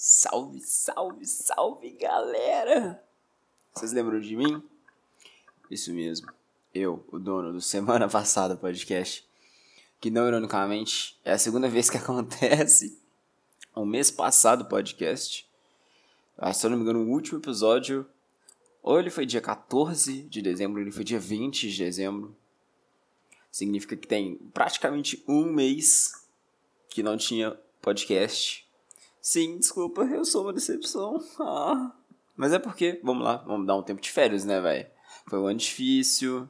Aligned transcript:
Salve, 0.00 0.60
salve, 0.60 1.26
salve, 1.26 1.90
galera! 1.90 3.02
Vocês 3.74 3.90
lembram 3.90 4.20
de 4.20 4.36
mim? 4.36 4.62
Isso 5.68 5.92
mesmo. 5.92 6.32
Eu, 6.72 7.04
o 7.10 7.18
dono 7.18 7.52
do 7.52 7.60
Semana 7.60 8.08
Passada 8.08 8.56
podcast. 8.56 9.28
Que 10.00 10.08
não 10.08 10.28
ironicamente 10.28 11.18
é 11.24 11.32
a 11.32 11.38
segunda 11.38 11.68
vez 11.68 11.90
que 11.90 11.96
acontece. 11.98 12.96
O 13.74 13.84
mês 13.84 14.08
passado 14.08 14.66
podcast. 14.66 15.50
Ah, 16.36 16.52
se 16.52 16.64
eu 16.64 16.70
não 16.70 16.76
me 16.76 16.84
engano, 16.84 17.00
o 17.00 17.10
último 17.10 17.40
episódio. 17.40 18.08
Ou 18.84 19.00
ele 19.00 19.10
foi 19.10 19.26
dia 19.26 19.40
14 19.40 20.22
de 20.22 20.40
dezembro, 20.40 20.78
ou 20.78 20.82
ele 20.82 20.92
foi 20.92 21.02
dia 21.02 21.18
20 21.18 21.72
de 21.72 21.76
dezembro. 21.76 22.36
Significa 23.50 23.96
que 23.96 24.06
tem 24.06 24.36
praticamente 24.54 25.24
um 25.26 25.52
mês 25.52 26.24
que 26.88 27.02
não 27.02 27.16
tinha 27.16 27.58
podcast. 27.82 28.67
Sim, 29.20 29.58
desculpa, 29.58 30.02
eu 30.02 30.24
sou 30.24 30.44
uma 30.44 30.52
decepção. 30.52 31.22
Ah. 31.40 31.92
Mas 32.36 32.52
é 32.52 32.58
porque, 32.58 33.00
vamos 33.02 33.24
lá, 33.24 33.38
vamos 33.38 33.66
dar 33.66 33.76
um 33.76 33.82
tempo 33.82 34.00
de 34.00 34.10
férias, 34.10 34.44
né, 34.44 34.60
velho? 34.60 34.86
Foi 35.26 35.38
um 35.38 35.46
ano 35.46 35.58
difícil, 35.58 36.48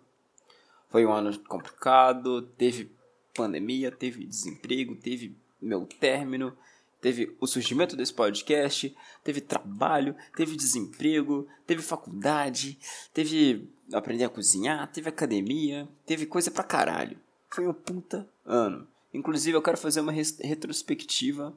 foi 0.91 1.05
um 1.05 1.13
ano 1.13 1.39
complicado, 1.41 2.43
teve 2.43 2.91
pandemia, 3.35 3.91
teve 3.91 4.25
desemprego, 4.25 4.97
teve 4.97 5.37
meu 5.61 5.87
término, 5.87 6.57
teve 7.01 7.37
o 7.41 7.47
surgimento 7.47 7.97
desse 7.97 8.13
podcast, 8.13 8.95
teve 9.23 9.41
trabalho, 9.41 10.15
teve 10.37 10.57
desemprego, 10.57 11.47
teve 11.67 11.83
faculdade, 11.83 12.79
teve 13.13 13.69
aprender 13.93 14.25
a 14.25 14.29
cozinhar, 14.29 14.91
teve 14.93 15.09
academia, 15.09 15.89
teve 16.05 16.27
coisa 16.27 16.51
pra 16.51 16.65
caralho. 16.65 17.19
Foi 17.51 17.67
um 17.67 17.73
puta 17.73 18.29
ano. 18.45 18.87
Inclusive, 19.13 19.57
eu 19.57 19.63
quero 19.63 19.79
fazer 19.79 20.01
uma 20.01 20.13
retrospectiva. 20.13 21.57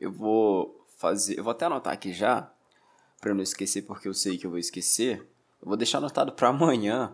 Eu 0.00 0.10
vou 0.10 0.86
fazer, 0.96 1.38
eu 1.38 1.44
vou 1.44 1.50
até 1.50 1.66
anotar 1.66 1.92
aqui 1.92 2.12
já, 2.12 2.50
para 3.20 3.34
não 3.34 3.42
esquecer, 3.42 3.82
porque 3.82 4.08
eu 4.08 4.14
sei 4.14 4.38
que 4.38 4.46
eu 4.46 4.50
vou 4.50 4.58
esquecer. 4.58 5.18
Eu 5.60 5.68
vou 5.68 5.76
deixar 5.76 5.98
anotado 5.98 6.32
para 6.32 6.48
amanhã, 6.50 7.12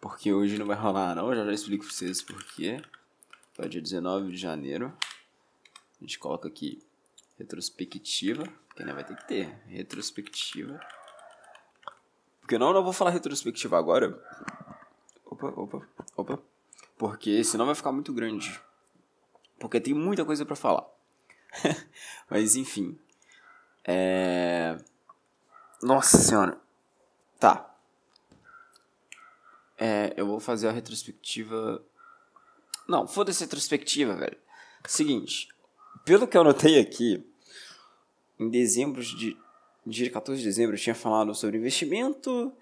porque 0.00 0.32
hoje 0.32 0.56
não 0.56 0.66
vai 0.66 0.76
rolar 0.76 1.16
não, 1.16 1.30
eu 1.30 1.36
já, 1.36 1.44
já 1.44 1.52
explico 1.52 1.84
pra 1.84 1.92
vocês 1.92 2.22
porquê. 2.22 2.80
É 3.58 3.66
o 3.66 3.68
dia 3.68 3.82
19 3.82 4.30
de 4.30 4.36
janeiro. 4.36 4.92
A 6.00 6.04
gente 6.04 6.16
coloca 6.20 6.46
aqui 6.46 6.80
retrospectiva, 7.36 8.44
porque 8.68 8.84
né, 8.84 8.92
vai 8.92 9.02
ter 9.02 9.16
que 9.16 9.26
ter 9.26 9.46
retrospectiva. 9.66 10.78
Porque 12.40 12.56
não, 12.56 12.72
não 12.72 12.84
vou 12.84 12.92
falar 12.92 13.10
retrospectiva 13.10 13.76
agora. 13.76 14.16
Opa, 15.26 15.48
opa, 15.48 15.88
opa. 16.16 16.38
Porque 16.96 17.42
senão 17.42 17.66
vai 17.66 17.74
ficar 17.74 17.90
muito 17.90 18.12
grande. 18.12 18.60
Porque 19.58 19.80
tem 19.80 19.92
muita 19.92 20.24
coisa 20.24 20.46
para 20.46 20.54
falar. 20.54 20.86
Mas 22.30 22.56
enfim. 22.56 22.98
É... 23.84 24.76
Nossa 25.82 26.18
senhora. 26.18 26.58
Tá. 27.38 27.74
É, 29.78 30.12
eu 30.16 30.26
vou 30.26 30.40
fazer 30.40 30.68
a 30.68 30.72
retrospectiva. 30.72 31.82
Não, 32.88 33.06
foda-se 33.06 33.44
a 33.44 33.46
retrospectiva, 33.46 34.14
velho. 34.16 34.36
Seguinte. 34.86 35.48
Pelo 36.04 36.26
que 36.26 36.36
eu 36.36 36.42
notei 36.42 36.80
aqui, 36.80 37.24
em 38.38 38.48
dezembro 38.48 39.02
de. 39.02 39.36
Dia 39.86 40.10
14 40.10 40.42
de 40.42 40.46
dezembro 40.46 40.76
eu 40.76 40.80
tinha 40.80 40.94
falado 40.94 41.34
sobre 41.34 41.56
investimento, 41.56 42.52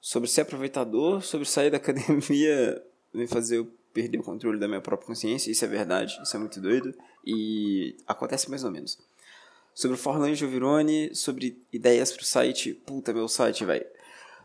sobre 0.00 0.28
ser 0.28 0.42
aproveitador, 0.42 1.20
sobre 1.20 1.48
sair 1.48 1.70
da 1.70 1.76
academia 1.78 2.80
e 3.12 3.26
fazer 3.26 3.58
eu 3.58 3.72
perder 3.92 4.18
o 4.18 4.22
controle 4.22 4.58
da 4.58 4.68
minha 4.68 4.80
própria 4.80 5.06
consciência. 5.06 5.50
Isso 5.50 5.64
é 5.64 5.68
verdade, 5.68 6.18
isso 6.22 6.36
é 6.36 6.38
muito 6.38 6.60
doido. 6.60 6.94
E 7.24 7.96
acontece 8.06 8.48
mais 8.50 8.64
ou 8.64 8.70
menos 8.70 8.98
sobre 9.74 9.96
o 9.96 9.98
Forlan 9.98 10.34
Giovirone, 10.34 11.14
sobre 11.14 11.58
ideias 11.72 12.12
pro 12.12 12.24
site, 12.24 12.74
puta, 12.74 13.12
meu 13.12 13.28
site, 13.28 13.64
velho. 13.64 13.86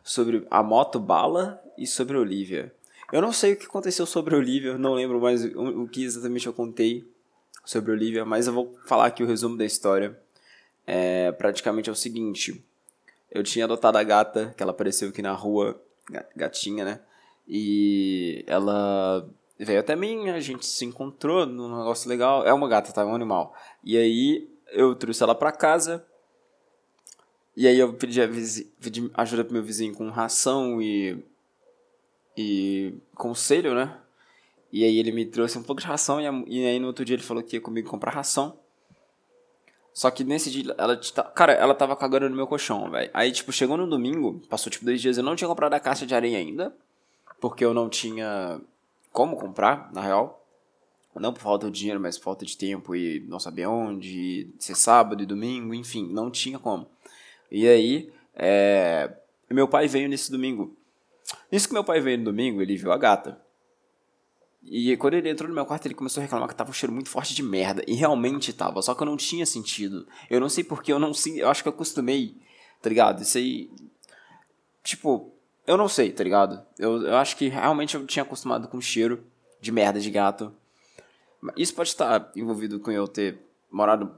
Sobre 0.03 0.47
a 0.49 0.63
moto 0.63 0.99
bala 0.99 1.61
e 1.77 1.85
sobre 1.85 2.15
a 2.15 2.19
Olivia. 2.19 2.73
Eu 3.11 3.21
não 3.21 3.31
sei 3.31 3.53
o 3.53 3.57
que 3.57 3.65
aconteceu 3.65 4.05
sobre 4.05 4.35
a 4.35 4.37
Olivia, 4.37 4.77
não 4.77 4.93
lembro 4.93 5.19
mais 5.19 5.43
o 5.43 5.87
que 5.87 6.03
exatamente 6.03 6.47
eu 6.47 6.53
contei 6.53 7.05
sobre 7.65 7.91
a 7.91 7.93
Olivia, 7.93 8.25
mas 8.25 8.47
eu 8.47 8.53
vou 8.53 8.77
falar 8.85 9.07
aqui 9.07 9.23
o 9.23 9.27
resumo 9.27 9.57
da 9.57 9.65
história. 9.65 10.17
É, 10.85 11.31
praticamente 11.33 11.89
é 11.89 11.91
o 11.91 11.95
seguinte: 11.95 12.63
eu 13.29 13.43
tinha 13.43 13.65
adotado 13.65 13.97
a 13.97 14.03
gata, 14.03 14.53
que 14.55 14.63
ela 14.63 14.71
apareceu 14.71 15.09
aqui 15.09 15.21
na 15.21 15.33
rua, 15.33 15.81
gatinha, 16.35 16.85
né? 16.85 16.99
E 17.47 18.43
ela 18.47 19.27
veio 19.57 19.79
até 19.79 19.95
mim, 19.95 20.29
a 20.29 20.39
gente 20.39 20.65
se 20.65 20.85
encontrou 20.85 21.45
num 21.45 21.77
negócio 21.77 22.09
legal. 22.09 22.45
É 22.45 22.53
uma 22.53 22.67
gata, 22.67 22.91
tá? 22.91 23.01
É 23.01 23.05
um 23.05 23.15
animal. 23.15 23.55
E 23.83 23.97
aí 23.97 24.49
eu 24.71 24.95
trouxe 24.95 25.23
ela 25.23 25.33
para 25.33 25.51
casa. 25.51 26.05
E 27.55 27.67
aí 27.67 27.79
eu 27.79 27.93
pedi, 27.93 28.19
pedi 28.79 29.09
ajuda 29.13 29.43
pro 29.43 29.53
meu 29.53 29.63
vizinho 29.63 29.95
com 29.95 30.09
ração 30.09 30.81
e 30.81 31.17
e 32.37 32.93
conselho, 33.15 33.73
né? 33.73 33.97
E 34.71 34.83
aí 34.83 34.99
ele 34.99 35.11
me 35.11 35.25
trouxe 35.25 35.57
um 35.57 35.63
pouco 35.63 35.81
de 35.81 35.87
ração 35.87 36.21
e, 36.21 36.59
e 36.59 36.65
aí 36.67 36.79
no 36.79 36.87
outro 36.87 37.03
dia 37.03 37.15
ele 37.15 37.23
falou 37.23 37.41
que 37.41 37.55
ia 37.55 37.61
comigo 37.61 37.89
comprar 37.89 38.11
ração. 38.11 38.59
Só 39.91 40.11
que 40.11 40.23
nesse 40.23 40.51
dia, 40.51 40.75
ela, 40.77 40.95
cara, 41.33 41.53
ela 41.53 41.73
tava 41.73 41.95
cagando 41.95 42.29
no 42.29 42.35
meu 42.35 42.45
colchão, 42.45 42.91
velho. 42.91 43.09
Aí, 43.11 43.31
tipo, 43.31 43.51
chegou 43.51 43.75
no 43.75 43.89
domingo, 43.89 44.39
passou, 44.47 44.71
tipo, 44.71 44.85
dois 44.85 45.01
dias, 45.01 45.17
eu 45.17 45.23
não 45.23 45.35
tinha 45.35 45.47
comprado 45.47 45.73
a 45.73 45.79
caixa 45.79 46.05
de 46.05 46.13
areia 46.13 46.37
ainda. 46.37 46.71
Porque 47.39 47.63
eu 47.63 47.73
não 47.73 47.89
tinha 47.89 48.59
como 49.11 49.35
comprar, 49.35 49.91
na 49.93 50.01
real. 50.01 50.45
Não 51.15 51.33
por 51.33 51.41
falta 51.41 51.71
de 51.71 51.79
dinheiro, 51.79 51.99
mas 51.99 52.17
por 52.17 52.25
falta 52.25 52.45
de 52.45 52.55
tempo 52.55 52.95
e 52.95 53.21
não 53.21 53.39
sabia 53.39 53.67
onde, 53.67 54.51
ser 54.59 54.75
sábado 54.75 55.23
e 55.23 55.25
domingo, 55.25 55.73
enfim, 55.73 56.07
não 56.11 56.29
tinha 56.29 56.59
como. 56.59 56.87
E 57.49 57.67
aí, 57.67 58.13
é, 58.35 59.11
meu 59.49 59.67
pai 59.67 59.87
veio 59.87 60.07
nesse 60.07 60.29
domingo. 60.31 60.75
Nisso 61.51 61.67
que 61.67 61.73
meu 61.73 61.83
pai 61.83 61.99
veio 61.99 62.19
no 62.19 62.25
domingo, 62.25 62.61
ele 62.61 62.77
viu 62.77 62.91
a 62.91 62.97
gata. 62.97 63.41
E 64.63 64.95
quando 64.97 65.15
ele 65.15 65.29
entrou 65.29 65.47
no 65.47 65.55
meu 65.55 65.65
quarto, 65.65 65.85
ele 65.85 65.95
começou 65.95 66.21
a 66.21 66.23
reclamar 66.23 66.47
que 66.47 66.55
tava 66.55 66.69
um 66.69 66.73
cheiro 66.73 66.93
muito 66.93 67.09
forte 67.09 67.33
de 67.33 67.41
merda. 67.41 67.83
E 67.87 67.93
realmente 67.93 68.51
tava, 68.51 68.81
só 68.81 68.93
que 68.93 69.01
eu 69.01 69.05
não 69.05 69.15
tinha 69.15 69.45
sentido. 69.45 70.05
Eu 70.29 70.39
não 70.39 70.49
sei 70.49 70.63
porque, 70.63 70.91
eu 70.91 70.99
não 70.99 71.13
sei, 71.13 71.41
eu 71.41 71.49
acho 71.49 71.63
que 71.63 71.69
eu 71.69 71.73
acostumei, 71.73 72.35
tá 72.81 72.89
ligado? 72.89 73.21
Isso 73.21 73.37
aí. 73.37 73.71
Tipo, 74.83 75.33
eu 75.67 75.77
não 75.77 75.87
sei, 75.87 76.11
tá 76.11 76.23
ligado? 76.23 76.65
Eu, 76.79 77.03
eu 77.03 77.17
acho 77.17 77.35
que 77.37 77.49
realmente 77.49 77.95
eu 77.95 78.05
tinha 78.07 78.23
acostumado 78.23 78.67
com 78.67 78.77
o 78.77 78.81
cheiro 78.81 79.23
de 79.61 79.71
merda 79.71 79.99
de 79.99 80.09
gato. 80.09 80.53
Isso 81.55 81.75
pode 81.75 81.89
estar 81.89 82.31
envolvido 82.35 82.79
com 82.79 82.91
eu 82.91 83.07
ter 83.07 83.39
morado 83.69 84.11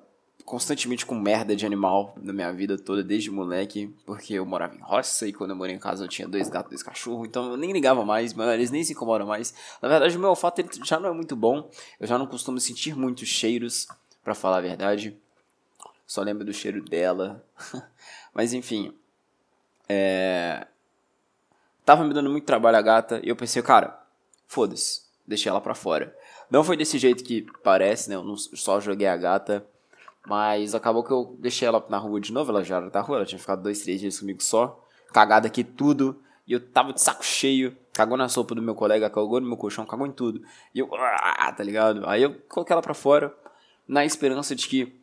constantemente 0.46 1.06
com 1.06 1.16
merda 1.16 1.56
de 1.56 1.66
animal 1.66 2.16
na 2.22 2.32
minha 2.32 2.52
vida 2.52 2.78
toda, 2.78 3.04
desde 3.04 3.30
moleque, 3.30 3.94
porque 4.06 4.34
eu 4.34 4.46
morava 4.46 4.76
em 4.76 4.80
roça 4.80 5.28
e 5.28 5.34
quando 5.34 5.52
eu 5.52 5.56
morei 5.56 5.76
em 5.76 5.80
casa 5.80 6.06
eu 6.06 6.08
tinha 6.08 6.28
dois 6.28 6.50
gatos, 6.50 6.72
dois 6.72 6.82
cachorros, 6.82 7.28
então 7.28 7.52
eu 7.52 7.58
nem 7.58 7.72
ligava 7.72 8.04
mais, 8.06 8.34
mas 8.34 8.48
eles 8.54 8.72
nem 8.72 8.84
se 8.84 8.94
incomodam 8.94 9.28
mais. 9.28 9.54
Na 9.82 9.88
verdade, 9.88 10.18
o 10.18 10.20
meu 10.20 10.30
olfato 10.30 10.64
já 10.84 11.00
não 11.00 11.10
é 11.10 11.14
muito 11.14 11.36
bom, 11.36 11.70
eu 12.00 12.08
já 12.08 12.18
não 12.18 12.26
costumo 12.26 12.60
sentir 12.60 12.96
muitos 12.96 13.28
cheiros, 13.28 13.88
para 14.24 14.36
falar 14.36 14.58
a 14.58 14.62
verdade. 14.62 15.18
Só 16.06 16.22
lembro 16.22 16.46
do 16.46 16.54
cheiro 16.54 16.84
dela. 16.84 17.44
mas 18.34 18.54
enfim, 18.54 18.94
é... 19.88 20.68
Tava 21.90 22.04
me 22.04 22.14
dando 22.14 22.30
muito 22.30 22.46
trabalho 22.46 22.78
a 22.78 22.84
gata 22.84 23.20
e 23.24 23.30
eu 23.30 23.36
pensei, 23.36 23.64
cara, 23.64 24.00
foda-se, 24.46 25.02
deixei 25.26 25.50
ela 25.50 25.60
pra 25.60 25.74
fora. 25.74 26.16
Não 26.48 26.64
foi 26.64 26.78
desse 26.78 27.00
jeito 27.00 27.24
que 27.24 27.48
parece, 27.64 28.12
né? 28.12 28.16
Eu 28.16 28.24
não 28.24 28.38
só 28.38 28.80
joguei 28.80 29.08
a 29.08 29.18
gata. 29.18 29.66
Mas 30.24 30.76
acabou 30.76 31.04
que 31.04 31.10
eu 31.10 31.36
deixei 31.40 31.68
ela 31.68 31.84
na 31.90 31.98
rua 31.98 32.22
de 32.22 32.32
novo. 32.32 32.52
Ela 32.52 32.64
já 32.64 32.76
era 32.78 32.92
da 32.92 33.02
rua, 33.02 33.18
ela 33.18 33.26
tinha 33.26 33.40
ficado 33.40 33.64
dois, 33.64 33.82
três 33.82 34.00
dias 34.00 34.20
comigo 34.20 34.40
só. 34.40 34.86
Cagada 35.12 35.48
aqui 35.48 35.64
tudo. 35.64 36.22
E 36.46 36.54
eu 36.54 36.60
tava 36.60 36.94
de 36.94 37.02
saco 37.02 37.26
cheio. 37.26 37.76
Cagou 37.92 38.16
na 38.16 38.30
sopa 38.30 38.54
do 38.54 38.62
meu 38.62 38.76
colega, 38.76 39.10
cagou 39.10 39.42
no 39.42 39.48
meu 39.48 39.58
colchão, 39.58 39.84
cagou 39.84 40.06
em 40.06 40.12
tudo. 40.12 40.44
E 40.76 40.78
eu, 40.78 40.88
ah, 40.94 41.52
tá 41.52 41.64
ligado? 41.64 42.08
Aí 42.08 42.22
eu 42.22 42.36
coloquei 42.50 42.72
ela 42.72 42.84
pra 42.84 42.94
fora. 42.94 43.34
Na 43.88 44.06
esperança 44.06 44.56
de 44.56 44.68
que 44.68 44.96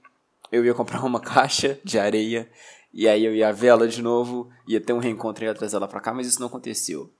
eu 0.52 0.64
ia 0.64 0.72
comprar 0.72 1.02
uma 1.04 1.18
caixa 1.18 1.80
de 1.82 1.98
areia. 1.98 2.48
E 2.92 3.08
aí 3.08 3.24
eu 3.24 3.34
ia 3.34 3.52
ver 3.52 3.68
ela 3.68 3.88
de 3.88 4.02
novo. 4.02 4.50
Ia 4.66 4.80
ter 4.80 4.92
um 4.92 4.98
reencontro 4.98 5.44
e 5.44 5.46
ia 5.46 5.54
trazer 5.54 5.76
ela 5.76 5.88
pra 5.88 6.00
cá. 6.00 6.12
Mas 6.12 6.26
isso 6.26 6.40
não 6.40 6.48
aconteceu. 6.48 7.10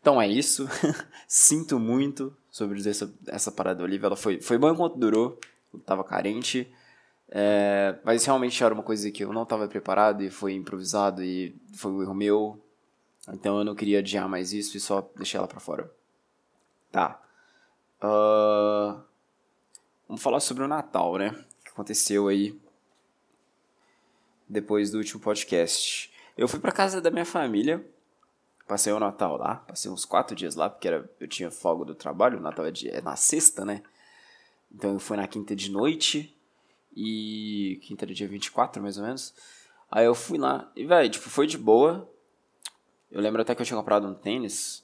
Então 0.00 0.20
é 0.20 0.28
isso. 0.28 0.68
Sinto 1.26 1.78
muito 1.78 2.36
sobre 2.50 2.78
essa, 2.88 3.12
essa 3.26 3.50
parada 3.50 3.78
da 3.78 3.84
Olivia. 3.84 4.06
Ela 4.06 4.16
foi, 4.16 4.40
foi 4.40 4.56
bom 4.56 4.70
enquanto 4.70 4.96
durou. 4.96 5.38
Eu 5.72 5.80
tava 5.80 6.04
carente. 6.04 6.72
É, 7.28 7.98
mas 8.04 8.24
realmente 8.24 8.62
era 8.62 8.72
uma 8.72 8.82
coisa 8.82 9.10
que 9.10 9.24
eu 9.24 9.32
não 9.32 9.42
estava 9.42 9.66
preparado 9.66 10.22
e 10.22 10.30
foi 10.30 10.54
improvisado 10.54 11.22
e 11.22 11.56
foi 11.74 11.90
um 11.90 12.02
erro 12.02 12.14
meu. 12.14 12.62
Então 13.28 13.58
eu 13.58 13.64
não 13.64 13.74
queria 13.74 13.98
adiar 13.98 14.28
mais 14.28 14.52
isso 14.52 14.76
e 14.76 14.80
só 14.80 15.10
deixei 15.16 15.38
ela 15.38 15.48
pra 15.48 15.58
fora. 15.58 15.90
Tá. 16.92 17.20
Uh, 18.00 19.02
vamos 20.06 20.22
falar 20.22 20.40
sobre 20.40 20.62
o 20.62 20.68
Natal, 20.68 21.16
né? 21.16 21.30
O 21.30 21.64
que 21.64 21.70
aconteceu 21.70 22.28
aí 22.28 22.56
depois 24.48 24.90
do 24.90 24.98
último 24.98 25.20
podcast. 25.20 26.12
Eu 26.36 26.48
fui 26.48 26.60
pra 26.60 26.72
casa 26.72 27.00
da 27.00 27.10
minha 27.10 27.24
família 27.24 27.84
Passei 28.66 28.92
o 28.92 28.98
Natal 28.98 29.36
lá, 29.36 29.56
passei 29.56 29.88
uns 29.88 30.04
quatro 30.04 30.34
dias 30.34 30.56
lá, 30.56 30.68
porque 30.68 30.88
era, 30.88 31.08
eu 31.20 31.28
tinha 31.28 31.52
folga 31.52 31.84
do 31.84 31.94
trabalho, 31.94 32.38
o 32.38 32.42
Natal 32.42 32.66
é, 32.66 32.72
de, 32.72 32.90
é 32.90 33.00
na 33.00 33.14
sexta, 33.14 33.64
né? 33.64 33.80
Então 34.74 34.94
eu 34.94 34.98
fui 34.98 35.16
na 35.16 35.26
quinta 35.28 35.54
de 35.54 35.70
noite, 35.70 36.34
E 36.94 37.78
quinta 37.82 38.04
era 38.04 38.14
dia 38.14 38.26
24, 38.26 38.82
mais 38.82 38.98
ou 38.98 39.04
menos. 39.04 39.34
Aí 39.90 40.04
eu 40.06 40.14
fui 40.14 40.38
lá. 40.38 40.70
E, 40.74 40.84
velho, 40.84 41.10
tipo, 41.10 41.28
foi 41.28 41.46
de 41.46 41.58
boa. 41.58 42.10
Eu 43.10 43.20
lembro 43.20 43.40
até 43.42 43.54
que 43.54 43.62
eu 43.62 43.66
tinha 43.66 43.76
comprado 43.76 44.08
um 44.08 44.14
tênis. 44.14 44.82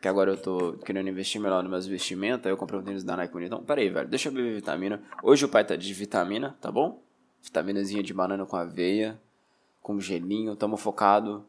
Que 0.00 0.08
agora 0.08 0.32
eu 0.32 0.36
tô 0.36 0.72
querendo 0.78 1.08
investir 1.10 1.40
melhor 1.40 1.62
nos 1.62 1.70
meus 1.70 1.86
investimentos. 1.86 2.46
Aí 2.46 2.52
eu 2.52 2.56
comprei 2.56 2.80
um 2.80 2.82
tênis 2.82 3.04
da 3.04 3.16
Nike 3.16 3.34
bonitão. 3.34 3.62
Pera 3.62 3.82
aí, 3.82 3.90
velho. 3.90 4.08
Deixa 4.08 4.30
eu 4.30 4.32
beber 4.32 4.54
vitamina. 4.54 5.02
Hoje 5.22 5.44
o 5.44 5.48
pai 5.48 5.64
tá 5.64 5.76
de 5.76 5.92
vitamina, 5.92 6.56
tá 6.60 6.72
bom? 6.72 7.02
Vitaminazinha 7.42 8.02
de 8.02 8.14
banana 8.14 8.46
com 8.46 8.56
aveia. 8.56 9.20
Com 9.82 10.00
gelinho. 10.00 10.56
Tamo 10.56 10.76
focado 10.76 11.44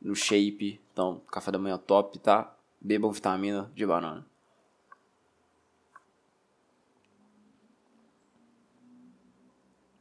no 0.00 0.14
shape. 0.14 0.80
Então, 0.92 1.20
café 1.30 1.50
da 1.50 1.58
manhã 1.58 1.78
top, 1.78 2.18
tá? 2.18 2.54
Bebam 2.80 3.12
vitamina 3.12 3.70
de 3.74 3.86
banana. 3.86 4.26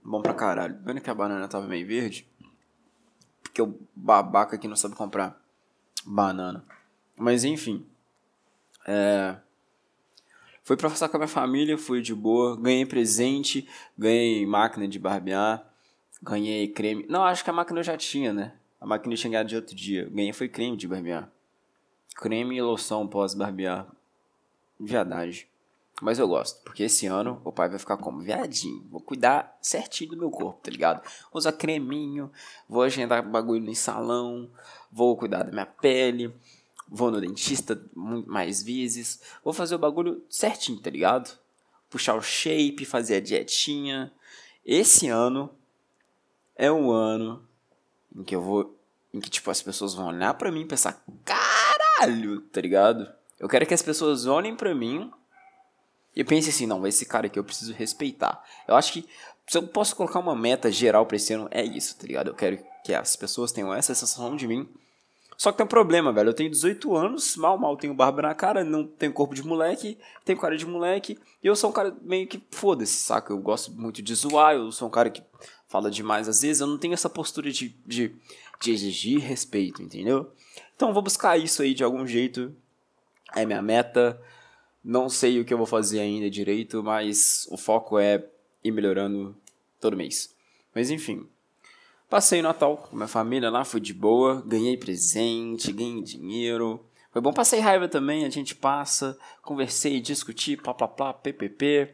Bom 0.04 0.22
pra 0.22 0.34
caralho. 0.34 0.78
Vendo 0.84 1.00
que 1.00 1.10
a 1.10 1.16
banana 1.16 1.48
tava 1.48 1.66
meio 1.66 1.88
verde. 1.88 2.28
Porque 3.42 3.62
o 3.62 3.80
babaca 3.96 4.56
aqui 4.56 4.68
não 4.68 4.76
sabe 4.76 4.96
comprar 4.96 5.40
banana. 6.06 6.66
Mas 7.16 7.44
enfim. 7.44 7.86
É... 8.86 9.38
Fui 10.64 10.78
pra 10.78 10.90
passar 10.90 11.10
com 11.10 11.18
a 11.18 11.20
minha 11.20 11.28
família, 11.28 11.78
fui 11.78 12.02
de 12.02 12.16
boa. 12.16 12.56
Ganhei 12.56 12.86
presente, 12.86 13.68
ganhei 13.98 14.46
máquina 14.46 14.88
de 14.88 14.98
barbear. 14.98 15.70
Ganhei 16.22 16.70
creme. 16.70 17.06
Não, 17.10 17.24
acho 17.24 17.44
que 17.44 17.50
a 17.50 17.54
máquina 17.54 17.82
eu 17.82 17.84
já 17.84 17.98
tinha, 17.98 18.32
né? 18.32 18.54
A 18.80 18.86
máquina 18.86 19.14
eu 19.14 19.18
tinha 19.18 19.32
ganhado 19.32 19.50
de 19.50 19.56
outro 19.58 19.76
dia. 19.76 20.10
Ganhei 20.10 20.32
foi 20.32 20.48
creme 20.48 20.78
de 20.78 20.88
barbear. 20.88 21.30
Creme 22.16 22.56
e 22.56 22.62
loção 22.62 23.06
pós-barbear. 23.06 23.88
Verdade. 24.80 25.48
Mas 26.02 26.18
eu 26.18 26.28
gosto, 26.28 26.62
porque 26.64 26.84
esse 26.84 27.06
ano 27.08 27.42
o 27.46 27.52
pai 27.52 27.70
vai 27.70 27.78
ficar 27.78 27.98
como? 27.98 28.20
Viadinho. 28.20 28.86
Vou 28.90 29.00
cuidar 29.00 29.58
certinho 29.62 30.12
do 30.12 30.18
meu 30.18 30.32
corpo, 30.32 30.60
tá 30.64 30.72
ligado? 30.72 31.04
Vou 31.32 31.40
usar 31.40 31.52
creminho, 31.52 32.32
vou 32.68 32.82
agendar 32.82 33.22
bagulho 33.22 33.64
no 33.64 33.76
salão, 33.76 34.50
vou 34.92 35.16
cuidar 35.16 35.44
da 35.44 35.52
minha 35.52 35.66
pele, 35.66 36.34
vou 36.94 37.10
no 37.10 37.20
dentista 37.20 37.82
mais 37.96 38.62
vezes, 38.62 39.20
vou 39.44 39.52
fazer 39.52 39.74
o 39.74 39.80
bagulho 39.80 40.24
certinho, 40.30 40.80
tá 40.80 40.92
ligado? 40.92 41.36
Puxar 41.90 42.14
o 42.14 42.22
shape, 42.22 42.86
fazer 42.86 43.16
a 43.16 43.20
dietinha. 43.20 44.14
Esse 44.64 45.08
ano 45.08 45.50
é 46.56 46.72
um 46.72 46.92
ano 46.92 47.44
em 48.16 48.24
que 48.24 48.36
eu 48.36 48.42
vou. 48.42 48.78
Em 49.12 49.20
que, 49.20 49.30
tipo, 49.30 49.50
as 49.50 49.62
pessoas 49.62 49.94
vão 49.94 50.08
olhar 50.08 50.36
pra 50.36 50.52
mim 50.52 50.62
e 50.62 50.68
pensar, 50.68 51.04
caralho, 51.26 52.42
tá 52.42 52.62
ligado? 52.62 53.12
Eu 53.40 53.50
quero 53.50 53.66
que 53.66 53.74
as 53.74 53.82
pessoas 53.82 54.26
olhem 54.26 54.56
pra 54.56 54.74
mim 54.74 55.12
e 56.16 56.24
pense 56.24 56.50
assim, 56.50 56.66
não, 56.66 56.86
esse 56.86 57.06
cara 57.06 57.26
aqui 57.26 57.38
eu 57.38 57.44
preciso 57.44 57.74
respeitar. 57.74 58.44
Eu 58.68 58.76
acho 58.76 58.94
que 58.94 59.08
se 59.48 59.58
eu 59.58 59.68
posso 59.68 59.96
colocar 59.96 60.20
uma 60.20 60.36
meta 60.36 60.72
geral 60.72 61.06
pra 61.06 61.18
esse 61.18 61.34
ano, 61.34 61.48
é 61.52 61.64
isso, 61.64 61.96
tá 61.96 62.08
ligado? 62.08 62.28
Eu 62.30 62.36
quero 62.36 62.64
que 62.84 62.94
as 62.94 63.16
pessoas 63.16 63.52
tenham 63.52 63.74
essa 63.74 63.94
sensação 63.94 64.36
de 64.36 64.48
mim. 64.48 64.68
Só 65.38 65.52
que 65.52 65.58
tem 65.58 65.66
um 65.66 65.70
problema, 65.70 66.12
velho. 66.12 66.30
Eu 66.30 66.34
tenho 66.34 66.50
18 66.50 66.96
anos, 66.96 67.36
mal, 67.36 67.58
mal 67.58 67.76
tenho 67.76 67.94
barba 67.94 68.22
na 68.22 68.36
cara, 68.36 68.64
não 68.64 68.86
tenho 68.86 69.14
corpo 69.14 69.34
de 69.34 69.46
moleque, 69.46 69.98
tenho 70.24 70.40
cara 70.40 70.56
de 70.56 70.66
moleque. 70.66 71.18
E 71.44 71.48
eu 71.48 71.56
sou 71.56 71.70
um 71.70 71.74
cara 71.74 71.96
meio 72.02 72.28
que 72.28 72.42
foda-se, 72.52 72.94
saca? 72.94 73.34
Eu 73.34 73.40
gosto 73.40 73.72
muito 73.72 74.02
de 74.02 74.14
zoar, 74.16 74.56
eu 74.56 74.72
sou 74.72 74.88
um 74.88 74.92
cara 74.92 75.10
que 75.10 75.24
fala 75.68 75.90
demais 75.90 76.30
às 76.30 76.42
vezes. 76.42 76.62
Eu 76.62 76.68
não 76.68 76.78
tenho 76.78 76.94
essa 76.94 77.10
postura 77.10 77.52
de, 77.52 77.70
de, 77.86 78.16
de 78.62 78.72
exigir 78.72 79.20
respeito, 79.20 79.82
entendeu? 79.82 80.32
Então 80.76 80.90
eu 80.90 80.94
vou 80.94 81.04
buscar 81.04 81.38
isso 81.38 81.62
aí 81.62 81.74
de 81.74 81.84
algum 81.84 82.06
jeito. 82.06 82.56
É 83.36 83.46
minha 83.46 83.62
meta. 83.62 84.20
Não 84.84 85.08
sei 85.10 85.40
o 85.40 85.46
que 85.46 85.54
eu 85.54 85.58
vou 85.58 85.66
fazer 85.66 86.00
ainda 86.00 86.30
direito, 86.30 86.84
mas 86.84 87.48
o 87.50 87.58
foco 87.58 87.98
é 87.98 88.24
ir 88.64 88.72
melhorando 88.72 89.36
todo 89.80 89.98
mês. 89.98 90.36
Mas 90.76 90.90
enfim, 90.90 91.28
passei 92.14 92.42
o 92.42 92.44
Natal 92.44 92.78
com 92.78 92.96
minha 92.96 93.08
família 93.08 93.50
lá, 93.50 93.66
fui 93.66 93.82
de 93.82 93.92
boa, 93.92 94.44
ganhei 94.46 94.78
presente, 94.78 95.74
ganhei 95.74 96.04
dinheiro. 96.04 96.86
Foi 97.12 97.20
bom, 97.20 97.34
passei 97.34 97.60
raiva 97.60 97.88
também, 97.88 98.24
a 98.24 98.30
gente 98.30 98.54
passa, 98.54 99.18
conversei, 99.42 100.00
discuti, 100.00 100.56
plá 100.56 100.76
plá 100.76 100.88
plá, 100.88 101.12
ppp. 101.12 101.92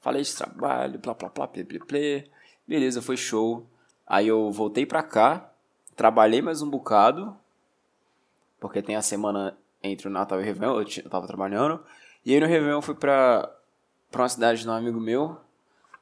Falei 0.00 0.22
de 0.22 0.34
trabalho, 0.34 0.98
plá 0.98 1.14
plá 1.14 1.30
plá, 1.30 1.46
ppp. 1.46 2.28
Beleza, 2.66 3.00
foi 3.00 3.16
show. 3.16 3.64
Aí 4.04 4.26
eu 4.26 4.50
voltei 4.50 4.84
pra 4.84 5.04
cá, 5.04 5.52
trabalhei 5.94 6.42
mais 6.42 6.60
um 6.60 6.68
bocado, 6.68 7.36
porque 8.58 8.82
tem 8.82 8.96
a 8.96 9.02
semana 9.02 9.56
entre 9.80 10.08
o 10.08 10.10
Natal 10.10 10.40
e 10.40 10.42
o 10.42 10.44
Réveillon, 10.44 10.80
eu, 10.80 11.08
tava 11.08 11.28
trabalhando. 11.28 11.80
E 12.26 12.34
aí 12.34 12.40
no 12.40 12.46
Réveillon 12.48 12.82
fui 12.82 12.96
pra, 12.96 13.48
pra 14.10 14.22
uma 14.22 14.28
cidade 14.28 14.62
de 14.62 14.68
um 14.68 14.72
amigo 14.72 14.98
meu, 14.98 15.38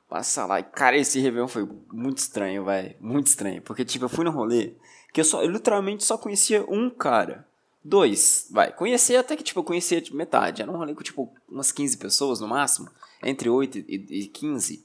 passar 0.08 0.46
lá. 0.46 0.60
E, 0.60 0.64
cara, 0.64 0.96
esse 0.96 1.20
Réveillon 1.20 1.48
foi 1.48 1.68
muito 1.92 2.18
estranho, 2.18 2.64
vai 2.64 2.96
Muito 3.00 3.26
estranho. 3.26 3.62
Porque, 3.62 3.84
tipo, 3.84 4.04
eu 4.04 4.08
fui 4.08 4.24
no 4.24 4.30
rolê 4.30 4.74
que 5.12 5.20
eu, 5.20 5.24
só, 5.24 5.42
eu 5.42 5.50
literalmente 5.50 6.04
só 6.04 6.18
conhecia 6.18 6.64
um 6.68 6.90
cara. 6.90 7.46
Dois, 7.82 8.48
vai. 8.50 8.72
Conhecia 8.72 9.20
até 9.20 9.36
que, 9.36 9.42
tipo, 9.42 9.60
eu 9.60 9.64
conhecia 9.64 10.00
tipo, 10.00 10.16
metade. 10.16 10.60
Era 10.60 10.70
um 10.70 10.76
rolê 10.76 10.94
com, 10.94 11.02
tipo, 11.02 11.32
umas 11.48 11.72
15 11.72 11.96
pessoas 11.96 12.40
no 12.40 12.48
máximo. 12.48 12.90
Entre 13.22 13.48
8 13.48 13.78
e, 13.78 14.06
e 14.10 14.26
15. 14.26 14.84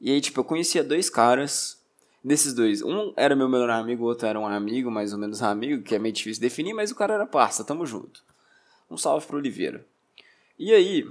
E 0.00 0.10
aí, 0.10 0.20
tipo, 0.20 0.40
eu 0.40 0.44
conhecia 0.44 0.82
dois 0.82 1.10
caras. 1.10 1.76
Desses 2.24 2.54
dois, 2.54 2.82
um 2.82 3.12
era 3.16 3.36
meu 3.36 3.48
melhor 3.48 3.70
amigo, 3.70 4.02
o 4.02 4.08
outro 4.08 4.26
era 4.26 4.40
um 4.40 4.48
amigo, 4.48 4.90
mais 4.90 5.12
ou 5.12 5.18
menos 5.18 5.42
amigo, 5.44 5.84
que 5.84 5.94
é 5.94 5.98
meio 5.98 6.12
difícil 6.12 6.40
definir, 6.40 6.74
mas 6.74 6.90
o 6.90 6.96
cara 6.96 7.14
era 7.14 7.24
parça, 7.24 7.62
tamo 7.62 7.86
junto. 7.86 8.20
Um 8.90 8.96
salve 8.96 9.24
pro 9.26 9.36
Oliveira. 9.36 9.86
E 10.58 10.72
aí. 10.72 11.08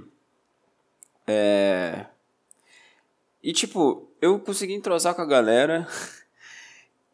É. 1.26 2.04
E 3.46 3.52
tipo, 3.52 4.10
eu 4.20 4.40
consegui 4.40 4.74
entrosar 4.74 5.14
com 5.14 5.22
a 5.22 5.24
galera. 5.24 5.86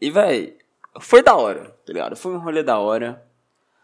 e, 0.00 0.10
véi, 0.10 0.56
foi 0.98 1.22
da 1.22 1.36
hora, 1.36 1.76
tá 1.84 1.92
ligado? 1.92 2.16
Foi 2.16 2.32
um 2.32 2.38
rolê 2.38 2.62
da 2.62 2.78
hora. 2.78 3.22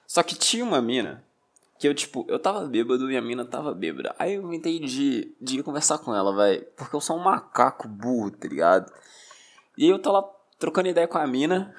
Só 0.07 0.23
que 0.23 0.35
tinha 0.35 0.65
uma 0.65 0.81
mina 0.81 1.23
que 1.79 1.87
eu, 1.87 1.93
tipo, 1.93 2.25
eu 2.27 2.39
tava 2.39 2.67
bêbado 2.67 3.13
e 3.13 3.19
a 3.19 3.21
mina 3.21 3.45
tava 3.45 3.75
bêbada. 3.75 4.15
Aí 4.19 4.33
eu 4.33 4.43
inventei 4.43 4.81
de, 4.81 5.31
de 5.39 5.59
ir 5.59 5.63
conversar 5.63 5.99
com 5.99 6.15
ela, 6.15 6.35
velho. 6.35 6.67
Porque 6.75 6.97
eu 6.97 7.03
sou 7.03 7.19
um 7.19 7.23
macaco 7.23 7.87
burro, 7.87 8.31
tá 8.31 8.49
ligado? 8.49 8.91
E 9.77 9.87
eu 9.87 9.99
tô 9.99 10.11
lá 10.11 10.25
trocando 10.59 10.89
ideia 10.89 11.07
com 11.07 11.19
a 11.19 11.27
mina. 11.27 11.75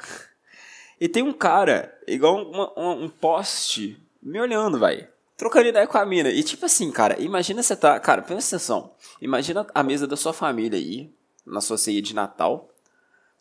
E 1.01 1.09
tem 1.09 1.23
um 1.23 1.33
cara, 1.33 1.99
igual 2.07 2.47
uma, 2.47 2.71
uma, 2.73 2.93
um 2.93 3.09
poste, 3.09 3.99
me 4.21 4.39
olhando, 4.39 4.77
velho 4.77 5.07
trocando 5.39 5.69
ideia 5.69 5.87
com 5.87 5.97
a 5.97 6.05
mina. 6.05 6.29
E 6.29 6.43
tipo 6.43 6.65
assim, 6.65 6.91
cara, 6.91 7.19
imagina 7.19 7.63
você 7.63 7.73
tá. 7.73 7.97
Cara, 7.97 8.21
presta 8.21 8.57
atenção. 8.57 8.91
Imagina 9.21 9.65
a 9.73 9.81
mesa 9.81 10.05
da 10.05 10.17
sua 10.17 10.33
família 10.33 10.77
aí, 10.77 11.09
na 11.47 11.61
sua 11.61 11.77
ceia 11.77 12.01
de 12.01 12.13
Natal. 12.13 12.69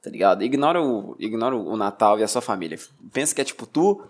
Tá 0.00 0.08
ligado? 0.08 0.44
Ignora 0.44 0.80
o, 0.80 1.16
ignora 1.18 1.56
o 1.56 1.76
Natal 1.76 2.20
e 2.20 2.22
a 2.22 2.28
sua 2.28 2.40
família. 2.40 2.78
Pensa 3.12 3.34
que 3.34 3.40
é 3.40 3.44
tipo 3.44 3.66
tu. 3.66 4.00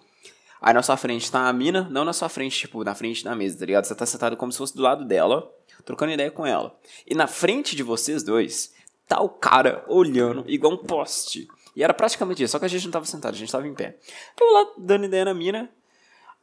Aí 0.61 0.75
na 0.75 0.83
sua 0.83 0.99
frente 0.99 1.33
tá 1.33 1.49
a 1.49 1.53
mina, 1.53 1.89
não 1.91 2.05
na 2.05 2.13
sua 2.13 2.29
frente, 2.29 2.59
tipo, 2.59 2.83
na 2.83 2.93
frente 2.95 3.25
da 3.25 3.35
mesa, 3.35 3.59
tá 3.59 3.65
ligado? 3.65 3.85
Você 3.85 3.95
tá 3.95 4.05
sentado 4.05 4.37
como 4.37 4.51
se 4.51 4.59
fosse 4.59 4.77
do 4.77 4.83
lado 4.83 5.05
dela, 5.05 5.49
trocando 5.85 6.13
ideia 6.13 6.33
com 6.33 6.45
ela. 6.45 6.77
E 7.07 7.15
na 7.15 7.29
frente 7.29 7.77
de 7.77 7.85
vocês 7.85 8.25
dois, 8.25 8.75
tá 9.07 9.21
o 9.21 9.29
cara 9.29 9.85
olhando 9.87 10.45
igual 10.49 10.73
um 10.73 10.77
poste. 10.77 11.47
E 11.77 11.83
era 11.85 11.95
praticamente 11.95 12.43
isso, 12.43 12.51
só 12.51 12.59
que 12.59 12.65
a 12.65 12.69
gente 12.69 12.85
não 12.85 12.91
tava 12.91 13.05
sentado, 13.05 13.35
a 13.35 13.37
gente 13.39 13.53
tava 13.53 13.69
em 13.69 13.73
pé. 13.73 13.97
Eu 14.39 14.53
lá 14.53 14.73
dando 14.79 15.05
ideia 15.05 15.27
na 15.27 15.33
mina, 15.33 15.71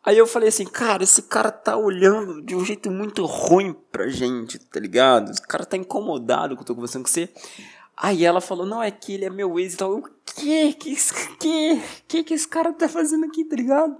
Aí 0.05 0.19
eu 0.19 0.27
falei 0.27 0.49
assim, 0.49 0.65
cara, 0.65 1.03
esse 1.03 1.23
cara 1.23 1.51
tá 1.51 1.75
olhando 1.75 2.39
de 2.43 2.55
um 2.55 2.63
jeito 2.63 2.91
muito 2.91 3.25
ruim 3.25 3.73
pra 3.91 4.07
gente, 4.07 4.59
tá 4.59 4.79
ligado? 4.79 5.31
Esse 5.31 5.41
cara 5.41 5.65
tá 5.65 5.75
incomodado 5.75 6.55
que 6.55 6.61
eu 6.61 6.65
tô 6.65 6.75
conversando 6.75 7.03
com 7.03 7.09
você. 7.09 7.27
Aí 7.97 8.23
ela 8.23 8.39
falou, 8.39 8.67
não, 8.67 8.83
é 8.83 8.91
que 8.91 9.13
ele 9.13 9.25
é 9.25 9.29
meu 9.31 9.57
ex 9.59 9.73
e 9.73 9.77
tal. 9.77 9.93
Eu, 9.93 10.03
que? 10.25 10.73
Que, 10.73 10.95
que, 11.39 11.81
que 12.07 12.23
que 12.23 12.33
esse 12.35 12.47
cara 12.47 12.71
tá 12.71 12.87
fazendo 12.87 13.25
aqui, 13.25 13.45
tá 13.45 13.55
ligado? 13.55 13.95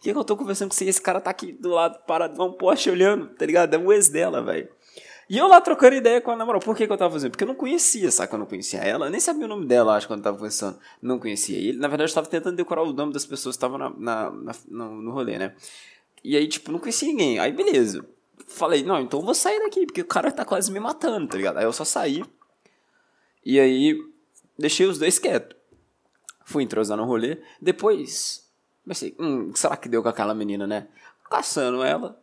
Que 0.00 0.12
que 0.12 0.18
eu 0.18 0.24
tô 0.24 0.36
conversando 0.36 0.70
com 0.70 0.74
você? 0.74 0.86
Esse 0.86 1.00
cara 1.00 1.20
tá 1.20 1.30
aqui 1.30 1.52
do 1.52 1.68
lado, 1.68 1.98
parado, 2.06 2.42
um 2.42 2.52
poste 2.52 2.90
olhando, 2.90 3.28
tá 3.28 3.46
ligado? 3.46 3.74
É 3.74 3.78
o 3.78 3.92
ex 3.92 4.08
dela, 4.08 4.42
velho. 4.42 4.68
E 5.28 5.36
eu 5.36 5.48
lá 5.48 5.60
trocando 5.60 5.96
ideia 5.96 6.20
com 6.20 6.30
a 6.30 6.36
namorada. 6.36 6.64
Por 6.64 6.76
que, 6.76 6.86
que 6.86 6.92
eu 6.92 6.96
tava 6.96 7.12
fazendo? 7.12 7.32
Porque 7.32 7.42
eu 7.42 7.48
não 7.48 7.54
conhecia, 7.54 8.10
saca? 8.12 8.34
Eu 8.34 8.38
não 8.38 8.46
conhecia 8.46 8.80
ela. 8.80 9.06
Eu 9.06 9.10
nem 9.10 9.20
sabia 9.20 9.44
o 9.44 9.48
nome 9.48 9.66
dela, 9.66 9.96
acho, 9.96 10.06
quando 10.06 10.20
eu 10.20 10.24
tava 10.24 10.36
conversando. 10.36 10.78
Não 11.02 11.18
conhecia. 11.18 11.58
E 11.58 11.72
na 11.72 11.88
verdade, 11.88 12.10
eu 12.10 12.14
tava 12.14 12.28
tentando 12.28 12.56
decorar 12.56 12.82
o 12.82 12.92
nome 12.92 13.12
das 13.12 13.26
pessoas 13.26 13.56
que 13.56 13.58
estavam 13.58 13.76
na, 13.76 13.90
na, 13.90 14.30
na, 14.30 14.52
no, 14.68 15.02
no 15.02 15.10
rolê, 15.10 15.36
né? 15.36 15.54
E 16.22 16.36
aí, 16.36 16.46
tipo, 16.46 16.70
não 16.70 16.78
conhecia 16.78 17.08
ninguém. 17.08 17.38
Aí, 17.40 17.50
beleza. 17.50 18.06
Falei, 18.46 18.84
não, 18.84 19.00
então 19.00 19.18
eu 19.18 19.24
vou 19.24 19.34
sair 19.34 19.58
daqui, 19.58 19.86
porque 19.86 20.02
o 20.02 20.06
cara 20.06 20.30
tá 20.30 20.44
quase 20.44 20.70
me 20.70 20.78
matando, 20.78 21.26
tá 21.26 21.36
ligado? 21.36 21.58
Aí 21.58 21.64
eu 21.64 21.72
só 21.72 21.84
saí. 21.84 22.24
E 23.44 23.58
aí, 23.58 23.98
deixei 24.56 24.86
os 24.86 24.98
dois 24.98 25.18
quietos. 25.18 25.56
Fui 26.44 26.62
entrosar 26.62 26.96
no 26.96 27.04
rolê. 27.04 27.38
Depois, 27.60 28.48
pensei, 28.86 29.16
hum, 29.18 29.52
será 29.56 29.76
que 29.76 29.88
deu 29.88 30.02
com 30.02 30.08
aquela 30.08 30.34
menina, 30.34 30.66
né? 30.66 30.86
Caçando 31.28 31.82
ela. 31.82 32.20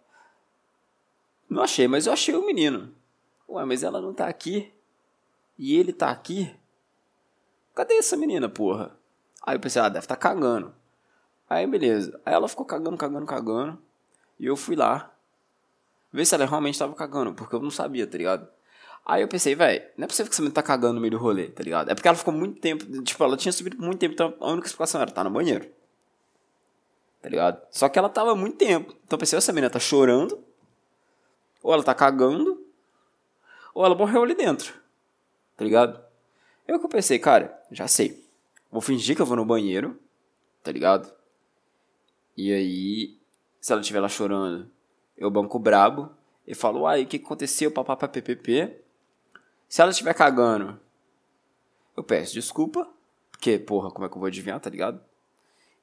Não 1.54 1.62
achei, 1.62 1.88
mas 1.88 2.08
eu 2.08 2.14
achei 2.14 2.34
o 2.34 2.44
menino. 2.44 2.92
Ué, 3.48 3.64
mas 3.64 3.84
ela 3.84 4.02
não 4.02 4.12
tá 4.12 4.28
aqui. 4.28 4.74
E 5.56 5.78
ele 5.78 5.94
tá 5.94 6.10
aqui? 6.10 6.52
Cadê 7.76 7.94
essa 7.94 8.18
menina, 8.18 8.50
porra? 8.50 8.98
Aí 9.46 9.56
eu 9.56 9.60
pensei, 9.60 9.80
ah, 9.80 9.88
deve 9.88 10.08
tá 10.08 10.16
cagando. 10.16 10.74
Aí 11.48 11.68
beleza. 11.68 12.20
Aí 12.26 12.34
ela 12.34 12.48
ficou 12.48 12.66
cagando, 12.66 12.98
cagando, 12.98 13.28
cagando. 13.28 13.80
E 14.40 14.48
eu 14.48 14.56
fui 14.56 14.76
lá. 14.76 15.14
Ver 16.12 16.26
se 16.26 16.34
ela 16.34 16.46
realmente 16.46 16.80
tava 16.80 16.96
cagando, 16.96 17.36
porque 17.36 17.56
eu 17.56 17.60
não 17.60 17.70
sabia, 17.70 18.08
tá 18.08 18.18
ligado? 18.18 18.48
Aí 19.06 19.22
eu 19.22 19.28
pensei, 19.28 19.54
velho, 19.54 19.84
não 19.96 20.06
é 20.06 20.08
possível 20.08 20.32
que 20.32 20.36
você 20.36 20.42
me 20.42 20.50
tá 20.50 20.64
cagando 20.64 20.96
no 20.96 21.02
meio 21.02 21.12
do 21.12 21.18
rolê, 21.20 21.50
tá 21.50 21.62
ligado? 21.62 21.92
É 21.92 21.94
porque 21.94 22.08
ela 22.08 22.18
ficou 22.18 22.34
muito 22.34 22.60
tempo, 22.60 23.04
tipo, 23.04 23.24
ela 23.24 23.38
tinha 23.38 23.52
subido 23.52 23.78
muito 23.78 24.00
tempo, 24.00 24.14
então 24.14 24.34
a 24.40 24.52
única 24.52 24.66
explicação 24.66 25.02
era 25.02 25.12
tá 25.12 25.24
no 25.24 25.30
banheiro. 25.30 25.70
Tá 27.22 27.30
ligado? 27.30 27.62
Só 27.70 27.90
que 27.90 28.00
ela 28.00 28.10
tava 28.10 28.36
muito 28.36 28.58
tempo. 28.58 28.92
Então 29.06 29.18
eu 29.18 29.20
pensei, 29.20 29.38
essa 29.38 29.54
menina 29.54 29.70
tá 29.70 29.80
chorando, 29.80 30.44
ou 31.64 31.74
ela 31.74 31.82
tá 31.82 31.96
cagando, 31.96 32.62
ou 33.74 33.86
ela 33.86 33.96
morreu 33.96 34.22
ali 34.22 34.36
dentro. 34.36 34.74
Tá 35.56 35.64
ligado? 35.64 36.04
Eu 36.68 36.80
que 36.80 36.88
pensei, 36.90 37.18
cara, 37.18 37.58
já 37.72 37.88
sei. 37.88 38.28
Vou 38.70 38.82
fingir 38.82 39.16
que 39.16 39.22
eu 39.22 39.26
vou 39.26 39.38
no 39.38 39.46
banheiro, 39.46 39.98
tá 40.62 40.72
ligado? 40.72 41.12
E 42.36 42.52
aí, 42.52 43.18
se 43.62 43.72
ela 43.72 43.82
estiver 43.82 44.02
lá 44.02 44.10
chorando, 44.10 44.70
eu 45.18 45.32
banco 45.32 45.58
brabo 45.58 46.12
e 46.46 46.54
falo, 46.54 46.82
uai, 46.82 47.04
o 47.04 47.08
que 47.08 47.18
aconteceu, 47.18 47.72
papapá, 47.72 48.08
ppp. 48.08 48.82
Se 49.70 49.82
ela 49.82 49.92
estiver 49.92 50.14
cagando, 50.14 50.80
eu 51.96 52.04
peço 52.04 52.34
desculpa, 52.34 52.90
porque, 53.32 53.58
porra, 53.58 53.92
como 53.92 54.06
é 54.06 54.10
que 54.10 54.16
eu 54.16 54.20
vou 54.20 54.28
adivinhar, 54.28 54.60
tá 54.60 54.70
ligado? 54.70 55.02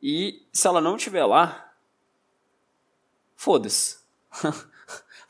E 0.03 0.47
se 0.53 0.67
ela 0.67 0.81
não 0.81 0.97
estiver 0.97 1.25
lá, 1.25 1.73
foda-se. 3.37 4.01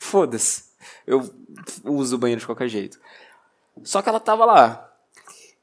foda-se. 0.01 0.63
Eu 1.05 1.29
uso 1.85 2.15
o 2.15 2.19
banheiro 2.19 2.39
de 2.41 2.45
qualquer 2.45 2.67
jeito. 2.67 2.99
Só 3.83 4.01
que 4.01 4.09
ela 4.09 4.19
tava 4.19 4.45
lá. 4.45 4.89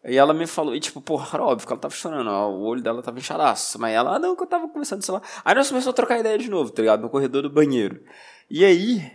E 0.04 0.16
ela 0.16 0.32
me 0.32 0.46
falou, 0.46 0.76
e 0.76 0.80
tipo, 0.80 1.00
porra, 1.00 1.42
óbvio 1.42 1.66
que 1.66 1.72
ela 1.72 1.80
tava 1.80 1.92
chorando, 1.92 2.30
ó, 2.30 2.48
o 2.48 2.62
olho 2.62 2.80
dela 2.80 3.02
tava 3.02 3.18
inchadaço. 3.18 3.78
Mas 3.80 3.94
ela, 3.94 4.14
ah, 4.14 4.18
não, 4.18 4.36
que 4.36 4.42
eu 4.42 4.46
tava 4.46 4.68
conversando, 4.68 5.04
sei 5.04 5.12
lá. 5.12 5.20
Aí 5.44 5.54
nós 5.56 5.68
começamos 5.68 5.92
a 5.92 5.96
trocar 5.96 6.20
ideia 6.20 6.38
de 6.38 6.48
novo, 6.48 6.70
tá 6.70 6.80
ligado? 6.80 7.02
No 7.02 7.10
corredor 7.10 7.42
do 7.42 7.50
banheiro. 7.50 8.00
E 8.48 8.64
aí, 8.64 9.12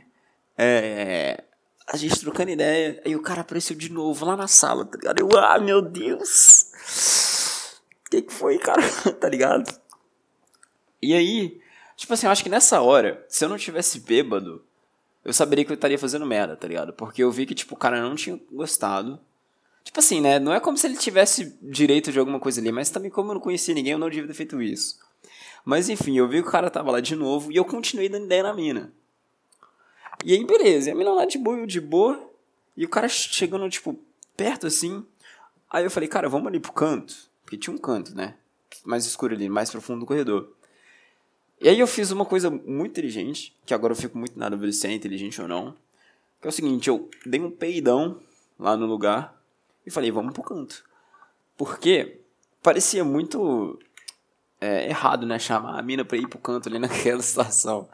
é, 0.58 1.42
a 1.88 1.96
gente 1.96 2.20
trocando 2.20 2.52
ideia, 2.52 3.02
aí 3.06 3.16
o 3.16 3.22
cara 3.22 3.42
apareceu 3.42 3.78
de 3.78 3.90
novo 3.90 4.26
lá 4.26 4.36
na 4.36 4.48
sala, 4.48 4.84
tá 4.86 4.98
ligado? 4.98 5.20
Eu, 5.20 5.30
ah, 5.40 5.58
meu 5.58 5.82
Deus! 5.82 7.72
O 8.06 8.10
que, 8.12 8.22
que 8.24 8.34
foi, 8.34 8.58
cara? 8.60 8.82
tá 9.20 9.30
ligado? 9.30 9.74
E 11.02 11.14
aí, 11.14 11.62
tipo 11.96 12.14
assim, 12.14 12.26
eu 12.26 12.32
acho 12.32 12.44
que 12.44 12.50
nessa 12.50 12.82
hora, 12.82 13.26
se 13.30 13.46
eu 13.46 13.50
não 13.50 13.58
tivesse 13.58 14.02
bêbado, 14.02 14.64
eu 15.24 15.34
saberia 15.34 15.64
que 15.64 15.72
eu 15.72 15.76
estaria 15.76 15.98
fazendo 15.98 16.26
merda, 16.26 16.56
tá 16.56 16.68
ligado? 16.68 16.94
Porque 16.94 17.24
eu 17.24 17.32
vi 17.32 17.46
que, 17.46 17.56
tipo, 17.56 17.76
o 17.76 17.78
cara 17.78 18.02
não 18.02 18.16
tinha 18.16 18.40
gostado. 18.52 19.20
Tipo 19.84 20.00
assim, 20.00 20.22
né? 20.22 20.40
Não 20.40 20.54
é 20.54 20.60
como 20.60 20.78
se 20.78 20.88
ele 20.88 20.98
tivesse 20.98 21.58
direito 21.62 22.12
de 22.12 22.20
alguma 22.20 22.40
coisa 22.40 22.60
ali, 22.60 22.72
mas 22.72 22.90
também 22.90 23.12
como 23.12 23.30
eu 23.30 23.36
não 23.36 23.42
conhecia 23.42 23.74
ninguém, 23.74 23.94
eu 23.94 23.98
não 23.98 24.10
devia 24.10 24.28
ter 24.28 24.34
feito 24.34 24.62
isso. 24.62 24.98
Mas 25.66 25.90
enfim, 25.90 26.18
eu 26.18 26.28
vi 26.28 26.42
que 26.42 26.48
o 26.48 26.52
cara 26.52 26.70
tava 26.70 26.92
lá 26.92 27.00
de 27.00 27.16
novo 27.16 27.52
e 27.52 27.56
eu 27.56 27.64
continuei 27.64 28.10
dando 28.10 28.26
ideia 28.26 28.44
na 28.44 28.54
mina. 28.54 28.92
E 30.26 30.34
aí, 30.34 30.46
beleza. 30.46 30.90
E 30.90 30.92
a 30.92 30.96
mina 30.96 31.12
lá 31.12 31.26
de 31.26 31.38
boa, 31.38 31.58
eu 31.58 31.66
de 31.66 31.82
boa. 31.82 32.30
E 32.76 32.86
o 32.86 32.90
cara 32.90 33.08
chegando, 33.08 33.70
tipo, 33.70 34.00
perto 34.36 34.68
assim. 34.68 35.06
Aí 35.70 35.84
eu 35.84 35.92
falei, 35.92 36.08
cara, 36.08 36.30
vamos 36.30 36.48
ali 36.48 36.60
pro 36.60 36.72
canto. 36.72 37.16
Porque 37.44 37.58
tinha 37.58 37.74
um 37.74 37.78
canto, 37.78 38.16
né? 38.16 38.36
Mais 38.86 39.06
escuro 39.06 39.34
ali, 39.34 39.50
mais 39.50 39.70
profundo 39.70 40.02
do 40.02 40.06
corredor. 40.06 40.50
E 41.64 41.70
aí 41.70 41.80
eu 41.80 41.88
fiz 41.88 42.12
uma 42.12 42.26
coisa 42.26 42.50
muito 42.50 42.92
inteligente, 42.92 43.56
que 43.66 43.74
agora 43.74 43.94
eu 43.94 43.96
fico 43.96 44.18
muito 44.18 44.38
na 44.38 44.50
dúvida 44.50 44.74
se 44.74 44.86
é 44.86 44.92
inteligente 44.92 45.42
ou 45.42 45.48
não. 45.48 45.74
Que 46.42 46.48
é 46.48 46.50
o 46.50 46.52
seguinte, 46.52 46.90
eu 46.90 47.10
dei 47.26 47.40
um 47.40 47.50
peidão 47.50 48.20
lá 48.60 48.76
no 48.76 48.86
lugar 48.86 49.42
e 49.88 49.90
falei, 49.90 50.12
vamos 50.12 50.34
pro 50.34 50.44
canto. 50.44 50.84
Porque 51.58 52.20
parecia 52.62 53.06
muito 53.06 53.80
é, 54.60 54.90
errado, 54.90 55.26
né? 55.26 55.40
Chamar 55.40 55.80
a 55.80 55.82
mina 55.82 56.04
pra 56.04 56.18
ir 56.18 56.28
pro 56.28 56.38
canto 56.38 56.68
ali 56.68 56.80
naquela 56.80 57.22
situação. 57.22 57.88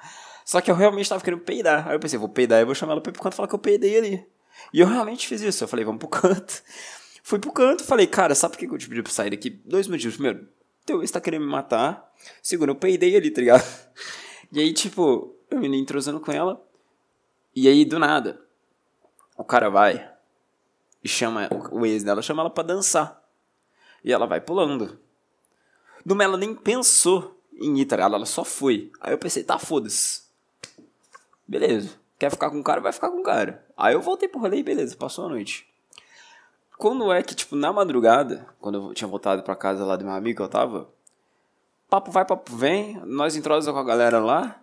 Só 0.44 0.62
que 0.62 0.72
eu 0.72 0.76
realmente 0.76 1.08
tava 1.08 1.24
querendo 1.24 1.42
peidar. 1.42 1.88
Aí 1.88 1.94
eu 1.94 2.00
pensei, 2.00 2.18
vou 2.18 2.28
peidar 2.28 2.60
e 2.60 2.66
vou 2.66 2.74
chamar 2.74 2.94
ela 2.94 3.02
pra 3.02 3.12
ir 3.12 3.14
pro 3.14 3.22
canto 3.22 3.34
e 3.34 3.36
falar 3.36 3.48
que 3.48 3.54
eu 3.54 3.60
peidei 3.60 4.00
ali. 4.00 4.26
E 4.74 4.80
eu 4.80 4.88
realmente 4.88 5.28
fiz 5.28 5.42
isso. 5.42 5.64
Eu 5.64 5.68
falei, 5.68 5.86
vamos 5.86 6.00
pro 6.00 6.08
canto. 6.08 6.64
Fui 7.22 7.38
pro 7.38 7.52
canto 7.52 7.84
falei, 7.84 8.08
cara, 8.08 8.34
sabe 8.34 8.54
por 8.54 8.60
que 8.60 8.74
eu 8.74 8.78
te 8.80 8.90
pedi 8.90 9.04
pra 9.04 9.12
sair 9.12 9.30
daqui? 9.30 9.52
Dois 9.52 9.88
motivos. 9.88 10.16
Primeiro, 10.16 10.48
teu 10.90 11.02
ex 11.02 11.12
tá 11.12 11.22
querendo 11.22 11.46
me 11.46 11.52
matar. 11.52 12.12
Segundo, 12.42 12.70
eu 12.70 12.76
peidei 12.76 13.16
ali, 13.16 13.30
tá 13.30 13.42
ligado? 13.42 13.64
E 14.52 14.60
aí, 14.60 14.74
tipo, 14.74 15.36
eu 15.52 15.60
me 15.60 15.78
entrosando 15.78 16.20
com 16.20 16.32
ela. 16.32 16.60
E 17.56 17.68
aí, 17.68 17.86
do 17.86 18.00
nada, 18.00 18.42
o 19.38 19.44
cara 19.44 19.70
vai 19.70 20.12
e 21.04 21.08
chama 21.08 21.48
o 21.72 21.86
ex 21.86 22.04
dela, 22.04 22.24
chama 22.24 22.42
ela 22.42 22.50
pra 22.50 22.64
dançar. 22.64 23.24
E 24.04 24.12
ela 24.12 24.26
vai 24.26 24.42
pulando. 24.42 25.00
Numa 26.04 26.24
ela 26.24 26.36
nem 26.36 26.56
pensou 26.56 27.40
em 27.54 27.78
ir, 27.78 27.86
tá 27.86 27.96
ligado? 27.96 28.16
Ela 28.16 28.26
só 28.26 28.44
foi. 28.44 28.92
Aí 29.00 29.14
eu 29.14 29.20
pensei, 29.20 29.44
tá, 29.44 29.60
foda-se. 29.60 30.24
Beleza. 31.48 32.00
Quer 32.18 32.32
ficar 32.32 32.50
com 32.50 32.60
o 32.60 32.64
cara, 32.64 32.82
vai 32.82 32.92
ficar 32.92 33.12
com 33.12 33.20
o 33.20 33.24
cara. 33.24 33.64
Aí 33.78 33.94
eu 33.94 34.02
voltei 34.02 34.28
pro 34.28 34.40
rolê 34.40 34.58
e 34.58 34.64
beleza, 34.64 34.98
passou 34.98 35.28
a 35.28 35.30
noite. 35.30 35.69
Quando 36.80 37.12
é 37.12 37.22
que, 37.22 37.36
tipo, 37.36 37.58
na 37.58 37.74
madrugada, 37.74 38.48
quando 38.58 38.76
eu 38.76 38.94
tinha 38.94 39.06
voltado 39.06 39.44
pra 39.44 39.54
casa 39.54 39.84
lá 39.84 39.98
do 39.98 40.06
meu 40.06 40.14
amigo 40.14 40.38
que 40.38 40.42
eu 40.42 40.48
tava, 40.48 40.88
papo 41.90 42.10
vai, 42.10 42.24
papo 42.24 42.56
vem, 42.56 42.96
nós 43.06 43.36
entrosamos 43.36 43.78
com 43.78 43.86
a 43.86 43.86
galera 43.86 44.18
lá, 44.18 44.62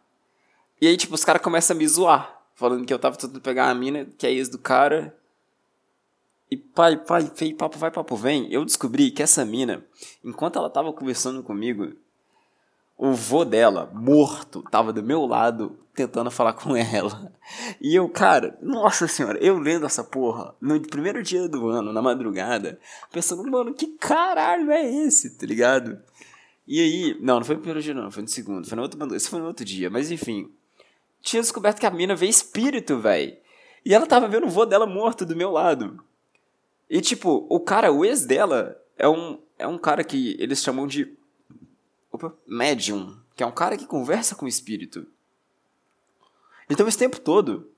e 0.80 0.86
aí, 0.86 0.96
tipo, 0.96 1.14
os 1.14 1.26
caras 1.26 1.42
começam 1.42 1.76
a 1.76 1.78
me 1.78 1.86
zoar, 1.86 2.40
falando 2.54 2.86
que 2.86 2.94
eu 2.94 2.98
tava 2.98 3.16
tentando 3.16 3.38
pegar 3.42 3.68
a 3.68 3.74
mina, 3.74 4.06
que 4.16 4.26
é 4.26 4.32
ex 4.32 4.48
do 4.48 4.58
cara, 4.58 5.14
e 6.50 6.56
pai, 6.56 6.96
pai, 6.96 7.30
fei, 7.34 7.52
papo 7.52 7.76
vai, 7.76 7.90
papo 7.90 8.16
vem, 8.16 8.50
eu 8.50 8.64
descobri 8.64 9.10
que 9.10 9.22
essa 9.22 9.44
mina, 9.44 9.84
enquanto 10.24 10.58
ela 10.58 10.70
tava 10.70 10.94
conversando 10.94 11.42
comigo, 11.42 11.92
o 12.96 13.12
vô 13.12 13.44
dela, 13.44 13.90
morto, 13.92 14.62
tava 14.70 14.90
do 14.90 15.02
meu 15.02 15.26
lado 15.26 15.78
tentando 15.96 16.30
falar 16.30 16.52
com 16.52 16.76
ela. 16.76 17.32
E 17.80 17.94
eu, 17.94 18.08
cara, 18.08 18.56
nossa 18.60 19.08
senhora, 19.08 19.38
eu 19.38 19.58
lendo 19.58 19.86
essa 19.86 20.04
porra 20.04 20.54
no 20.60 20.78
primeiro 20.80 21.22
dia 21.22 21.48
do 21.48 21.68
ano, 21.68 21.92
na 21.92 22.02
madrugada, 22.02 22.78
pensando, 23.10 23.42
mano, 23.50 23.72
que 23.72 23.86
caralho 23.98 24.70
é 24.70 24.84
esse, 24.84 25.30
tá 25.38 25.46
ligado? 25.46 25.98
E 26.68 26.80
aí, 26.80 27.16
não, 27.20 27.36
não 27.36 27.44
foi 27.44 27.54
no 27.54 27.62
primeiro 27.62 27.82
dia, 27.82 27.94
não, 27.94 28.10
foi 28.10 28.22
no 28.22 28.28
segundo, 28.28 28.68
foi 28.68 28.76
no 28.76 28.82
outro, 28.82 29.14
esse 29.14 29.30
foi 29.30 29.40
no 29.40 29.46
outro 29.46 29.64
dia, 29.64 29.88
mas 29.88 30.10
enfim. 30.10 30.50
Tinha 31.22 31.40
descoberto 31.40 31.80
que 31.80 31.86
a 31.86 31.90
mina 31.90 32.14
vê 32.14 32.26
espírito, 32.26 32.98
velho. 32.98 33.36
E 33.84 33.94
ela 33.94 34.06
tava 34.06 34.28
vendo 34.28 34.46
o 34.46 34.50
vô 34.50 34.66
dela 34.66 34.86
morto 34.86 35.24
do 35.24 35.34
meu 35.34 35.50
lado. 35.50 36.02
E 36.90 37.00
tipo, 37.00 37.46
o 37.48 37.58
cara, 37.58 37.90
o 37.90 38.04
ex 38.04 38.24
dela, 38.26 38.76
é 38.98 39.08
um, 39.08 39.38
é 39.58 39.66
um 39.66 39.78
cara 39.78 40.04
que 40.04 40.36
eles 40.38 40.62
chamam 40.62 40.86
de 40.86 41.16
opa, 42.12 42.34
médium, 42.46 43.16
que 43.34 43.42
é 43.42 43.46
um 43.46 43.52
cara 43.52 43.76
que 43.76 43.86
conversa 43.86 44.34
com 44.34 44.44
o 44.44 44.48
espírito. 44.48 45.06
Então 46.68 46.86
esse 46.88 46.98
tempo 46.98 47.20
todo, 47.20 47.70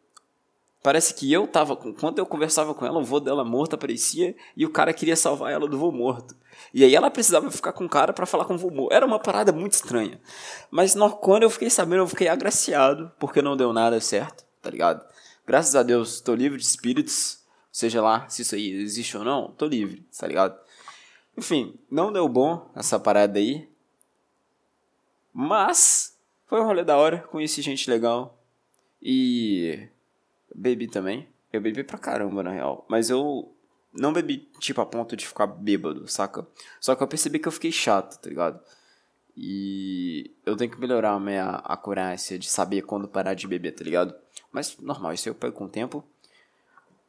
parece 0.83 1.13
que 1.15 1.31
eu 1.31 1.47
tava, 1.47 1.77
quando 1.77 2.19
eu 2.19 2.27
conversava 2.27 2.75
com 2.75 2.87
ela, 2.87 2.99
o 2.99 3.05
vô 3.05 3.21
dela 3.21 3.45
morto 3.45 3.75
aparecia 3.75 4.35
e 4.57 4.65
o 4.65 4.71
cara 4.71 4.93
queria 4.93 5.17
salvar 5.17 5.53
ela 5.53 5.69
do 5.69 5.79
vô 5.79 5.93
morto. 5.93 6.35
E 6.73 6.83
aí 6.83 6.95
ela 6.95 7.11
precisava 7.11 7.51
ficar 7.51 7.73
com 7.73 7.85
o 7.85 7.89
cara 7.89 8.13
para 8.13 8.27
falar 8.27 8.45
com 8.45 8.55
o 8.55 8.59
vô 8.59 8.71
morto. 8.71 8.93
Era 8.93 9.05
uma 9.05 9.19
parada 9.19 9.53
muito 9.53 9.75
estranha. 9.75 10.21
Mas 10.71 10.95
no, 10.95 11.11
quando 11.11 11.43
eu 11.43 11.51
fiquei 11.51 11.71
sabendo, 11.71 12.03
eu 12.03 12.09
fiquei 12.09 12.29
agraciado, 12.29 13.13
porque 13.19 13.43
não 13.43 13.57
deu 13.57 13.73
nada 13.73 14.01
certo, 14.01 14.45
tá 14.63 14.71
ligado? 14.71 15.05
Graças 15.47 15.77
a 15.77 15.83
Deus, 15.83 16.15
estou 16.15 16.35
livre 16.35 16.59
de 16.59 16.65
espíritos, 16.65 17.43
seja 17.71 18.03
lá 18.03 18.29
se 18.29 18.43
isso 18.43 18.55
aí 18.55 18.71
existe 18.71 19.17
ou 19.17 19.25
não, 19.25 19.51
tô 19.53 19.67
livre, 19.67 20.07
tá 20.19 20.27
ligado? 20.27 20.59
Enfim, 21.37 21.79
não 21.91 22.13
deu 22.13 22.29
bom 22.29 22.71
essa 22.75 22.99
parada 22.99 23.39
aí. 23.39 23.69
Mas 25.33 26.17
foi 26.47 26.61
um 26.61 26.65
rolê 26.65 26.83
da 26.83 26.97
hora, 26.97 27.19
conheci 27.31 27.63
gente 27.63 27.89
legal 27.89 28.38
e 29.03 29.89
bebi 30.55 30.89
também. 30.89 31.29
Eu 31.53 31.61
bebi 31.61 31.83
pra 31.83 31.99
caramba, 31.99 32.43
na 32.43 32.51
real. 32.51 32.85
Mas 32.89 33.11
eu 33.11 33.53
não 33.93 34.13
bebi, 34.13 34.49
tipo, 34.59 34.81
a 34.81 34.87
ponto 34.87 35.17
de 35.17 35.27
ficar 35.27 35.47
bêbado, 35.47 36.07
saca? 36.09 36.47
Só 36.81 36.95
que 36.95 37.03
eu 37.03 37.09
percebi 37.09 37.39
que 37.39 37.49
eu 37.49 37.53
fiquei 37.53 37.73
chato, 37.73 38.21
tá 38.21 38.29
ligado? 38.29 38.61
E 39.37 40.31
eu 40.45 40.57
tenho 40.57 40.71
que 40.71 40.81
melhorar 40.81 41.13
a 41.13 41.21
minha 41.21 41.51
acurácia 41.65 42.39
de 42.39 42.51
saber 42.51 42.83
quando 42.83 43.09
parar 43.09 43.35
de 43.35 43.47
beber, 43.47 43.73
tá 43.73 43.85
ligado? 43.85 44.15
Mas 44.53 44.77
normal, 44.79 45.13
isso 45.13 45.29
eu 45.29 45.35
pego 45.35 45.55
com 45.55 45.65
o 45.65 45.69
tempo. 45.69 46.05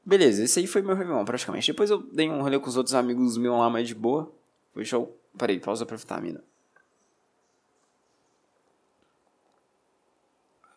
Beleza, 0.06 0.44
esse 0.44 0.60
aí 0.60 0.68
foi 0.68 0.82
meu 0.82 0.96
Réveillon, 0.96 1.26
praticamente. 1.26 1.72
Depois 1.72 1.90
eu 1.90 2.02
dei 2.02 2.30
um 2.30 2.42
rolê 2.42 2.60
com 2.60 2.70
os 2.70 2.78
outros 2.78 2.96
amigos 2.96 3.38
meus 3.38 3.58
lá 3.58 3.70
mais 3.70 3.88
de 3.88 3.96
boa. 3.96 4.32
Foi 4.74 4.86
show. 4.86 5.16
Parei, 5.38 5.60
pausa 5.60 5.86
pra 5.86 5.98
vitamina. 5.98 6.44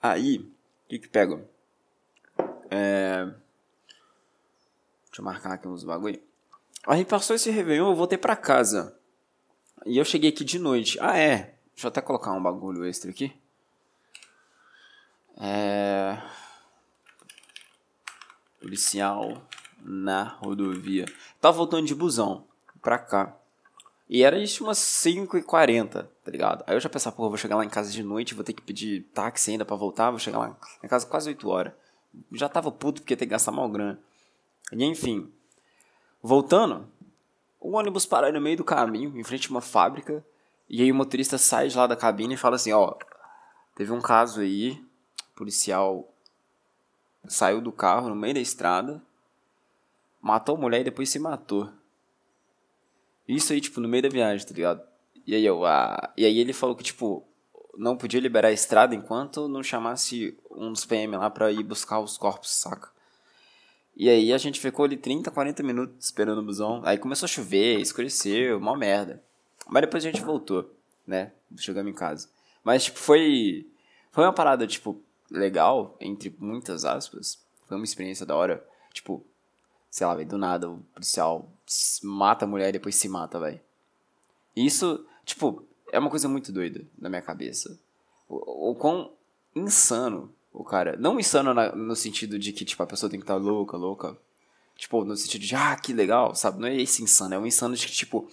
Aí, 0.02 0.50
que 0.92 0.98
que 0.98 1.08
pega? 1.08 1.42
É... 2.70 3.24
Deixa 5.06 5.20
eu 5.20 5.24
marcar 5.24 5.52
aqui 5.52 5.66
uns 5.66 5.84
bagulho. 5.84 6.20
Aí 6.86 7.04
passou 7.04 7.34
esse 7.34 7.50
Réveillon, 7.50 7.90
eu 7.90 7.94
voltei 7.94 8.18
pra 8.18 8.36
casa. 8.36 8.98
E 9.86 9.96
eu 9.96 10.04
cheguei 10.04 10.30
aqui 10.30 10.44
de 10.44 10.58
noite. 10.58 10.98
Ah, 11.00 11.16
é. 11.16 11.54
Deixa 11.74 11.86
eu 11.86 11.88
até 11.88 12.02
colocar 12.02 12.32
um 12.32 12.42
bagulho 12.42 12.84
extra 12.84 13.10
aqui. 13.10 13.34
É... 15.38 16.18
Policial 18.60 19.48
na 19.80 20.24
rodovia. 20.24 21.06
Tava 21.40 21.56
voltando 21.56 21.86
de 21.86 21.94
busão 21.94 22.46
pra 22.82 22.98
cá. 22.98 23.34
E 24.12 24.22
era 24.22 24.38
isso 24.38 24.64
umas 24.64 24.76
5h40, 24.76 26.06
tá 26.22 26.30
ligado? 26.30 26.62
Aí 26.66 26.76
eu 26.76 26.80
já 26.80 26.90
pensava, 26.90 27.16
pô, 27.16 27.30
vou 27.30 27.38
chegar 27.38 27.56
lá 27.56 27.64
em 27.64 27.70
casa 27.70 27.90
de 27.90 28.02
noite, 28.02 28.34
vou 28.34 28.44
ter 28.44 28.52
que 28.52 28.60
pedir 28.60 29.04
táxi 29.14 29.52
ainda 29.52 29.64
pra 29.64 29.74
voltar, 29.74 30.10
vou 30.10 30.18
chegar 30.18 30.38
lá 30.38 30.54
em 30.84 30.86
casa 30.86 31.06
quase 31.06 31.30
8 31.30 31.48
horas. 31.48 31.72
Já 32.30 32.46
tava 32.46 32.70
puto 32.70 33.00
porque 33.00 33.14
ia 33.14 33.16
ter 33.16 33.24
que 33.24 33.30
gastar 33.30 33.52
mal 33.52 33.66
grana. 33.70 33.98
E 34.70 34.84
enfim, 34.84 35.32
voltando, 36.22 36.86
o 37.58 37.70
ônibus 37.70 38.04
para 38.04 38.30
no 38.30 38.38
meio 38.38 38.58
do 38.58 38.64
caminho, 38.64 39.18
em 39.18 39.24
frente 39.24 39.48
a 39.48 39.50
uma 39.50 39.62
fábrica, 39.62 40.22
e 40.68 40.82
aí 40.82 40.92
o 40.92 40.94
motorista 40.94 41.38
sai 41.38 41.68
de 41.68 41.76
lá 41.78 41.86
da 41.86 41.96
cabine 41.96 42.34
e 42.34 42.36
fala 42.36 42.56
assim, 42.56 42.70
ó, 42.70 42.94
teve 43.74 43.92
um 43.92 44.00
caso 44.02 44.42
aí, 44.42 44.78
policial 45.34 46.06
saiu 47.26 47.62
do 47.62 47.72
carro 47.72 48.10
no 48.10 48.14
meio 48.14 48.34
da 48.34 48.40
estrada, 48.40 49.00
matou 50.20 50.54
a 50.54 50.60
mulher 50.60 50.82
e 50.82 50.84
depois 50.84 51.08
se 51.08 51.18
matou. 51.18 51.72
Isso 53.26 53.52
aí, 53.52 53.60
tipo, 53.60 53.80
no 53.80 53.88
meio 53.88 54.02
da 54.02 54.08
viagem, 54.08 54.46
tá 54.46 54.54
ligado? 54.54 54.82
E 55.26 55.34
aí 55.34 55.44
eu, 55.44 55.64
ah, 55.64 56.12
e 56.16 56.24
aí 56.24 56.38
ele 56.38 56.52
falou 56.52 56.74
que, 56.74 56.82
tipo, 56.82 57.24
não 57.76 57.96
podia 57.96 58.20
liberar 58.20 58.48
a 58.48 58.52
estrada 58.52 58.94
enquanto 58.94 59.48
não 59.48 59.62
chamasse 59.62 60.36
uns 60.50 60.84
PM 60.84 61.16
lá 61.16 61.30
pra 61.30 61.50
ir 61.50 61.62
buscar 61.62 62.00
os 62.00 62.18
corpos, 62.18 62.50
saca? 62.50 62.90
E 63.96 64.08
aí 64.08 64.32
a 64.32 64.38
gente 64.38 64.58
ficou 64.58 64.84
ali 64.84 64.96
30, 64.96 65.30
40 65.30 65.62
minutos 65.62 66.06
esperando 66.06 66.38
o 66.38 66.44
busão. 66.44 66.80
Aí 66.84 66.98
começou 66.98 67.26
a 67.26 67.28
chover, 67.28 67.78
escureceu, 67.78 68.60
mó 68.60 68.74
merda. 68.74 69.22
Mas 69.68 69.82
depois 69.82 70.04
a 70.04 70.10
gente 70.10 70.22
voltou, 70.22 70.74
né? 71.06 71.32
Chegamos 71.56 71.90
em 71.92 71.94
casa. 71.94 72.28
Mas, 72.64 72.84
tipo, 72.84 72.98
foi. 72.98 73.66
Foi 74.10 74.24
uma 74.24 74.32
parada, 74.32 74.66
tipo, 74.66 75.00
legal, 75.30 75.96
entre 76.00 76.34
muitas 76.38 76.84
aspas. 76.84 77.38
Foi 77.66 77.76
uma 77.76 77.84
experiência 77.84 78.24
da 78.24 78.34
hora. 78.34 78.66
Tipo, 78.92 79.24
sei 79.90 80.06
lá, 80.06 80.14
velho, 80.14 80.28
do 80.28 80.38
nada 80.38 80.70
o 80.70 80.78
policial 80.94 81.50
mata 82.02 82.44
a 82.44 82.48
mulher 82.48 82.70
e 82.70 82.72
depois 82.72 82.94
se 82.94 83.08
mata, 83.08 83.38
velho. 83.38 83.60
Isso, 84.54 85.04
tipo, 85.24 85.64
é 85.90 85.98
uma 85.98 86.10
coisa 86.10 86.28
muito 86.28 86.52
doida 86.52 86.84
na 86.98 87.08
minha 87.08 87.22
cabeça. 87.22 87.78
O, 88.28 88.70
o 88.70 88.74
quão 88.74 89.12
insano 89.54 90.32
o 90.52 90.64
cara. 90.64 90.96
Não 90.98 91.18
insano 91.18 91.54
na, 91.54 91.74
no 91.74 91.96
sentido 91.96 92.38
de 92.38 92.52
que, 92.52 92.64
tipo, 92.64 92.82
a 92.82 92.86
pessoa 92.86 93.08
tem 93.08 93.18
que 93.18 93.24
estar 93.24 93.34
tá 93.34 93.40
louca, 93.40 93.76
louca. 93.76 94.16
Tipo, 94.76 95.04
no 95.04 95.16
sentido 95.16 95.42
de, 95.42 95.54
ah, 95.54 95.76
que 95.76 95.92
legal, 95.92 96.34
sabe? 96.34 96.60
Não 96.60 96.68
é 96.68 96.76
esse 96.76 97.02
insano, 97.02 97.34
é 97.34 97.38
um 97.38 97.46
insano 97.46 97.74
de 97.74 97.86
que, 97.86 97.92
tipo, 97.92 98.28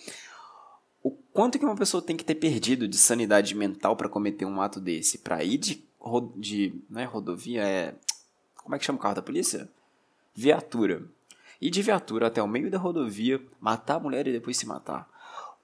o 1.02 1.12
quanto 1.12 1.58
que 1.58 1.66
uma 1.66 1.76
pessoa 1.76 2.02
tem 2.02 2.18
que 2.18 2.26
ter 2.26 2.36
perdido 2.36 2.88
de 2.88 2.98
sanidade 2.98 3.56
mental 3.56 3.96
para 3.96 4.10
cometer 4.10 4.46
um 4.46 4.62
ato 4.62 4.80
desse? 4.80 5.20
Pra 5.20 5.44
ir 5.44 5.58
de, 5.58 5.84
de. 6.36 6.74
Não 6.90 7.02
é 7.02 7.06
rodovia, 7.06 7.64
é. 7.64 7.96
Como 8.56 8.76
é 8.76 8.80
que 8.80 8.86
chama 8.86 9.00
o 9.00 9.02
carro 9.02 9.16
da 9.16 9.22
polícia? 9.22 9.70
Viatura. 10.36 11.04
Ir 11.62 11.70
de 11.70 11.82
viatura 11.82 12.28
até 12.28 12.42
o 12.42 12.48
meio 12.48 12.72
da 12.72 12.78
rodovia, 12.78 13.42
matar 13.60 13.96
a 13.96 14.00
mulher 14.00 14.28
e 14.28 14.32
depois 14.32 14.58
se 14.58 14.66
matar 14.66 15.10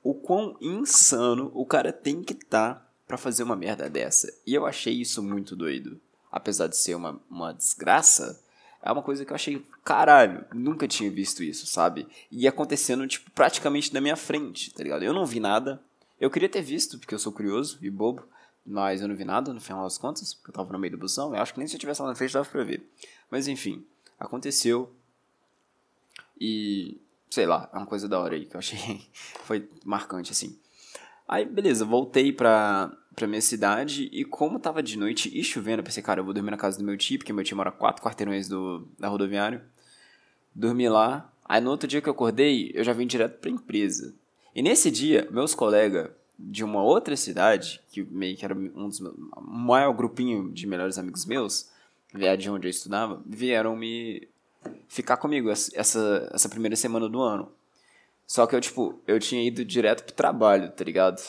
o 0.05 0.13
quão 0.13 0.55
insano 0.61 1.51
o 1.55 1.65
cara 1.65 1.91
tem 1.91 2.21
que 2.21 2.33
estar 2.33 2.75
tá 2.75 2.87
para 3.07 3.17
fazer 3.17 3.41
uma 3.41 3.55
merda 3.55 3.89
dessa. 3.89 4.31
E 4.45 4.53
eu 4.53 4.63
achei 4.63 4.93
isso 4.93 5.23
muito 5.23 5.55
doido. 5.55 5.99
Apesar 6.31 6.67
de 6.67 6.77
ser 6.77 6.93
uma, 6.93 7.19
uma 7.27 7.51
desgraça, 7.51 8.39
é 8.83 8.91
uma 8.91 9.01
coisa 9.01 9.25
que 9.25 9.31
eu 9.31 9.35
achei, 9.35 9.65
caralho, 9.83 10.45
nunca 10.53 10.87
tinha 10.87 11.09
visto 11.09 11.41
isso, 11.41 11.65
sabe? 11.65 12.07
E 12.31 12.47
acontecendo, 12.47 13.07
tipo, 13.07 13.31
praticamente 13.31 13.91
na 13.95 13.99
minha 13.99 14.15
frente, 14.15 14.71
tá 14.71 14.83
ligado? 14.83 15.01
Eu 15.01 15.11
não 15.11 15.25
vi 15.25 15.39
nada. 15.39 15.81
Eu 16.21 16.29
queria 16.29 16.49
ter 16.49 16.61
visto, 16.61 16.99
porque 16.99 17.15
eu 17.15 17.19
sou 17.19 17.33
curioso 17.33 17.79
e 17.81 17.89
bobo, 17.89 18.27
mas 18.63 19.01
eu 19.01 19.07
não 19.07 19.15
vi 19.15 19.25
nada 19.25 19.51
no 19.51 19.59
final 19.59 19.85
das 19.85 19.97
contas, 19.97 20.35
porque 20.35 20.51
eu 20.51 20.53
tava 20.53 20.71
no 20.71 20.77
meio 20.77 20.91
do 20.91 20.99
busão. 20.99 21.33
Eu 21.33 21.41
acho 21.41 21.51
que 21.51 21.57
nem 21.57 21.67
se 21.67 21.75
eu 21.75 21.79
tivesse 21.79 22.03
lá 22.03 22.09
na 22.09 22.15
frente 22.15 22.31
dava 22.31 22.47
pra 22.47 22.63
ver. 22.63 22.87
Mas 23.31 23.47
enfim, 23.47 23.83
aconteceu. 24.19 24.93
E 26.39 26.99
sei 27.29 27.45
lá, 27.45 27.69
é 27.73 27.77
uma 27.77 27.85
coisa 27.85 28.07
da 28.07 28.19
hora 28.19 28.35
aí 28.35 28.45
que 28.45 28.55
eu 28.55 28.59
achei 28.59 29.01
foi 29.43 29.69
marcante 29.83 30.31
assim. 30.31 30.57
Aí, 31.27 31.43
beleza, 31.43 31.83
voltei 31.83 32.31
pra, 32.31 32.95
pra 33.15 33.27
minha 33.27 33.41
cidade 33.41 34.09
e 34.11 34.23
como 34.23 34.59
tava 34.59 34.83
de 34.83 34.97
noite 34.97 35.29
e 35.37 35.43
chovendo, 35.43 35.79
eu 35.79 35.83
pensei, 35.83 36.03
cara, 36.03 36.19
eu 36.19 36.23
vou 36.23 36.33
dormir 36.33 36.51
na 36.51 36.57
casa 36.57 36.77
do 36.77 36.83
meu 36.83 36.95
tio, 36.95 37.17
porque 37.17 37.33
meu 37.33 37.43
tio 37.43 37.57
mora 37.57 37.71
quatro 37.71 38.03
quarteirões 38.03 38.47
do, 38.47 38.87
da 38.99 39.07
rodoviária. 39.07 39.65
Dormi 40.53 40.87
lá. 40.87 41.31
Aí 41.43 41.59
no 41.59 41.71
outro 41.71 41.87
dia 41.87 42.01
que 42.01 42.07
eu 42.07 42.13
acordei, 42.13 42.71
eu 42.73 42.83
já 42.83 42.93
vim 42.93 43.07
direto 43.07 43.39
pra 43.39 43.49
empresa. 43.49 44.13
E 44.53 44.61
nesse 44.61 44.89
dia, 44.89 45.27
meus 45.31 45.53
colegas 45.55 46.09
de 46.37 46.63
uma 46.63 46.83
outra 46.83 47.15
cidade, 47.17 47.81
que 47.91 48.03
meio 48.03 48.37
que 48.37 48.45
era 48.45 48.53
um 48.53 48.87
dos 48.87 48.99
meus, 48.99 49.15
maior 49.41 49.93
grupinho 49.93 50.51
de 50.51 50.67
melhores 50.67 50.97
amigos 50.97 51.25
meus, 51.25 51.69
de 52.13 52.49
onde 52.49 52.67
eu 52.67 52.69
estudava, 52.69 53.21
vieram 53.25 53.75
me 53.75 54.27
ficar 54.87 55.17
comigo 55.17 55.49
essa, 55.49 56.29
essa 56.31 56.49
primeira 56.49 56.75
semana 56.75 57.09
do 57.09 57.21
ano. 57.21 57.51
Só 58.25 58.47
que 58.47 58.55
eu, 58.55 58.61
tipo, 58.61 58.99
eu 59.07 59.19
tinha 59.19 59.45
ido 59.45 59.63
direto 59.63 60.03
pro 60.03 60.13
trabalho, 60.13 60.71
tá 60.71 60.83
ligado? 60.83 61.21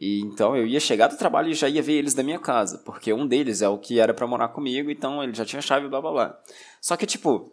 E 0.00 0.20
então 0.20 0.56
eu 0.56 0.66
ia 0.66 0.80
chegar 0.80 1.08
do 1.08 1.16
trabalho 1.16 1.50
e 1.50 1.54
já 1.54 1.68
ia 1.68 1.82
ver 1.82 1.92
eles 1.92 2.14
da 2.14 2.22
minha 2.22 2.38
casa, 2.38 2.78
porque 2.78 3.12
um 3.12 3.26
deles 3.26 3.60
é 3.60 3.68
o 3.68 3.78
que 3.78 4.00
era 4.00 4.14
para 4.14 4.26
morar 4.26 4.48
comigo, 4.48 4.90
então 4.90 5.22
ele 5.22 5.34
já 5.34 5.44
tinha 5.44 5.60
chave, 5.60 5.88
blá 5.88 6.00
blá 6.00 6.10
blá. 6.10 6.40
Só 6.80 6.96
que, 6.96 7.06
tipo, 7.06 7.52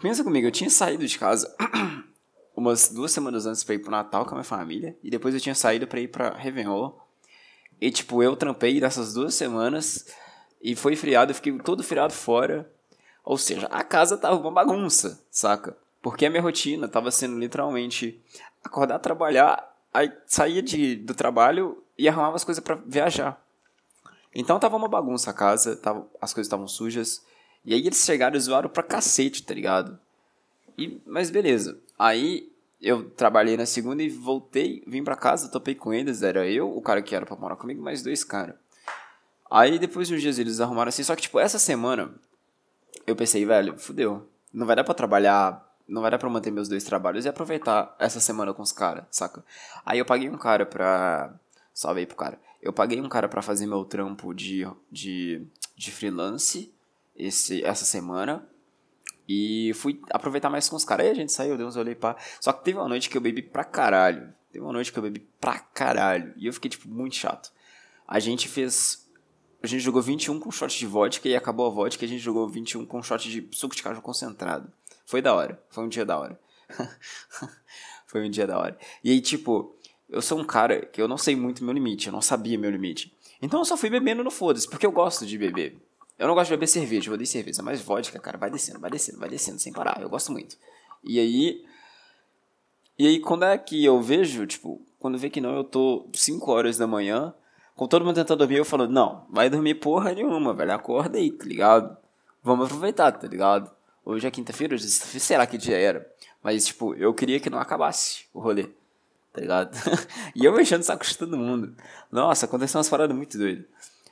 pensa 0.00 0.24
comigo, 0.24 0.46
eu 0.46 0.50
tinha 0.50 0.68
saído 0.68 1.06
de 1.06 1.18
casa 1.18 1.54
umas 2.56 2.88
duas 2.88 3.12
semanas 3.12 3.46
antes 3.46 3.62
pra 3.62 3.76
ir 3.76 3.78
pro 3.78 3.92
Natal 3.92 4.24
com 4.24 4.32
a 4.32 4.34
minha 4.34 4.44
família, 4.44 4.96
e 5.02 5.08
depois 5.08 5.34
eu 5.34 5.40
tinha 5.40 5.54
saído 5.54 5.86
pra 5.86 6.00
ir 6.00 6.08
pra 6.08 6.30
Réveillon. 6.30 6.92
E, 7.80 7.90
tipo, 7.90 8.22
eu 8.22 8.34
trampei 8.36 8.80
nessas 8.80 9.14
duas 9.14 9.34
semanas, 9.34 10.06
e 10.60 10.74
foi 10.74 10.96
friado, 10.96 11.30
eu 11.30 11.34
fiquei 11.36 11.56
todo 11.58 11.82
friado 11.82 12.12
fora. 12.12 12.70
Ou 13.24 13.38
seja, 13.38 13.66
a 13.66 13.84
casa 13.84 14.16
tava 14.16 14.36
uma 14.36 14.50
bagunça, 14.50 15.20
saca? 15.30 15.76
Porque 16.00 16.26
a 16.26 16.30
minha 16.30 16.42
rotina 16.42 16.88
tava 16.88 17.10
sendo 17.10 17.38
literalmente 17.38 18.20
acordar, 18.64 18.98
trabalhar, 18.98 19.72
aí 19.94 20.12
saía 20.26 20.60
de, 20.60 20.96
do 20.96 21.14
trabalho 21.14 21.82
e 21.96 22.08
arrumava 22.08 22.36
as 22.36 22.44
coisas 22.44 22.62
para 22.62 22.74
viajar. 22.74 23.40
Então 24.34 24.58
tava 24.58 24.76
uma 24.76 24.88
bagunça 24.88 25.30
a 25.30 25.34
casa, 25.34 25.76
tava, 25.76 26.08
as 26.20 26.32
coisas 26.32 26.48
estavam 26.48 26.66
sujas. 26.66 27.24
E 27.64 27.74
aí 27.74 27.86
eles 27.86 28.04
chegaram 28.04 28.36
e 28.36 28.40
zoaram 28.40 28.68
pra 28.68 28.82
cacete, 28.82 29.42
tá 29.44 29.54
ligado? 29.54 29.98
E, 30.76 31.00
mas 31.06 31.30
beleza. 31.30 31.78
Aí 31.96 32.50
eu 32.80 33.10
trabalhei 33.10 33.56
na 33.56 33.66
segunda 33.66 34.02
e 34.02 34.08
voltei, 34.08 34.82
vim 34.86 35.04
pra 35.04 35.14
casa, 35.14 35.48
topei 35.48 35.74
com 35.74 35.94
eles. 35.94 36.22
Era 36.22 36.48
eu, 36.48 36.76
o 36.76 36.82
cara 36.82 37.02
que 37.02 37.14
era 37.14 37.24
pra 37.24 37.36
morar 37.36 37.56
comigo, 37.56 37.80
mais 37.80 38.02
dois 38.02 38.24
caras. 38.24 38.56
Aí 39.48 39.78
depois 39.78 40.08
de 40.08 40.14
uns 40.14 40.22
dias 40.22 40.38
eles 40.38 40.60
arrumaram 40.60 40.88
assim. 40.88 41.04
Só 41.04 41.14
que, 41.14 41.22
tipo, 41.22 41.38
essa 41.38 41.58
semana 41.58 42.12
eu 43.06 43.16
pensei, 43.16 43.44
velho, 43.44 43.78
fudeu. 43.78 44.28
Não 44.52 44.66
vai 44.66 44.76
dar 44.76 44.84
pra 44.84 44.94
trabalhar, 44.94 45.66
não 45.88 46.02
vai 46.02 46.10
dar 46.10 46.18
pra 46.18 46.28
manter 46.28 46.50
meus 46.50 46.68
dois 46.68 46.84
trabalhos 46.84 47.24
e 47.24 47.28
aproveitar 47.28 47.94
essa 47.98 48.20
semana 48.20 48.52
com 48.52 48.62
os 48.62 48.72
caras, 48.72 49.04
saca? 49.10 49.44
Aí 49.84 49.98
eu 49.98 50.04
paguei 50.04 50.28
um 50.28 50.38
cara 50.38 50.66
pra. 50.66 51.34
Salve 51.74 52.00
aí 52.00 52.06
pro 52.06 52.16
cara. 52.16 52.38
Eu 52.60 52.72
paguei 52.72 53.00
um 53.00 53.08
cara 53.08 53.28
pra 53.28 53.42
fazer 53.42 53.66
meu 53.66 53.84
trampo 53.84 54.34
de, 54.34 54.66
de, 54.90 55.46
de 55.74 55.90
freelance 55.90 56.72
esse, 57.16 57.64
essa 57.64 57.84
semana. 57.84 58.46
E 59.28 59.72
fui 59.74 60.00
aproveitar 60.10 60.50
mais 60.50 60.68
com 60.68 60.76
os 60.76 60.84
caras. 60.84 61.06
Aí 61.06 61.12
a 61.12 61.14
gente 61.14 61.32
saiu, 61.32 61.56
deu 61.56 61.66
uns 61.66 61.76
olhei 61.76 61.94
pá. 61.94 62.16
Só 62.40 62.52
que 62.52 62.64
teve 62.64 62.78
uma 62.78 62.88
noite 62.88 63.08
que 63.08 63.16
eu 63.16 63.20
bebi 63.20 63.40
pra 63.40 63.64
caralho. 63.64 64.32
Teve 64.52 64.64
uma 64.64 64.72
noite 64.72 64.92
que 64.92 64.98
eu 64.98 65.02
bebi 65.02 65.20
pra 65.40 65.58
caralho. 65.58 66.34
E 66.36 66.46
eu 66.46 66.52
fiquei, 66.52 66.70
tipo, 66.70 66.88
muito 66.88 67.16
chato. 67.16 67.50
A 68.06 68.18
gente 68.18 68.46
fez 68.48 69.01
a 69.62 69.66
gente 69.66 69.80
jogou 69.80 70.02
21 70.02 70.40
com 70.40 70.50
shot 70.50 70.76
de 70.76 70.86
vodka 70.86 71.28
e 71.28 71.36
acabou 71.36 71.66
a 71.66 71.70
vodka 71.70 72.04
e 72.04 72.06
a 72.06 72.08
gente 72.08 72.20
jogou 72.20 72.48
21 72.48 72.84
com 72.84 73.02
shot 73.02 73.28
de 73.28 73.48
suco 73.56 73.76
de 73.76 73.82
caju 73.82 74.02
concentrado. 74.02 74.70
Foi 75.06 75.22
da 75.22 75.34
hora. 75.34 75.62
Foi 75.70 75.84
um 75.84 75.88
dia 75.88 76.04
da 76.04 76.18
hora. 76.18 76.40
Foi 78.06 78.26
um 78.26 78.30
dia 78.30 78.46
da 78.46 78.58
hora. 78.58 78.76
E 79.02 79.10
aí, 79.10 79.20
tipo, 79.20 79.74
eu 80.08 80.20
sou 80.20 80.38
um 80.38 80.44
cara 80.44 80.84
que 80.84 81.00
eu 81.00 81.08
não 81.08 81.16
sei 81.16 81.36
muito 81.36 81.64
meu 81.64 81.72
limite, 81.72 82.08
eu 82.08 82.12
não 82.12 82.20
sabia 82.20 82.58
meu 82.58 82.70
limite. 82.70 83.14
Então 83.40 83.60
eu 83.60 83.64
só 83.64 83.76
fui 83.76 83.88
bebendo 83.88 84.22
no 84.22 84.30
foda-se, 84.30 84.68
porque 84.68 84.84
eu 84.84 84.92
gosto 84.92 85.24
de 85.24 85.38
beber. 85.38 85.78
Eu 86.18 86.26
não 86.26 86.34
gosto 86.34 86.48
de 86.48 86.56
beber 86.56 86.66
cerveja, 86.66 87.08
eu 87.08 87.14
odeio 87.14 87.26
cerveja, 87.26 87.62
mas 87.62 87.80
vodka, 87.80 88.18
cara, 88.18 88.36
vai 88.36 88.50
descendo, 88.50 88.78
vai 88.78 88.90
descendo, 88.90 89.18
vai 89.18 89.28
descendo 89.28 89.58
sem 89.58 89.72
parar. 89.72 90.00
Eu 90.00 90.08
gosto 90.08 90.30
muito. 90.30 90.56
E 91.02 91.18
aí. 91.18 91.64
E 92.98 93.06
aí, 93.06 93.20
quando 93.20 93.44
é 93.44 93.56
que 93.56 93.84
eu 93.84 94.00
vejo, 94.00 94.46
tipo, 94.46 94.84
quando 94.98 95.18
vê 95.18 95.30
que 95.30 95.40
não, 95.40 95.56
eu 95.56 95.64
tô 95.64 96.08
5 96.12 96.50
horas 96.50 96.76
da 96.76 96.86
manhã 96.86 97.34
com 97.76 97.86
todo 97.86 98.04
mundo 98.04 98.14
tentando 98.14 98.38
dormir, 98.38 98.56
eu 98.56 98.64
falo, 98.64 98.86
não, 98.86 99.24
vai 99.30 99.48
dormir 99.48 99.74
porra 99.76 100.12
nenhuma, 100.12 100.52
velho. 100.52 100.72
Acorda 100.72 101.18
aí, 101.18 101.30
tá 101.30 101.44
ligado? 101.44 101.96
Vamos 102.42 102.66
aproveitar, 102.66 103.12
tá 103.12 103.26
ligado? 103.26 103.70
Hoje 104.04 104.26
é 104.26 104.30
quinta-feira, 104.30 104.76
sei 104.78 105.38
lá 105.38 105.46
que 105.46 105.56
dia 105.56 105.78
era. 105.78 106.10
Mas, 106.42 106.66
tipo, 106.66 106.94
eu 106.94 107.14
queria 107.14 107.38
que 107.38 107.48
não 107.48 107.58
acabasse 107.58 108.24
o 108.34 108.40
rolê, 108.40 108.68
tá 109.32 109.40
ligado? 109.40 109.76
e 110.34 110.44
eu 110.44 110.52
mexendo 110.52 110.80
o 110.80 110.84
saco 110.84 111.04
de 111.04 111.16
todo 111.16 111.36
mundo. 111.36 111.74
Nossa, 112.10 112.46
aconteceu 112.46 112.78
umas 112.78 112.88
paradas 112.88 113.16
muito 113.16 113.38
doidas. 113.38 113.64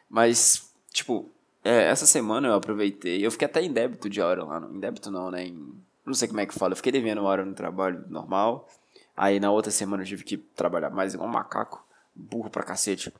Mas, 0.08 0.72
tipo, 0.92 1.28
é, 1.64 1.84
essa 1.84 2.06
semana 2.06 2.48
eu 2.48 2.54
aproveitei. 2.54 3.24
Eu 3.24 3.30
fiquei 3.30 3.46
até 3.46 3.62
em 3.62 3.72
débito 3.72 4.08
de 4.08 4.20
hora 4.20 4.44
lá. 4.44 4.58
Em 4.72 4.78
débito 4.78 5.10
não, 5.10 5.30
né? 5.30 5.46
Em, 5.46 5.74
não 6.06 6.14
sei 6.14 6.28
como 6.28 6.40
é 6.40 6.46
que 6.46 6.54
fala. 6.54 6.72
Eu 6.72 6.76
fiquei 6.76 6.92
devendo 6.92 7.24
hora 7.24 7.44
no 7.44 7.54
trabalho 7.54 8.04
normal. 8.08 8.68
Aí 9.16 9.38
na 9.38 9.50
outra 9.50 9.70
semana 9.70 10.02
eu 10.02 10.06
tive 10.06 10.24
que 10.24 10.36
trabalhar 10.36 10.90
mais 10.90 11.14
igual 11.14 11.28
um 11.28 11.32
macaco. 11.32 11.84
Burro 12.14 12.48
pra 12.48 12.62
cacete. 12.62 13.12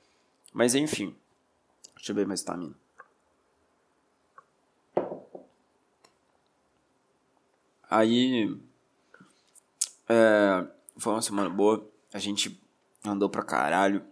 Mas 0.53 0.75
enfim. 0.75 1.17
Deixa 1.95 2.13
eu 2.13 2.17
ver 2.17 2.27
mais 2.27 2.41
estamina. 2.41 2.75
Aí. 7.89 8.57
É, 10.09 10.67
foi 10.97 11.13
uma 11.13 11.23
semana 11.23 11.51
boa. 11.51 11.89
A 12.13 12.19
gente 12.19 12.61
andou 13.05 13.29
pra 13.29 13.43
caralho. 13.43 14.05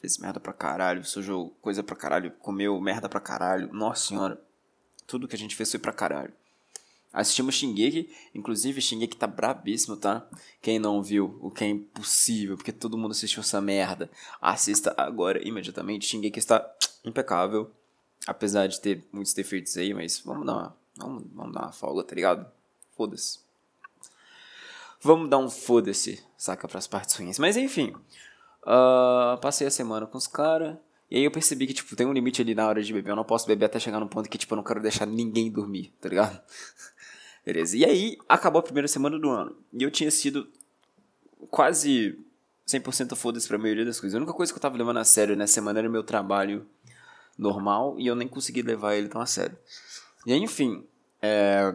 Fez 0.00 0.18
merda 0.18 0.40
pra 0.40 0.52
caralho. 0.52 1.04
Sujou 1.04 1.50
coisa 1.60 1.82
pra 1.82 1.96
caralho. 1.96 2.30
Comeu 2.32 2.80
merda 2.80 3.08
pra 3.08 3.20
caralho. 3.20 3.72
Nossa 3.72 4.08
senhora. 4.08 4.42
Tudo 5.06 5.28
que 5.28 5.36
a 5.36 5.38
gente 5.38 5.56
fez 5.56 5.70
foi 5.70 5.80
pra 5.80 5.92
caralho. 5.92 6.32
Assistimos 7.12 7.54
Shingeki, 7.54 8.10
inclusive 8.34 8.80
Shingeki 8.80 9.16
tá 9.16 9.26
brabíssimo, 9.26 9.96
tá? 9.96 10.26
Quem 10.62 10.78
não 10.78 11.02
viu, 11.02 11.38
o 11.42 11.50
que 11.50 11.64
é 11.64 11.68
impossível, 11.68 12.56
porque 12.56 12.72
todo 12.72 12.96
mundo 12.96 13.12
assistiu 13.12 13.40
essa 13.40 13.60
merda, 13.60 14.10
assista 14.40 14.94
agora, 14.96 15.46
imediatamente. 15.46 16.06
Shingeki 16.06 16.38
está 16.38 16.66
impecável, 17.04 17.70
apesar 18.26 18.66
de 18.66 18.80
ter 18.80 19.04
muitos 19.12 19.34
defeitos 19.34 19.76
aí, 19.76 19.92
mas 19.92 20.20
vamos 20.20 20.46
dar 20.46 20.52
uma, 20.54 20.76
vamos, 20.96 21.24
vamos 21.34 21.52
dar 21.52 21.62
uma 21.62 21.72
folga, 21.72 22.02
tá 22.02 22.14
ligado? 22.14 22.50
Foda-se. 22.96 23.40
Vamos 25.02 25.28
dar 25.28 25.38
um 25.38 25.50
foda-se, 25.50 26.22
saca, 26.36 26.66
pras 26.66 26.86
partes 26.86 27.16
ruins. 27.16 27.38
Mas 27.38 27.56
enfim, 27.56 27.92
uh, 28.62 29.38
passei 29.40 29.66
a 29.66 29.70
semana 29.70 30.06
com 30.06 30.16
os 30.16 30.26
caras. 30.26 30.76
E 31.10 31.16
aí 31.16 31.24
eu 31.24 31.30
percebi 31.30 31.66
que, 31.66 31.74
tipo, 31.74 31.94
tem 31.94 32.06
um 32.06 32.12
limite 32.12 32.40
ali 32.40 32.54
na 32.54 32.66
hora 32.66 32.82
de 32.82 32.90
beber. 32.90 33.10
Eu 33.10 33.16
não 33.16 33.24
posso 33.24 33.46
beber 33.46 33.66
até 33.66 33.78
chegar 33.78 34.00
no 34.00 34.08
ponto 34.08 34.30
que, 34.30 34.38
tipo, 34.38 34.54
eu 34.54 34.56
não 34.56 34.64
quero 34.64 34.80
deixar 34.80 35.04
ninguém 35.04 35.50
dormir, 35.50 35.92
tá 36.00 36.08
ligado? 36.08 36.40
Beleza. 37.44 37.76
E 37.76 37.84
aí, 37.84 38.18
acabou 38.28 38.60
a 38.60 38.62
primeira 38.62 38.86
semana 38.86 39.18
do 39.18 39.28
ano. 39.28 39.56
E 39.72 39.82
eu 39.82 39.90
tinha 39.90 40.10
sido 40.10 40.48
quase 41.50 42.18
100% 42.66 43.16
foda-se 43.16 43.48
pra 43.48 43.58
maioria 43.58 43.84
das 43.84 43.98
coisas. 43.98 44.14
A 44.14 44.18
única 44.18 44.32
coisa 44.32 44.52
que 44.52 44.58
eu 44.58 44.62
tava 44.62 44.76
levando 44.76 44.98
a 44.98 45.04
sério 45.04 45.36
nessa 45.36 45.54
semana 45.54 45.80
era 45.80 45.88
o 45.88 45.92
meu 45.92 46.02
trabalho 46.04 46.66
normal. 47.36 47.98
E 47.98 48.06
eu 48.06 48.14
nem 48.14 48.28
consegui 48.28 48.62
levar 48.62 48.94
ele 48.94 49.08
tão 49.08 49.20
a 49.20 49.26
sério. 49.26 49.58
E 50.24 50.32
aí, 50.32 50.38
enfim, 50.38 50.86
é... 51.20 51.74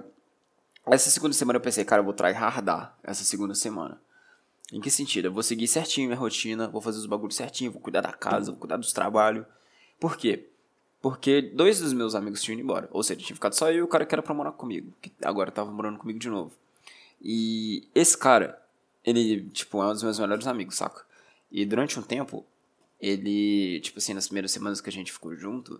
essa 0.86 1.10
segunda 1.10 1.34
semana 1.34 1.58
eu 1.58 1.62
pensei, 1.62 1.84
cara, 1.84 2.02
eu 2.02 2.06
vou 2.06 2.14
tryhardar 2.14 2.98
essa 3.04 3.24
segunda 3.24 3.54
semana. 3.54 4.00
Em 4.72 4.82
que 4.82 4.90
sentido? 4.90 5.26
Eu 5.26 5.34
vou 5.34 5.44
seguir 5.44 5.68
certinho 5.68 6.08
minha 6.08 6.20
rotina, 6.20 6.68
vou 6.68 6.82
fazer 6.82 7.00
os 7.00 7.06
bagulhos 7.06 7.36
certinho, 7.36 7.72
vou 7.72 7.82
cuidar 7.82 8.02
da 8.02 8.12
casa, 8.12 8.52
vou 8.52 8.60
cuidar 8.60 8.78
dos 8.78 8.92
trabalhos. 8.92 9.46
Por 10.00 10.18
quê? 10.18 10.50
Porque 11.10 11.42
dois 11.42 11.80
dos 11.80 11.94
meus 11.94 12.16
amigos 12.16 12.44
tinham 12.44 12.56
ido 12.56 12.64
embora. 12.64 12.90
Ou 12.92 13.02
seja, 13.02 13.22
tinha 13.22 13.34
ficado 13.34 13.54
só 13.54 13.72
eu 13.72 13.78
e 13.78 13.82
o 13.82 13.88
cara 13.88 14.06
que 14.06 14.14
era 14.14 14.22
pra 14.22 14.34
morar 14.34 14.52
comigo. 14.52 14.92
Que 15.02 15.10
agora 15.24 15.50
tava 15.50 15.72
morando 15.72 15.98
comigo 15.98 16.20
de 16.20 16.30
novo. 16.30 16.52
E 17.22 17.88
esse 17.96 18.18
cara, 18.18 18.62
ele, 19.06 19.50
tipo, 19.52 19.82
é 19.82 19.86
um 19.86 19.94
dos 19.94 20.04
meus 20.04 20.20
melhores 20.20 20.46
amigos, 20.48 20.76
saca? 20.76 21.06
E 21.50 21.66
durante 21.66 21.98
um 21.98 22.04
tempo, 22.04 22.46
ele, 23.00 23.80
tipo 23.80 24.00
assim, 24.00 24.14
nas 24.14 24.28
primeiras 24.28 24.52
semanas 24.52 24.82
que 24.82 24.90
a 24.90 24.92
gente 24.92 25.14
ficou 25.14 25.34
junto. 25.34 25.80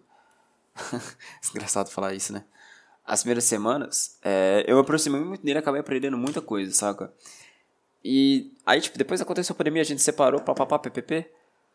engraçado 1.54 1.90
falar 1.90 2.14
isso, 2.14 2.32
né? 2.32 2.46
As 3.06 3.20
primeiras 3.20 3.44
semanas, 3.44 4.18
é, 4.24 4.64
eu 4.66 4.80
aproximei 4.80 5.20
muito 5.20 5.44
dele 5.44 5.60
acabei 5.60 5.82
aprendendo 5.82 6.18
muita 6.18 6.40
coisa, 6.40 6.72
saca? 6.74 7.14
E 8.02 8.54
aí, 8.66 8.80
tipo, 8.80 8.98
depois 8.98 9.20
aconteceu 9.20 9.54
a 9.54 9.58
pandemia, 9.58 9.82
a 9.82 9.86
gente 9.86 10.02
separou, 10.02 10.40
papapá, 10.40 10.80
ppp. 10.80 11.30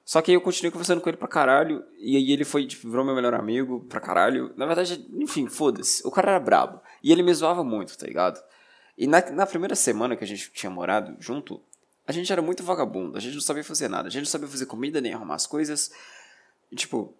Só 0.05 0.21
que 0.21 0.31
aí 0.31 0.37
eu 0.37 0.41
continuei 0.41 0.71
conversando 0.71 1.01
com 1.01 1.09
ele 1.09 1.17
pra 1.17 1.29
caralho. 1.29 1.85
E 1.99 2.17
aí 2.17 2.33
ele 2.33 2.45
foi, 2.45 2.67
tipo, 2.67 2.89
virou 2.89 3.05
meu 3.05 3.15
melhor 3.15 3.35
amigo 3.35 3.81
pra 3.89 4.01
caralho. 4.01 4.53
Na 4.57 4.67
verdade, 4.67 5.07
enfim, 5.15 5.47
foda-se. 5.49 6.07
O 6.07 6.11
cara 6.11 6.33
era 6.33 6.41
brabo. 6.41 6.81
E 7.03 7.13
ele 7.13 7.23
me 7.23 7.33
zoava 7.33 7.63
muito, 7.63 7.97
tá 7.97 8.07
ligado? 8.07 8.43
E 8.99 9.07
na, 9.07 9.21
na 9.31 9.47
primeira 9.47 9.75
semana 9.75 10.17
que 10.17 10.25
a 10.25 10.27
gente 10.27 10.51
tinha 10.53 10.71
morado 10.71 11.17
junto, 11.21 11.61
a 12.07 12.13
gente 12.13 12.33
era 12.33 12.43
muito 12.43 12.63
vagabundo. 12.63 13.17
A 13.17 13.21
gente 13.21 13.35
não 13.35 13.41
sabia 13.41 13.65
fazer 13.65 13.89
nada. 13.89 14.09
A 14.09 14.11
gente 14.11 14.25
não 14.25 14.31
sabia 14.31 14.49
fazer 14.49 14.67
comida 14.67 15.01
nem 15.01 15.15
arrumar 15.15 15.37
as 15.37 15.47
coisas. 15.47 15.93
E, 16.71 16.77
tipo, 16.77 17.15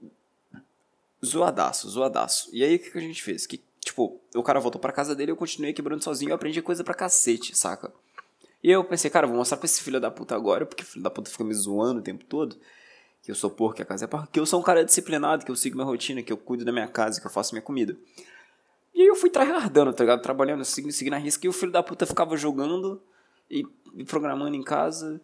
zoadaço, 1.25 1.89
zoadaço. 1.89 2.51
E 2.53 2.65
aí 2.65 2.77
o 2.77 2.79
que, 2.79 2.91
que 2.91 2.99
a 2.99 3.03
gente 3.03 3.23
fez? 3.23 3.47
Que, 3.47 3.63
tipo, 3.81 4.21
o 4.35 4.43
cara 4.43 4.61
voltou 4.61 4.81
pra 4.81 4.93
casa 4.93 5.15
dele, 5.15 5.31
eu 5.31 5.37
continuei 5.37 5.73
quebrando 5.73 6.03
sozinho, 6.03 6.31
eu 6.31 6.35
aprendi 6.35 6.61
coisa 6.61 6.83
pra 6.83 6.95
cacete, 6.95 7.57
saca? 7.57 7.93
E 8.63 8.71
eu 8.71 8.85
pensei, 8.85 9.11
cara, 9.11 9.27
vou 9.27 9.37
mostrar 9.37 9.57
pra 9.57 9.67
esse 9.67 9.83
filho 9.83 10.01
da 10.01 10.11
puta 10.11 10.37
agora, 10.37 10.65
porque 10.65 10.85
o 10.85 10.87
filho 10.87 11.03
da 11.03 11.11
puta 11.11 11.31
fica 11.31 11.43
me 11.43 11.53
zoando 11.53 12.01
o 12.01 12.03
tempo 12.03 12.25
todo. 12.25 12.57
Que 13.23 13.31
eu 13.31 13.35
sou 13.35 13.51
porco, 13.51 13.77
que 13.77 13.83
a 13.83 13.85
casa 13.85 14.05
é. 14.05 14.09
Que 14.33 14.41
eu 14.41 14.47
sou 14.47 14.61
um 14.61 14.63
cara 14.63 14.85
disciplinado, 14.85 15.45
que 15.45 15.51
eu 15.51 15.57
sigo 15.57 15.77
minha 15.77 15.87
rotina, 15.87 16.23
que 16.23 16.33
eu 16.33 16.37
cuido 16.37 16.65
da 16.65 16.73
minha 16.73 16.89
casa, 16.89 17.21
que 17.21 17.27
eu 17.27 17.31
faço 17.31 17.55
minha 17.55 17.63
comida. 17.63 17.97
E 18.95 19.03
aí 19.03 19.07
eu 19.07 19.17
fui 19.17 19.31
tryhardando, 19.31 19.93
tá 19.93 20.05
ligado? 20.05 20.23
Trabalhando, 20.23 20.65
seguindo, 20.65 20.93
seguindo 20.93 21.15
a 21.15 21.19
risca. 21.19 21.47
E 21.47 21.49
o 21.49 21.53
filho 21.53 21.73
da 21.73 21.83
puta 21.83 22.05
ficava 22.05 22.37
jogando 22.37 23.01
e, 23.51 23.65
e 23.95 24.05
programando 24.05 24.55
em 24.55 24.63
casa. 24.63 25.21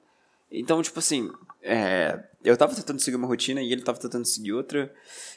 Então, 0.51 0.81
tipo 0.81 0.99
assim, 0.99 1.31
é, 1.63 2.25
eu 2.43 2.57
tava 2.57 2.75
tentando 2.75 3.01
seguir 3.01 3.17
uma 3.17 3.27
rotina 3.27 3.61
e 3.61 3.73
ele 3.73 3.83
tava 3.83 3.99
tentando 3.99 4.25
seguir 4.25 4.53
outra. 4.53 4.93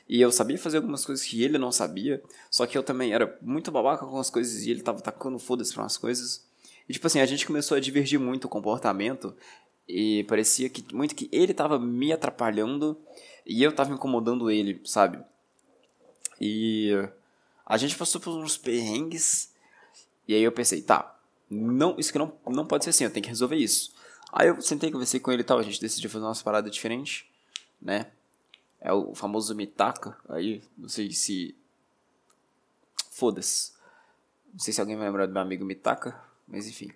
E 0.08 0.22
eu 0.22 0.32
sabia 0.32 0.58
fazer 0.58 0.78
algumas 0.78 1.04
coisas 1.04 1.26
que 1.26 1.44
ele 1.44 1.58
não 1.58 1.72
sabia. 1.72 2.22
Só 2.50 2.66
que 2.66 2.78
eu 2.78 2.84
também 2.84 3.14
era 3.14 3.38
muito 3.42 3.72
babaca 3.72 4.06
com 4.06 4.20
as 4.20 4.30
coisas 4.30 4.64
e 4.64 4.72
ele 4.72 4.82
tava 4.82 5.02
tacando 5.02 5.38
foda-se 5.40 5.74
pra 5.74 5.84
umas 5.84 5.98
coisas. 5.98 6.46
E, 6.88 6.94
tipo 6.94 7.08
assim, 7.08 7.20
a 7.20 7.26
gente 7.26 7.46
começou 7.46 7.78
a 7.78 7.80
divergir 7.80 8.20
muito 8.20 8.46
o 8.46 8.50
comportamento 8.50 9.36
e 9.88 10.24
parecia 10.26 10.70
que 10.70 10.94
muito 10.94 11.16
que 11.16 11.30
ele 11.32 11.54
tava 11.54 11.80
me 11.80 12.12
atrapalhando 12.12 12.98
e 13.46 13.62
eu 13.62 13.74
tava 13.74 13.94
incomodando 13.94 14.50
ele, 14.50 14.82
sabe? 14.86 15.24
E 16.40 16.92
a 17.66 17.78
gente 17.78 17.96
passou 17.96 18.20
por 18.20 18.32
uns 18.32 18.58
perrengues 18.58 19.54
e 20.28 20.34
aí 20.34 20.42
eu 20.44 20.52
pensei, 20.52 20.82
tá, 20.82 21.20
não, 21.50 22.00
isso 22.00 22.12
que 22.12 22.18
não, 22.18 22.34
não 22.48 22.66
pode 22.66 22.84
ser 22.84 22.92
assim, 22.92 23.04
eu 23.04 23.12
tenho 23.12 23.24
que 23.24 23.30
resolver 23.30 23.58
isso. 23.58 23.94
Aí 24.32 24.48
eu 24.48 24.62
sentei, 24.62 24.90
conversei 24.90 25.20
com 25.20 25.32
ele 25.32 25.42
e 25.42 25.46
tal, 25.46 25.60
a 25.60 25.64
gente 25.64 25.82
decidiu 25.82 26.10
fazer 26.10 26.24
umas 26.24 26.42
paradas 26.42 26.74
diferentes, 26.74 27.26
né? 27.82 28.08
É 28.80 28.94
o 28.94 29.14
famoso 29.14 29.54
Mitaka, 29.54 30.18
aí, 30.30 30.64
não 30.78 30.88
sei 30.88 31.12
se... 31.12 31.56
Foda-se. 33.10 33.74
Não 34.52 34.60
sei 34.60 34.74
se 34.74 34.80
alguém 34.80 34.96
vai 34.96 35.06
lembrar 35.08 35.26
do 35.26 35.34
meu 35.34 35.42
amigo 35.42 35.66
Mitaka, 35.66 36.20
mas 36.52 36.68
enfim. 36.68 36.92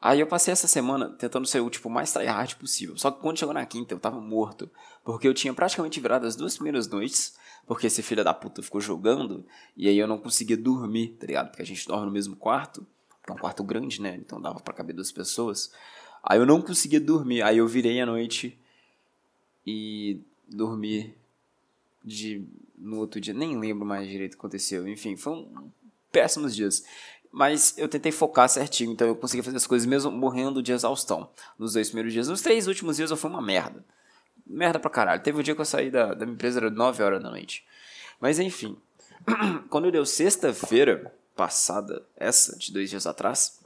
Aí 0.00 0.20
eu 0.20 0.26
passei 0.28 0.52
essa 0.52 0.68
semana 0.68 1.10
tentando 1.10 1.46
ser 1.46 1.60
o 1.60 1.68
tipo 1.68 1.90
mais 1.90 2.12
tryhard 2.12 2.54
possível. 2.56 2.96
Só 2.96 3.10
que 3.10 3.20
quando 3.20 3.38
chegou 3.38 3.52
na 3.52 3.66
quinta 3.66 3.92
eu 3.92 3.98
tava 3.98 4.20
morto. 4.20 4.70
Porque 5.04 5.26
eu 5.26 5.34
tinha 5.34 5.52
praticamente 5.52 5.98
virado 6.00 6.24
as 6.24 6.36
duas 6.36 6.54
primeiras 6.54 6.86
noites. 6.88 7.36
Porque 7.66 7.88
esse 7.88 8.00
filho 8.00 8.22
da 8.22 8.32
puta 8.32 8.62
ficou 8.62 8.80
jogando. 8.80 9.44
E 9.76 9.88
aí 9.88 9.98
eu 9.98 10.06
não 10.06 10.18
conseguia 10.18 10.56
dormir, 10.56 11.16
tá 11.18 11.26
ligado? 11.26 11.48
Porque 11.48 11.62
a 11.62 11.66
gente 11.66 11.86
dorme 11.86 12.06
no 12.06 12.12
mesmo 12.12 12.36
quarto. 12.36 12.86
É 13.26 13.32
um 13.32 13.36
quarto 13.36 13.64
grande, 13.64 14.00
né? 14.00 14.16
Então 14.16 14.40
dava 14.40 14.60
pra 14.60 14.72
caber 14.72 14.94
duas 14.94 15.10
pessoas. 15.10 15.72
Aí 16.22 16.38
eu 16.38 16.46
não 16.46 16.62
conseguia 16.62 17.00
dormir. 17.00 17.42
Aí 17.42 17.58
eu 17.58 17.66
virei 17.66 18.00
a 18.00 18.06
noite 18.06 18.56
e 19.66 20.20
dormi 20.48 21.12
de 22.04 22.46
no 22.76 22.98
outro 22.98 23.20
dia. 23.20 23.34
Nem 23.34 23.58
lembro 23.58 23.84
mais 23.84 24.08
direito 24.08 24.34
o 24.34 24.36
que 24.36 24.40
aconteceu. 24.40 24.86
Enfim, 24.86 25.16
foi 25.16 25.32
um 25.32 25.70
péssimos 26.10 26.54
dias. 26.54 26.84
Mas 27.38 27.78
eu 27.78 27.86
tentei 27.86 28.10
focar 28.10 28.48
certinho, 28.48 28.90
então 28.90 29.06
eu 29.06 29.14
consegui 29.14 29.44
fazer 29.44 29.58
as 29.58 29.64
coisas 29.64 29.86
mesmo 29.86 30.10
morrendo 30.10 30.60
de 30.60 30.72
exaustão 30.72 31.30
nos 31.56 31.74
dois 31.74 31.86
primeiros 31.86 32.12
dias. 32.12 32.26
Nos 32.26 32.42
três 32.42 32.66
últimos 32.66 32.96
dias 32.96 33.12
eu 33.12 33.16
fui 33.16 33.30
uma 33.30 33.40
merda. 33.40 33.84
Merda 34.44 34.80
pra 34.80 34.90
caralho. 34.90 35.22
Teve 35.22 35.38
um 35.38 35.42
dia 35.44 35.54
que 35.54 35.60
eu 35.60 35.64
saí 35.64 35.88
da, 35.88 36.14
da 36.14 36.26
minha 36.26 36.34
empresa, 36.34 36.58
era 36.58 36.68
9 36.68 37.00
horas 37.00 37.22
da 37.22 37.30
noite. 37.30 37.64
Mas 38.20 38.40
enfim, 38.40 38.76
quando 39.70 39.92
deu 39.92 40.04
sexta-feira 40.04 41.14
passada, 41.36 42.04
essa, 42.16 42.58
de 42.58 42.72
dois 42.72 42.90
dias 42.90 43.06
atrás, 43.06 43.60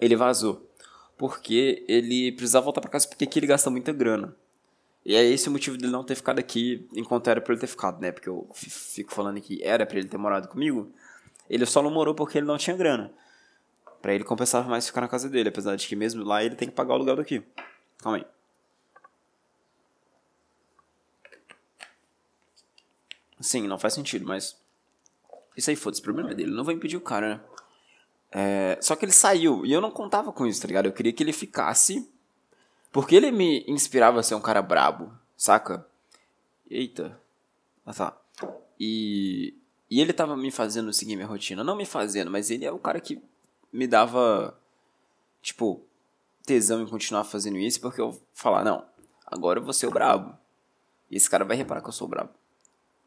ele 0.00 0.16
vazou. 0.16 0.68
Porque 1.16 1.84
ele 1.86 2.32
precisava 2.32 2.64
voltar 2.64 2.80
para 2.80 2.90
casa 2.90 3.06
porque 3.06 3.22
aqui 3.22 3.38
ele 3.38 3.46
gasta 3.46 3.70
muita 3.70 3.92
grana. 3.92 4.34
E 5.06 5.14
é 5.14 5.24
esse 5.24 5.48
o 5.48 5.52
motivo 5.52 5.76
dele 5.76 5.92
não 5.92 6.02
ter 6.02 6.16
ficado 6.16 6.40
aqui 6.40 6.88
enquanto 6.92 7.30
era 7.30 7.40
pra 7.40 7.52
ele 7.52 7.60
ter 7.60 7.68
ficado, 7.68 8.00
né? 8.00 8.10
Porque 8.10 8.28
eu 8.28 8.48
fico 8.52 9.14
falando 9.14 9.40
que 9.40 9.62
era 9.62 9.86
pra 9.86 9.96
ele 9.96 10.08
ter 10.08 10.18
morado 10.18 10.48
comigo. 10.48 10.92
Ele 11.50 11.66
só 11.66 11.82
não 11.82 11.90
morou 11.90 12.14
porque 12.14 12.38
ele 12.38 12.46
não 12.46 12.56
tinha 12.56 12.76
grana. 12.76 13.12
Pra 14.00 14.14
ele 14.14 14.22
compensava 14.22 14.68
mais 14.68 14.86
ficar 14.86 15.00
na 15.00 15.08
casa 15.08 15.28
dele, 15.28 15.48
apesar 15.48 15.74
de 15.74 15.86
que 15.86 15.96
mesmo 15.96 16.24
lá 16.24 16.44
ele 16.44 16.54
tem 16.54 16.68
que 16.68 16.74
pagar 16.74 16.92
o 16.92 16.94
aluguel 16.94 17.16
daqui. 17.16 17.42
Calma 17.98 18.18
aí. 18.18 18.26
Sim, 23.40 23.66
não 23.66 23.78
faz 23.78 23.94
sentido, 23.94 24.24
mas. 24.24 24.56
Isso 25.56 25.68
aí 25.68 25.76
foda-se, 25.76 26.00
o 26.00 26.04
problema 26.04 26.30
é 26.30 26.34
dele. 26.34 26.52
Não 26.52 26.62
vou 26.62 26.72
impedir 26.72 26.96
o 26.96 27.00
cara, 27.00 27.34
né? 27.34 27.40
É... 28.30 28.78
Só 28.80 28.94
que 28.94 29.04
ele 29.04 29.12
saiu 29.12 29.66
e 29.66 29.72
eu 29.72 29.80
não 29.80 29.90
contava 29.90 30.32
com 30.32 30.46
isso, 30.46 30.62
tá 30.62 30.68
ligado? 30.68 30.86
Eu 30.86 30.92
queria 30.92 31.12
que 31.12 31.22
ele 31.22 31.32
ficasse. 31.32 32.08
Porque 32.92 33.16
ele 33.16 33.30
me 33.30 33.64
inspirava 33.66 34.20
a 34.20 34.22
ser 34.22 34.34
um 34.34 34.40
cara 34.40 34.62
brabo, 34.62 35.12
saca? 35.36 35.86
Eita. 36.70 37.20
Ah 37.84 37.92
tá. 37.92 38.16
E 38.78 39.59
e 39.90 40.00
ele 40.00 40.12
tava 40.12 40.36
me 40.36 40.50
fazendo 40.52 40.92
seguir 40.92 41.16
minha 41.16 41.26
rotina. 41.26 41.64
Não 41.64 41.76
me 41.76 41.84
fazendo, 41.84 42.30
mas 42.30 42.50
ele 42.50 42.64
é 42.64 42.70
o 42.70 42.78
cara 42.78 43.00
que 43.00 43.20
me 43.72 43.88
dava, 43.88 44.56
tipo, 45.42 45.82
tesão 46.46 46.80
em 46.80 46.86
continuar 46.86 47.24
fazendo 47.24 47.58
isso, 47.58 47.80
porque 47.80 48.00
eu 48.00 48.20
falar, 48.32 48.64
não, 48.64 48.84
agora 49.26 49.58
eu 49.58 49.64
vou 49.64 49.72
ser 49.72 49.88
o 49.88 49.90
brabo. 49.90 50.38
E 51.10 51.16
esse 51.16 51.28
cara 51.28 51.44
vai 51.44 51.56
reparar 51.56 51.82
que 51.82 51.88
eu 51.88 51.92
sou 51.92 52.06
brabo. 52.06 52.30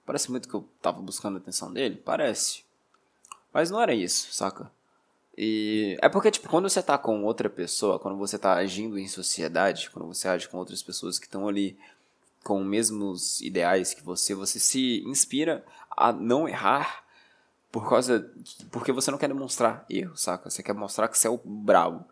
Parece 0.06 0.30
muito 0.30 0.50
que 0.50 0.54
eu 0.54 0.68
tava 0.82 1.02
buscando 1.02 1.38
a 1.38 1.40
atenção 1.40 1.72
dele? 1.72 1.96
Parece. 1.96 2.66
Mas 3.54 3.72
não 3.72 3.82
era 3.82 3.94
isso, 3.94 4.34
saca? 4.34 4.70
E 5.38 5.98
é 6.02 6.10
porque, 6.10 6.30
tipo, 6.30 6.50
quando 6.50 6.70
você 6.70 6.84
tá 6.84 6.98
com 6.98 7.24
outra 7.24 7.50
pessoa, 7.50 7.98
quando 7.98 8.18
você 8.18 8.38
tá 8.38 8.56
agindo 8.56 9.00
em 9.00 9.08
sociedade, 9.08 9.90
quando 9.90 10.08
você 10.08 10.28
age 10.28 10.50
com 10.50 10.58
outras 10.58 10.84
pessoas 10.84 11.18
que 11.18 11.26
estão 11.26 11.48
ali 11.48 11.78
com 12.44 12.62
os 12.62 12.68
mesmos 12.68 13.42
ideais 13.42 13.94
que 13.94 14.04
você, 14.04 14.36
você 14.36 14.60
se 14.60 15.02
inspira 15.08 15.66
a 15.96 16.12
não 16.12 16.48
errar 16.48 17.04
por 17.72 17.90
causa 17.90 18.32
porque 18.72 18.92
você 18.92 19.10
não 19.10 19.18
quer 19.18 19.28
demonstrar 19.28 19.86
erro, 19.90 20.16
saca? 20.16 20.50
Você 20.50 20.62
quer 20.62 20.74
mostrar 20.74 21.08
que 21.08 21.18
você 21.18 21.28
é 21.28 21.30
o 21.30 21.38
brabo. 21.38 22.06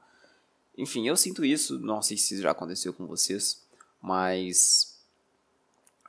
Enfim, 0.78 1.08
eu 1.08 1.16
sinto 1.16 1.46
isso, 1.46 1.80
não 1.80 2.02
sei 2.02 2.18
se 2.18 2.42
já 2.42 2.52
aconteceu 2.52 2.94
com 2.94 3.06
vocês, 3.06 3.62
mas 4.02 5.00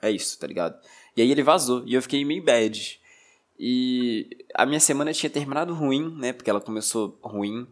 é 0.00 0.10
isso, 0.10 0.38
tá 0.38 0.46
ligado? 0.46 0.80
E 1.16 1.22
aí 1.22 1.30
ele 1.30 1.42
vazou 1.42 1.82
e 1.86 1.94
eu 1.94 2.02
fiquei 2.02 2.24
meio 2.24 2.42
bad. 2.42 3.00
E 3.58 4.44
a 4.54 4.66
minha 4.66 4.80
semana 4.80 5.12
tinha 5.12 5.30
terminado 5.30 5.74
ruim, 5.74 6.14
né? 6.16 6.32
Porque 6.32 6.50
ela 6.50 6.60
começou 6.60 7.18
ruim. 7.22 7.66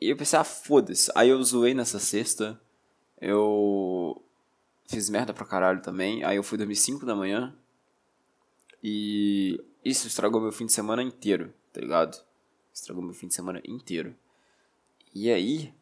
E 0.00 0.10
eu 0.10 0.16
pensei, 0.16 0.38
ah, 0.38 0.44
foda-se. 0.44 1.10
Aí 1.14 1.30
eu 1.30 1.42
zoei 1.42 1.74
nessa 1.74 1.98
sexta. 1.98 2.60
Eu 3.20 4.22
fiz 4.86 5.08
merda 5.08 5.32
pra 5.32 5.46
caralho 5.46 5.80
também. 5.80 6.22
Aí 6.22 6.36
eu 6.36 6.42
fui 6.42 6.58
dormir 6.58 6.76
5 6.76 7.04
da 7.06 7.16
manhã. 7.16 7.52
E 8.88 9.60
isso 9.84 10.06
estragou 10.06 10.40
meu 10.40 10.52
fim 10.52 10.64
de 10.64 10.72
semana 10.72 11.02
inteiro, 11.02 11.52
tá 11.72 11.80
ligado? 11.80 12.24
Estragou 12.72 13.02
meu 13.02 13.14
fim 13.14 13.26
de 13.26 13.34
semana 13.34 13.60
inteiro. 13.66 14.14
E 15.12 15.28
aí, 15.28 15.74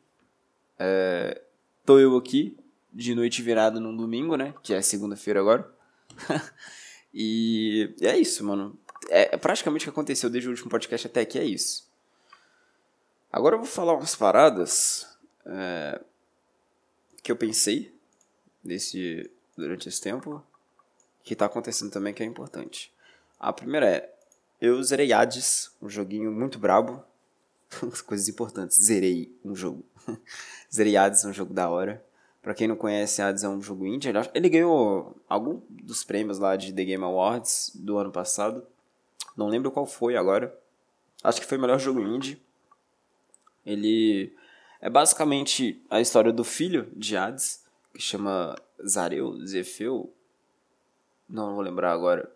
é, 0.78 1.42
tô 1.84 1.98
eu 1.98 2.16
aqui, 2.16 2.56
de 2.90 3.14
noite 3.14 3.42
virada 3.42 3.78
num 3.78 3.94
domingo, 3.94 4.36
né? 4.36 4.54
Que 4.62 4.72
é 4.72 4.80
segunda-feira 4.80 5.38
agora. 5.38 5.70
e 7.12 7.94
é 8.00 8.16
isso, 8.16 8.42
mano. 8.42 8.74
É, 9.10 9.34
é 9.34 9.36
praticamente 9.36 9.84
o 9.84 9.86
que 9.88 9.90
aconteceu 9.90 10.30
desde 10.30 10.48
o 10.48 10.52
último 10.52 10.70
podcast 10.70 11.06
até 11.06 11.20
aqui, 11.20 11.38
é 11.38 11.44
isso. 11.44 11.86
Agora 13.30 13.56
eu 13.56 13.58
vou 13.58 13.68
falar 13.68 13.92
umas 13.92 14.16
paradas 14.16 15.06
é, 15.44 16.00
que 17.22 17.30
eu 17.30 17.36
pensei 17.36 17.94
desse, 18.64 19.30
durante 19.58 19.90
esse 19.90 20.00
tempo, 20.00 20.42
que 21.22 21.36
tá 21.36 21.44
acontecendo 21.44 21.90
também, 21.90 22.14
que 22.14 22.22
é 22.22 22.26
importante. 22.26 22.93
A 23.38 23.52
primeira 23.52 23.88
é, 23.88 24.14
eu 24.60 24.82
zerei 24.82 25.12
Hades, 25.12 25.70
um 25.80 25.88
joguinho 25.88 26.32
muito 26.32 26.58
brabo. 26.58 27.02
Coisas 28.06 28.28
importantes, 28.28 28.78
zerei 28.82 29.36
um 29.44 29.54
jogo. 29.54 29.84
zerei 30.72 30.96
Hades, 30.96 31.24
um 31.24 31.32
jogo 31.32 31.52
da 31.52 31.68
hora. 31.68 32.04
Pra 32.40 32.54
quem 32.54 32.68
não 32.68 32.76
conhece, 32.76 33.22
Hades 33.22 33.42
é 33.42 33.48
um 33.48 33.60
jogo 33.62 33.86
indie. 33.86 34.10
Ele 34.34 34.48
ganhou 34.48 35.16
algum 35.28 35.62
dos 35.70 36.04
prêmios 36.04 36.38
lá 36.38 36.56
de 36.56 36.72
The 36.72 36.84
Game 36.84 37.02
Awards 37.02 37.72
do 37.74 37.96
ano 37.96 38.12
passado. 38.12 38.66
Não 39.36 39.48
lembro 39.48 39.70
qual 39.70 39.86
foi 39.86 40.16
agora. 40.16 40.54
Acho 41.22 41.40
que 41.40 41.46
foi 41.46 41.56
o 41.56 41.60
melhor 41.60 41.78
jogo 41.78 42.02
indie. 42.02 42.40
Ele 43.64 44.36
é 44.80 44.90
basicamente 44.90 45.82
a 45.88 46.00
história 46.00 46.30
do 46.30 46.44
filho 46.44 46.92
de 46.94 47.16
Hades, 47.16 47.64
que 47.94 48.02
chama 48.02 48.54
Zareu, 48.86 49.38
Zefeu. 49.46 50.12
Não, 51.26 51.46
não 51.46 51.54
vou 51.54 51.64
lembrar 51.64 51.92
agora. 51.92 52.30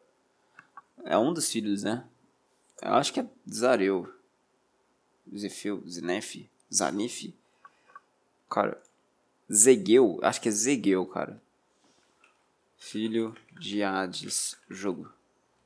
É 1.04 1.16
um 1.18 1.32
dos 1.32 1.50
filhos, 1.50 1.82
né? 1.82 2.04
Eu 2.82 2.94
acho 2.94 3.12
que 3.12 3.20
é 3.20 3.26
Zareu. 3.50 4.12
Zefeu, 5.36 5.82
Zinef, 5.86 6.48
Zanif. 6.72 7.34
Cara, 8.48 8.80
Zegeu, 9.52 10.18
acho 10.22 10.40
que 10.40 10.48
é 10.48 10.52
Zegeu, 10.52 11.04
cara. 11.06 11.40
Filho 12.76 13.36
de 13.58 13.82
Hades, 13.82 14.56
jogo. 14.70 15.10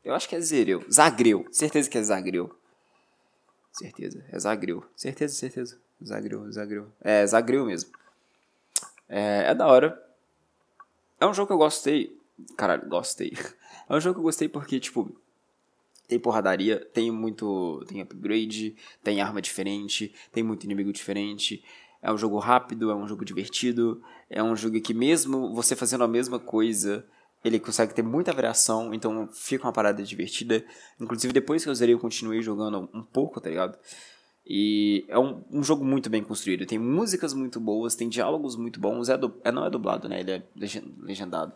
Eu 0.04 0.14
acho 0.14 0.28
que 0.28 0.34
é 0.34 0.40
Zereu. 0.40 0.84
Zagreu, 0.90 1.46
certeza 1.52 1.88
que 1.88 1.98
é 1.98 2.02
Zagreu. 2.02 2.56
Certeza, 3.72 4.24
é 4.30 4.38
Zagreu. 4.38 4.84
Certeza, 4.96 5.34
certeza. 5.34 5.78
Zagreu, 6.04 6.50
Zagreu. 6.50 6.92
É, 7.00 7.24
Zagreu 7.26 7.64
mesmo. 7.64 7.92
É, 9.08 9.50
é 9.50 9.54
da 9.54 9.66
hora. 9.66 10.02
É 11.20 11.26
um 11.26 11.32
jogo 11.32 11.48
que 11.48 11.52
eu 11.52 11.58
gostei. 11.58 12.20
Caralho, 12.56 12.88
gostei. 12.88 13.32
É 13.88 13.96
um 13.96 14.00
jogo 14.00 14.14
que 14.14 14.20
eu 14.20 14.24
gostei 14.24 14.48
porque, 14.48 14.78
tipo, 14.78 15.14
tem 16.08 16.18
porradaria, 16.18 16.78
tem 16.94 17.10
muito. 17.10 17.84
tem 17.88 18.00
upgrade, 18.00 18.76
tem 19.02 19.20
arma 19.20 19.42
diferente, 19.42 20.14
tem 20.30 20.42
muito 20.42 20.64
inimigo 20.64 20.92
diferente. 20.92 21.62
É 22.00 22.12
um 22.12 22.16
jogo 22.16 22.38
rápido, 22.38 22.90
é 22.90 22.94
um 22.94 23.06
jogo 23.06 23.24
divertido, 23.24 24.02
é 24.30 24.42
um 24.42 24.56
jogo 24.56 24.80
que 24.80 24.94
mesmo 24.94 25.54
você 25.54 25.76
fazendo 25.76 26.04
a 26.04 26.08
mesma 26.08 26.38
coisa, 26.38 27.06
ele 27.44 27.58
consegue 27.58 27.94
ter 27.94 28.02
muita 28.02 28.32
variação, 28.32 28.92
então 28.92 29.28
fica 29.32 29.66
uma 29.66 29.72
parada 29.72 30.02
divertida. 30.02 30.64
Inclusive, 31.00 31.32
depois 31.32 31.62
que 31.62 31.70
eu 31.70 31.74
zerei, 31.74 31.94
eu 31.94 31.98
continuei 31.98 32.42
jogando 32.42 32.88
um 32.92 33.02
pouco, 33.02 33.40
tá 33.40 33.50
ligado? 33.50 33.78
E 34.44 35.04
é 35.08 35.18
um, 35.18 35.44
um 35.50 35.62
jogo 35.62 35.84
muito 35.84 36.10
bem 36.10 36.22
construído. 36.22 36.66
Tem 36.66 36.78
músicas 36.78 37.32
muito 37.32 37.60
boas, 37.60 37.94
tem 37.94 38.08
diálogos 38.08 38.56
muito 38.56 38.80
bons. 38.80 39.08
É, 39.08 39.16
du, 39.16 39.40
é 39.44 39.52
não 39.52 39.64
é 39.64 39.70
dublado, 39.70 40.08
né? 40.08 40.20
Ele 40.20 40.32
é 40.32 40.42
legendado. 41.00 41.54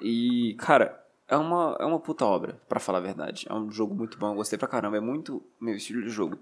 E, 0.00 0.54
cara, 0.58 1.04
é 1.28 1.36
uma, 1.36 1.76
é 1.80 1.84
uma 1.84 2.00
puta 2.00 2.24
obra, 2.24 2.60
para 2.68 2.80
falar 2.80 2.98
a 2.98 3.02
verdade. 3.02 3.46
É 3.48 3.54
um 3.54 3.70
jogo 3.70 3.94
muito 3.94 4.18
bom, 4.18 4.30
eu 4.30 4.34
gostei 4.34 4.58
pra 4.58 4.68
caramba. 4.68 4.96
É 4.96 5.00
muito 5.00 5.42
meu 5.60 5.74
estilo 5.74 6.02
de 6.02 6.10
jogo. 6.10 6.38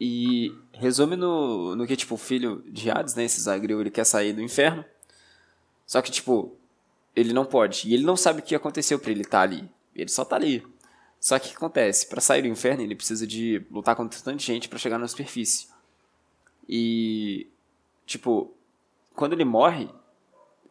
E 0.00 0.54
resume 0.72 1.16
no, 1.16 1.76
no 1.76 1.86
que, 1.86 1.96
tipo, 1.96 2.14
o 2.14 2.18
filho 2.18 2.62
de 2.66 2.90
Hades, 2.90 3.14
né? 3.14 3.24
Esse 3.24 3.40
Zagreu, 3.40 3.80
ele 3.80 3.90
quer 3.90 4.04
sair 4.04 4.32
do 4.32 4.42
inferno. 4.42 4.84
Só 5.86 6.02
que, 6.02 6.10
tipo, 6.10 6.56
ele 7.14 7.32
não 7.32 7.44
pode. 7.44 7.88
E 7.88 7.94
ele 7.94 8.04
não 8.04 8.16
sabe 8.16 8.40
o 8.40 8.42
que 8.42 8.54
aconteceu 8.54 8.98
para 8.98 9.10
ele 9.10 9.22
estar 9.22 9.38
tá 9.38 9.42
ali. 9.42 9.70
Ele 9.94 10.08
só 10.08 10.24
tá 10.24 10.36
ali. 10.36 10.66
Só 11.20 11.38
que 11.38 11.46
o 11.46 11.50
que 11.50 11.56
acontece? 11.56 12.08
Para 12.08 12.20
sair 12.20 12.42
do 12.42 12.48
inferno, 12.48 12.82
ele 12.82 12.96
precisa 12.96 13.26
de 13.26 13.64
lutar 13.70 13.94
contra 13.94 14.18
tanta 14.20 14.38
gente 14.38 14.68
para 14.68 14.78
chegar 14.78 14.98
na 14.98 15.06
superfície. 15.06 15.68
E 16.68 17.46
tipo, 18.06 18.52
quando 19.14 19.32
ele 19.32 19.44
morre, 19.44 19.88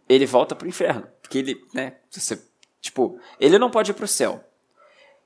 ele 0.07 0.25
volta 0.25 0.55
pro 0.55 0.67
inferno, 0.67 1.07
porque 1.31 1.37
ele, 1.37 1.65
né, 1.73 1.95
você, 2.09 2.43
tipo, 2.81 3.17
ele 3.39 3.57
não 3.57 3.71
pode 3.71 3.91
ir 3.91 3.93
pro 3.93 4.05
céu. 4.05 4.43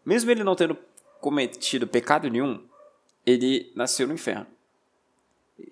Mesmo 0.06 0.30
ele 0.30 0.44
não 0.44 0.56
tendo 0.56 0.78
cometido 1.20 1.88
pecado 1.88 2.30
nenhum, 2.30 2.64
ele 3.26 3.72
nasceu 3.76 4.08
no 4.08 4.14
inferno. 4.14 4.46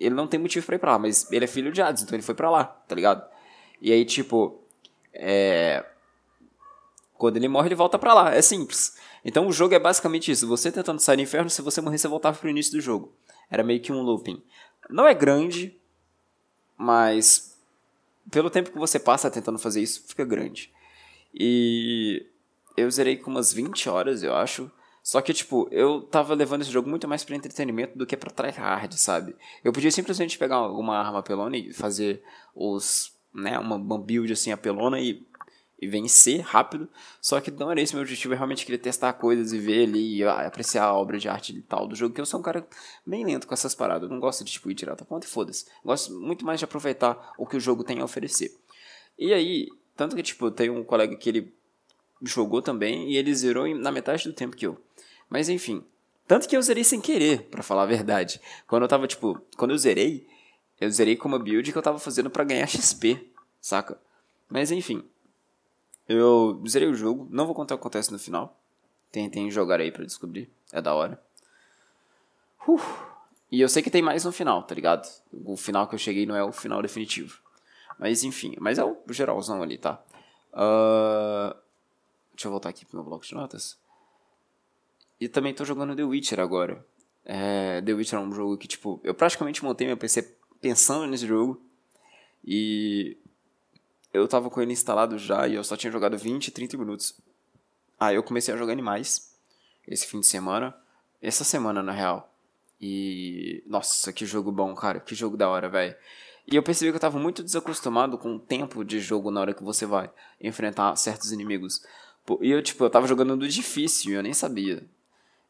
Ele 0.00 0.12
não 0.12 0.26
tem 0.26 0.40
motivo 0.40 0.66
para 0.66 0.74
ir 0.74 0.78
pra 0.80 0.92
lá, 0.92 0.98
mas 0.98 1.30
ele 1.30 1.44
é 1.44 1.48
filho 1.48 1.70
de 1.70 1.80
Hades, 1.80 2.02
então 2.02 2.16
ele 2.16 2.24
foi 2.24 2.34
para 2.34 2.50
lá, 2.50 2.64
tá 2.64 2.96
ligado? 2.96 3.24
E 3.80 3.92
aí, 3.92 4.04
tipo, 4.04 4.60
é... 5.12 5.84
Quando 7.16 7.36
ele 7.36 7.46
morre, 7.46 7.68
ele 7.68 7.76
volta 7.76 7.96
para 7.96 8.12
lá. 8.12 8.34
É 8.34 8.42
simples. 8.42 8.98
Então 9.24 9.46
o 9.46 9.52
jogo 9.52 9.72
é 9.72 9.78
basicamente 9.78 10.32
isso. 10.32 10.48
Você 10.48 10.72
tentando 10.72 10.98
sair 10.98 11.16
do 11.16 11.22
inferno, 11.22 11.48
se 11.48 11.62
você 11.62 11.80
morrer, 11.80 11.98
você 11.98 12.08
voltava 12.08 12.36
pro 12.36 12.50
início 12.50 12.72
do 12.72 12.80
jogo. 12.80 13.14
Era 13.48 13.62
meio 13.62 13.80
que 13.80 13.92
um 13.92 14.02
looping. 14.02 14.42
Não 14.90 15.06
é 15.06 15.14
grande, 15.14 15.78
mas 16.76 17.53
pelo 18.30 18.50
tempo 18.50 18.70
que 18.70 18.78
você 18.78 18.98
passa 18.98 19.30
tentando 19.30 19.58
fazer 19.58 19.82
isso, 19.82 20.04
fica 20.06 20.24
grande. 20.24 20.72
E 21.32 22.26
eu 22.76 22.90
zerei 22.90 23.16
com 23.16 23.30
umas 23.30 23.52
20 23.52 23.88
horas, 23.88 24.22
eu 24.22 24.34
acho. 24.34 24.70
Só 25.02 25.20
que, 25.20 25.34
tipo, 25.34 25.68
eu 25.70 26.00
tava 26.02 26.34
levando 26.34 26.62
esse 26.62 26.70
jogo 26.70 26.88
muito 26.88 27.06
mais 27.06 27.22
pra 27.22 27.36
entretenimento 27.36 27.98
do 27.98 28.06
que 28.06 28.16
pra 28.16 28.30
tryhard, 28.30 28.98
sabe? 28.98 29.36
Eu 29.62 29.72
podia 29.72 29.90
simplesmente 29.90 30.38
pegar 30.38 30.56
alguma 30.56 30.96
arma 30.96 31.18
apelona 31.18 31.56
e 31.56 31.72
fazer 31.74 32.22
os 32.54 33.12
né, 33.34 33.58
uma, 33.58 33.76
uma 33.76 33.98
build 33.98 34.32
assim 34.32 34.52
apelona 34.52 35.00
e, 35.00 35.26
e 35.80 35.86
vencer 35.86 36.40
rápido. 36.40 36.88
Só 37.20 37.40
que 37.40 37.50
não 37.50 37.70
era 37.70 37.80
esse 37.80 37.94
meu 37.94 38.02
objetivo, 38.02 38.34
eu 38.34 38.38
realmente 38.38 38.64
queria 38.64 38.78
testar 38.78 39.12
coisas 39.14 39.52
e 39.52 39.58
ver 39.58 39.84
ali 39.84 40.18
e 40.18 40.24
apreciar 40.24 40.84
a 40.84 40.94
obra 40.94 41.18
de 41.18 41.28
arte 41.28 41.56
e 41.56 41.62
tal 41.62 41.86
do 41.86 41.94
jogo, 41.94 42.14
que 42.14 42.20
eu 42.20 42.26
sou 42.26 42.40
um 42.40 42.42
cara 42.42 42.66
bem 43.06 43.24
lento 43.24 43.46
com 43.46 43.54
essas 43.54 43.74
paradas. 43.74 44.08
Eu 44.08 44.12
não 44.12 44.20
gosto 44.20 44.44
de 44.44 44.52
tipo, 44.52 44.70
ir 44.70 44.74
direto 44.74 45.02
a 45.02 45.04
ponto 45.04 45.24
e 45.24 45.28
foda-se. 45.28 45.66
Gosto 45.84 46.12
muito 46.14 46.44
mais 46.44 46.58
de 46.58 46.64
aproveitar 46.64 47.32
o 47.38 47.46
que 47.46 47.56
o 47.56 47.60
jogo 47.60 47.84
tem 47.84 48.00
a 48.00 48.04
oferecer. 48.04 48.54
E 49.18 49.32
aí, 49.32 49.68
tanto 49.96 50.16
que 50.16 50.22
tipo, 50.22 50.50
tem 50.50 50.70
um 50.70 50.84
colega 50.84 51.16
que 51.16 51.28
ele 51.28 51.54
jogou 52.22 52.62
também 52.62 53.10
e 53.10 53.16
ele 53.16 53.34
zerou 53.34 53.72
na 53.76 53.92
metade 53.92 54.24
do 54.24 54.32
tempo 54.32 54.56
que 54.56 54.66
eu. 54.66 54.80
Mas 55.28 55.48
enfim, 55.48 55.84
tanto 56.26 56.48
que 56.48 56.56
eu 56.56 56.62
zerei 56.62 56.84
sem 56.84 57.00
querer, 57.00 57.42
para 57.44 57.62
falar 57.62 57.82
a 57.82 57.86
verdade. 57.86 58.40
Quando 58.66 58.82
eu 58.82 58.88
tava, 58.88 59.06
tipo, 59.06 59.40
quando 59.56 59.72
eu 59.72 59.78
zerei, 59.78 60.26
eu 60.80 60.90
zerei 60.90 61.16
com 61.16 61.28
uma 61.28 61.38
build 61.38 61.70
que 61.70 61.76
eu 61.76 61.82
tava 61.82 61.98
fazendo 61.98 62.30
para 62.30 62.44
ganhar 62.44 62.66
XP, 62.66 63.30
saca? 63.60 64.00
Mas 64.48 64.70
enfim. 64.70 65.04
Eu 66.08 66.62
zerei 66.68 66.88
o 66.88 66.94
jogo, 66.94 67.26
não 67.30 67.46
vou 67.46 67.54
contar 67.54 67.74
o 67.74 67.78
que 67.78 67.82
acontece 67.82 68.12
no 68.12 68.18
final. 68.18 68.60
Tentem 69.10 69.50
jogar 69.50 69.80
aí 69.80 69.90
para 69.90 70.04
descobrir, 70.04 70.50
é 70.72 70.82
da 70.82 70.94
hora. 70.94 71.22
E 73.50 73.60
eu 73.60 73.68
sei 73.68 73.82
que 73.82 73.90
tem 73.90 74.02
mais 74.02 74.24
no 74.24 74.32
final, 74.32 74.62
tá 74.64 74.74
ligado? 74.74 75.08
O 75.32 75.56
final 75.56 75.86
que 75.86 75.94
eu 75.94 75.98
cheguei 75.98 76.26
não 76.26 76.34
é 76.34 76.42
o 76.42 76.52
final 76.52 76.82
definitivo. 76.82 77.40
Mas 77.98 78.24
enfim, 78.24 78.56
mas 78.58 78.78
é 78.78 78.84
o 78.84 78.96
geralzão 79.10 79.62
ali, 79.62 79.78
tá? 79.78 80.02
Uh, 80.52 81.54
deixa 82.32 82.48
eu 82.48 82.50
voltar 82.50 82.70
aqui 82.70 82.84
pro 82.84 82.96
meu 82.96 83.04
bloco 83.04 83.24
de 83.24 83.34
notas. 83.34 83.78
E 85.20 85.28
também 85.28 85.54
tô 85.54 85.64
jogando 85.64 85.94
The 85.94 86.02
Witcher 86.02 86.40
agora. 86.40 86.84
É, 87.24 87.80
The 87.80 87.92
Witcher 87.92 88.18
é 88.18 88.22
um 88.22 88.32
jogo 88.32 88.58
que, 88.58 88.68
tipo, 88.68 89.00
eu 89.04 89.14
praticamente 89.14 89.64
montei 89.64 89.86
meu 89.86 89.96
PC 89.96 90.36
pensando 90.60 91.06
nesse 91.06 91.26
jogo. 91.26 91.62
E 92.44 93.16
eu 94.14 94.28
tava 94.28 94.48
com 94.48 94.62
ele 94.62 94.72
instalado 94.72 95.18
já 95.18 95.46
e 95.48 95.56
eu 95.56 95.64
só 95.64 95.76
tinha 95.76 95.90
jogado 95.90 96.16
20, 96.16 96.52
30 96.52 96.78
minutos. 96.78 97.20
Aí 97.98 98.14
eu 98.14 98.22
comecei 98.22 98.54
a 98.54 98.56
jogar 98.56 98.72
animais 98.72 99.34
esse 99.88 100.06
fim 100.06 100.20
de 100.20 100.26
semana. 100.26 100.74
Essa 101.20 101.42
semana, 101.42 101.82
na 101.82 101.92
real. 101.92 102.32
E. 102.80 103.62
Nossa, 103.66 104.12
que 104.12 104.24
jogo 104.24 104.52
bom, 104.52 104.72
cara. 104.74 105.00
Que 105.00 105.14
jogo 105.14 105.36
da 105.36 105.48
hora, 105.48 105.68
velho. 105.68 105.96
E 106.46 106.54
eu 106.54 106.62
percebi 106.62 106.92
que 106.92 106.96
eu 106.96 107.00
tava 107.00 107.18
muito 107.18 107.42
desacostumado 107.42 108.16
com 108.16 108.36
o 108.36 108.38
tempo 108.38 108.84
de 108.84 109.00
jogo 109.00 109.30
na 109.30 109.40
hora 109.40 109.54
que 109.54 109.64
você 109.64 109.84
vai 109.84 110.10
enfrentar 110.40 110.94
certos 110.96 111.32
inimigos. 111.32 111.84
E 112.40 112.50
eu, 112.50 112.62
tipo, 112.62 112.84
eu 112.84 112.90
tava 112.90 113.06
jogando 113.08 113.34
no 113.34 113.48
difícil 113.48 114.12
e 114.12 114.14
eu 114.14 114.22
nem 114.22 114.32
sabia. 114.34 114.86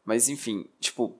Mas 0.03 0.27
enfim, 0.27 0.67
tipo, 0.79 1.19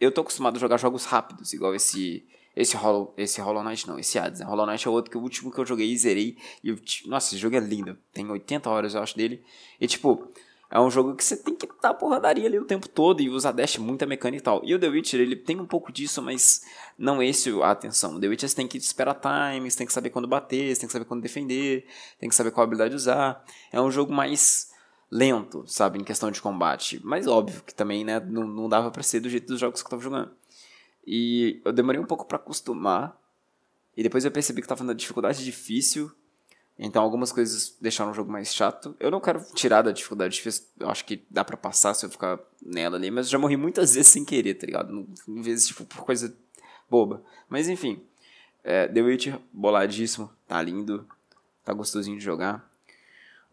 eu 0.00 0.10
tô 0.12 0.22
acostumado 0.22 0.56
a 0.56 0.60
jogar 0.60 0.76
jogos 0.78 1.04
rápidos, 1.04 1.52
igual 1.52 1.74
esse 1.74 2.24
esse 2.54 2.76
Hollow, 2.76 3.14
esse 3.16 3.40
Hollow 3.40 3.62
Knight 3.62 3.88
não, 3.88 3.98
esse 3.98 4.18
Hades. 4.18 4.40
Né? 4.40 4.46
Hollow 4.46 4.66
Knight 4.66 4.86
é 4.86 4.90
outro 4.90 5.10
que 5.10 5.16
o 5.16 5.20
último 5.20 5.50
que 5.50 5.58
eu 5.58 5.66
joguei 5.66 5.90
e 5.90 5.96
zerei. 5.96 6.36
E 6.62 6.68
eu, 6.68 6.78
nossa, 7.06 7.28
esse 7.28 7.38
jogo 7.38 7.56
é 7.56 7.60
lindo. 7.60 7.96
Tem 8.12 8.28
80 8.30 8.68
horas, 8.68 8.94
eu 8.94 9.02
acho, 9.02 9.16
dele. 9.16 9.42
E 9.80 9.86
tipo, 9.86 10.28
É 10.70 10.80
um 10.80 10.90
jogo 10.90 11.14
que 11.14 11.22
você 11.22 11.36
tem 11.36 11.54
que 11.54 11.66
estar 11.66 11.92
porradaria 11.92 12.46
ali 12.46 12.58
o 12.58 12.64
tempo 12.64 12.88
todo 12.88 13.20
e 13.20 13.28
usar 13.28 13.52
dash 13.52 13.76
muita 13.76 14.06
mecânica 14.06 14.40
e 14.40 14.44
tal. 14.44 14.62
E 14.64 14.74
o 14.74 14.78
The 14.78 14.88
Witcher, 14.88 15.20
ele 15.20 15.36
tem 15.36 15.60
um 15.60 15.66
pouco 15.66 15.92
disso, 15.92 16.22
mas 16.22 16.62
não 16.98 17.22
esse 17.22 17.50
a 17.60 17.70
atenção. 17.70 18.16
O 18.16 18.20
The 18.20 18.28
Witcher 18.28 18.48
você 18.48 18.56
tem 18.56 18.66
que 18.66 18.78
esperar 18.78 19.20
times, 19.20 19.76
tem 19.76 19.86
que 19.86 19.92
saber 19.92 20.08
quando 20.08 20.26
bater, 20.26 20.76
tem 20.78 20.86
que 20.86 20.92
saber 20.92 21.04
quando 21.04 21.20
defender, 21.20 21.86
tem 22.18 22.26
que 22.26 22.34
saber 22.34 22.52
qual 22.52 22.64
habilidade 22.64 22.94
usar. 22.94 23.44
É 23.70 23.78
um 23.80 23.90
jogo 23.90 24.14
mais 24.14 24.72
lento, 25.10 25.62
sabe, 25.66 25.98
em 25.98 26.04
questão 26.04 26.30
de 26.30 26.40
combate. 26.40 26.98
Mas 27.04 27.26
óbvio 27.26 27.62
que 27.66 27.74
também, 27.74 28.02
né, 28.02 28.18
não, 28.18 28.46
não 28.46 28.66
dava 28.66 28.90
para 28.90 29.02
ser 29.02 29.20
do 29.20 29.28
jeito 29.28 29.48
dos 29.48 29.60
jogos 29.60 29.82
que 29.82 29.86
eu 29.86 29.90
tava 29.90 30.02
jogando. 30.02 30.30
E 31.06 31.60
eu 31.64 31.72
demorei 31.72 32.00
um 32.00 32.06
pouco 32.06 32.24
para 32.24 32.36
acostumar. 32.36 33.18
E 33.96 34.02
depois 34.02 34.24
eu 34.24 34.30
percebi 34.30 34.62
que 34.62 34.68
tava 34.68 34.84
na 34.84 34.92
dificuldade 34.92 35.44
difícil 35.44 36.10
então 36.78 37.02
algumas 37.02 37.30
coisas 37.30 37.76
deixaram 37.80 38.10
o 38.10 38.14
jogo 38.14 38.30
mais 38.30 38.54
chato. 38.54 38.96
Eu 38.98 39.10
não 39.10 39.20
quero 39.20 39.40
tirar 39.54 39.82
da 39.82 39.92
dificuldade 39.92 40.34
difícil, 40.34 40.64
eu 40.80 40.88
acho 40.88 41.04
que 41.04 41.24
dá 41.30 41.44
para 41.44 41.56
passar 41.56 41.94
se 41.94 42.06
eu 42.06 42.10
ficar 42.10 42.40
nela 42.60 42.96
ali, 42.96 43.10
mas 43.10 43.28
já 43.28 43.38
morri 43.38 43.56
muitas 43.56 43.94
vezes 43.94 44.10
sem 44.10 44.24
querer, 44.24 44.54
tá 44.54 44.66
ligado? 44.66 45.06
Em 45.28 45.42
vezes, 45.42 45.68
tipo, 45.68 45.84
por 45.84 46.04
coisa 46.04 46.34
boba. 46.88 47.22
Mas 47.48 47.68
enfim, 47.68 48.02
é, 48.64 48.88
The 48.88 49.02
Witcher, 49.02 49.38
boladíssimo, 49.52 50.30
tá 50.48 50.60
lindo, 50.62 51.06
tá 51.64 51.72
gostosinho 51.72 52.18
de 52.18 52.24
jogar. 52.24 52.68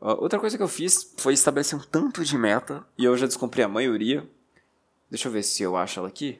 Uh, 0.02 0.16
outra 0.22 0.40
coisa 0.40 0.56
que 0.56 0.64
eu 0.64 0.68
fiz 0.68 1.14
foi 1.18 1.34
estabelecer 1.34 1.78
um 1.78 1.84
tanto 1.84 2.24
de 2.24 2.38
meta, 2.38 2.86
e 2.98 3.04
eu 3.04 3.18
já 3.18 3.28
descobri 3.28 3.62
a 3.62 3.68
maioria. 3.68 4.28
Deixa 5.10 5.28
eu 5.28 5.32
ver 5.32 5.44
se 5.44 5.62
eu 5.62 5.76
acho 5.76 6.00
ela 6.00 6.08
aqui. 6.08 6.40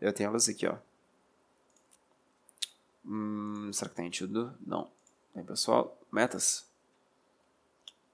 Eu 0.00 0.12
tenho 0.12 0.30
elas 0.30 0.48
aqui, 0.48 0.66
ó. 0.66 0.76
Hum, 3.04 3.72
será 3.72 3.88
que 3.88 3.96
tá 3.96 4.02
em 4.02 4.10
tudo? 4.10 4.54
Não. 4.64 4.90
Aí, 5.34 5.42
pessoal, 5.42 5.98
metas. 6.12 6.66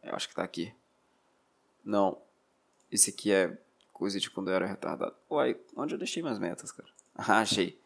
Eu 0.03 0.15
acho 0.15 0.29
que 0.29 0.35
tá 0.35 0.43
aqui. 0.43 0.73
Não. 1.85 2.21
Esse 2.91 3.11
aqui 3.11 3.33
é 3.33 3.59
coisa 3.93 4.21
de 4.21 4.31
quando 4.31 4.49
eu 4.49 4.55
era 4.55 4.67
retardado. 4.67 5.15
Uai, 5.31 5.57
onde 5.77 5.95
eu 5.95 5.99
deixei 5.99 6.23
minhas 6.23 6.39
metas, 6.39 6.71
cara? 6.71 6.89
Ah, 7.17 7.39
achei. 7.39 7.79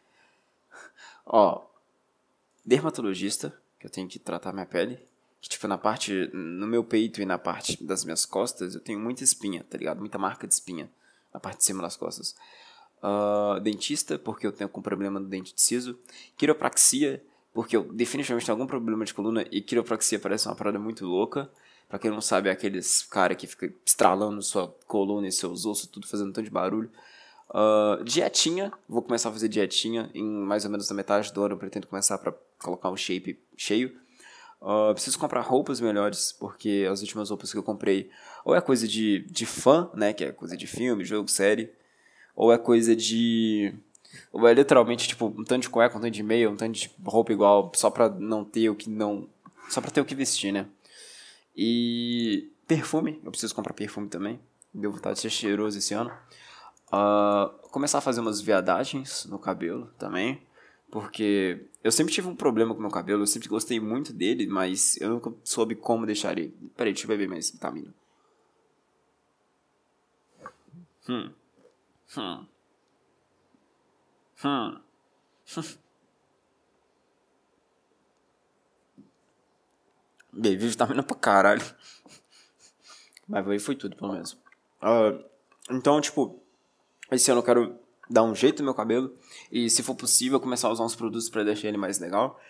Ó, 1.27 1.67
dermatologista, 2.65 3.55
que 3.79 3.87
eu 3.87 3.91
tenho 3.91 4.09
que 4.09 4.19
tratar 4.19 4.55
minha 4.55 4.65
pele. 4.65 4.99
Que, 5.41 5.51
tipo, 5.51 5.69
na 5.69 5.77
parte, 5.77 6.31
no 6.33 6.67
meu 6.67 6.83
peito 6.83 7.21
e 7.21 7.27
na 7.27 7.39
parte 7.39 7.83
das 7.85 8.05
minhas 8.05 8.25
costas, 8.25 8.75
eu 8.75 8.81
tenho 8.81 8.99
muita 8.99 9.23
espinha, 9.23 9.63
tá 9.65 9.77
ligado? 9.77 10.01
Muita 10.01 10.19
marca 10.19 10.47
de 10.47 10.55
espinha 10.55 10.91
na 11.33 11.39
parte 11.39 11.59
de 11.59 11.65
cima 11.65 11.83
das 11.83 11.97
costas. 11.97 12.35
Uh, 13.01 13.61
dentista, 13.61 14.19
porque 14.19 14.47
eu 14.47 14.51
tenho 14.51 14.69
algum 14.69 14.83
problema 14.83 15.21
no 15.21 15.27
dente 15.27 15.55
de 15.55 15.63
siso. 15.63 15.99
Quiropraxia, 16.37 17.23
porque 17.53 17.77
eu 17.77 17.85
definitivamente 17.93 18.45
tenho 18.45 18.57
algum 18.57 18.67
problema 18.67 19.05
de 19.05 19.15
coluna 19.15 19.45
e 19.51 19.61
quiropraxia 19.61 20.19
parece 20.19 20.49
uma 20.49 20.57
parada 20.57 20.79
muito 20.79 21.07
louca. 21.07 21.51
Pra 21.89 21.99
quem 21.99 22.11
não 22.11 22.21
sabe, 22.21 22.49
é 22.49 22.53
aqueles 22.53 23.03
cara 23.03 23.35
que 23.35 23.47
fica 23.47 23.73
estralando 23.87 24.43
sua 24.43 24.69
coluna 24.87 25.27
e 25.27 25.33
seus 25.33 25.65
ossos, 25.65 25.87
tudo 25.87 26.07
fazendo 26.07 26.29
um 26.29 26.33
tanto 26.33 26.45
de 26.45 26.51
barulho. 26.51 26.91
Uh, 27.49 28.05
dietinha, 28.05 28.71
vou 28.87 29.01
começar 29.01 29.31
a 29.31 29.33
fazer 29.33 29.49
dietinha 29.49 30.11
em 30.13 30.23
mais 30.23 30.67
ou 30.67 30.71
menos 30.71 30.89
na 30.91 30.95
metade 30.95 31.33
do 31.33 31.43
ano, 31.43 31.55
eu 31.55 31.59
pretendo 31.59 31.87
começar 31.87 32.19
para 32.19 32.35
colocar 32.59 32.91
um 32.91 32.97
shape 32.97 33.41
cheio. 33.57 33.97
Uh, 34.61 34.93
preciso 34.93 35.19
comprar 35.19 35.41
roupas 35.41 35.81
melhores, 35.81 36.33
porque 36.33 36.87
as 36.91 37.01
últimas 37.01 37.31
roupas 37.31 37.51
que 37.53 37.57
eu 37.57 37.63
comprei 37.63 38.11
ou 38.45 38.55
é 38.55 38.61
coisa 38.61 38.87
de, 38.87 39.21
de 39.31 39.47
fã, 39.47 39.89
né, 39.95 40.13
que 40.13 40.25
é 40.25 40.33
coisa 40.33 40.57
de 40.57 40.67
filme, 40.67 41.05
jogo, 41.05 41.29
série, 41.29 41.73
ou 42.39 42.53
é 42.53 42.57
coisa 42.57 42.95
de 42.95 43.75
ou 44.33 44.47
é 44.47 44.55
literalmente, 44.55 45.09
tipo, 45.09 45.27
um 45.27 45.43
tanto 45.43 45.63
de 45.63 45.69
cueca, 45.69 45.99
um 45.99 46.01
tanto 46.01 46.13
de 46.13 46.23
meia, 46.23 46.49
um 46.49 46.57
tanto 46.57 46.73
de 46.73 46.91
roupa 47.05 47.33
igual, 47.33 47.73
só 47.75 47.91
pra 47.91 48.09
não 48.09 48.45
ter 48.45 48.71
o 48.71 48.77
que 48.77 48.89
não. 48.89 49.29
Só 49.69 49.81
pra 49.81 49.91
ter 49.91 50.01
o 50.01 50.05
que 50.05 50.15
vestir, 50.15 50.53
né? 50.53 50.67
E. 51.57 52.49
Perfume, 52.67 53.19
eu 53.25 53.31
preciso 53.31 53.55
comprar 53.55 53.73
perfume 53.73 54.09
também. 54.09 54.39
Deu 54.73 54.93
vontade 54.93 55.17
de 55.17 55.23
ser 55.23 55.31
cheiroso 55.31 55.79
esse 55.79 55.95
ano. 55.95 56.13
Uh, 56.93 57.49
começar 57.71 57.99
a 57.99 58.03
fazer 58.03 58.21
umas 58.21 58.41
viadagens 58.41 59.25
no 59.25 59.39
cabelo 59.39 59.91
também. 59.99 60.41
Porque 60.91 61.67
eu 61.83 61.91
sempre 61.91 62.13
tive 62.13 62.29
um 62.29 62.37
problema 62.37 62.75
com 62.75 62.81
meu 62.81 62.91
cabelo, 62.91 63.23
eu 63.23 63.27
sempre 63.27 63.49
gostei 63.49 63.81
muito 63.81 64.13
dele, 64.13 64.47
mas 64.47 64.99
eu 65.01 65.09
nunca 65.11 65.33
soube 65.43 65.75
como 65.75 66.07
deixar 66.07 66.39
ele. 66.39 66.55
Peraí, 66.77 66.93
deixa 66.93 67.07
eu 67.07 67.09
beber 67.09 67.29
mais 67.29 67.51
vitamina. 67.51 67.93
Hum. 71.09 71.31
Hum. 72.17 72.47
Hum. 74.45 74.81
Bebi 80.33 80.69
vitamina 80.69 81.03
pra 81.03 81.17
caralho. 81.17 81.63
Mas 83.27 83.47
aí 83.49 83.59
foi 83.59 83.75
tudo, 83.75 83.97
pelo 83.97 84.13
menos. 84.13 84.33
Uh, 84.83 85.23
então, 85.71 86.01
tipo, 86.01 86.41
esse 87.11 87.31
ano 87.31 87.41
eu 87.41 87.45
quero 87.45 87.79
dar 88.09 88.23
um 88.23 88.35
jeito 88.35 88.61
no 88.61 88.67
meu 88.67 88.75
cabelo. 88.75 89.15
E 89.51 89.69
se 89.69 89.83
for 89.83 89.95
possível, 89.95 90.41
começar 90.41 90.69
a 90.69 90.73
usar 90.73 90.85
uns 90.85 90.97
produtos 90.97 91.29
para 91.29 91.45
deixar 91.45 91.69
ele 91.69 91.77
mais 91.77 91.99
legal. 91.99 92.41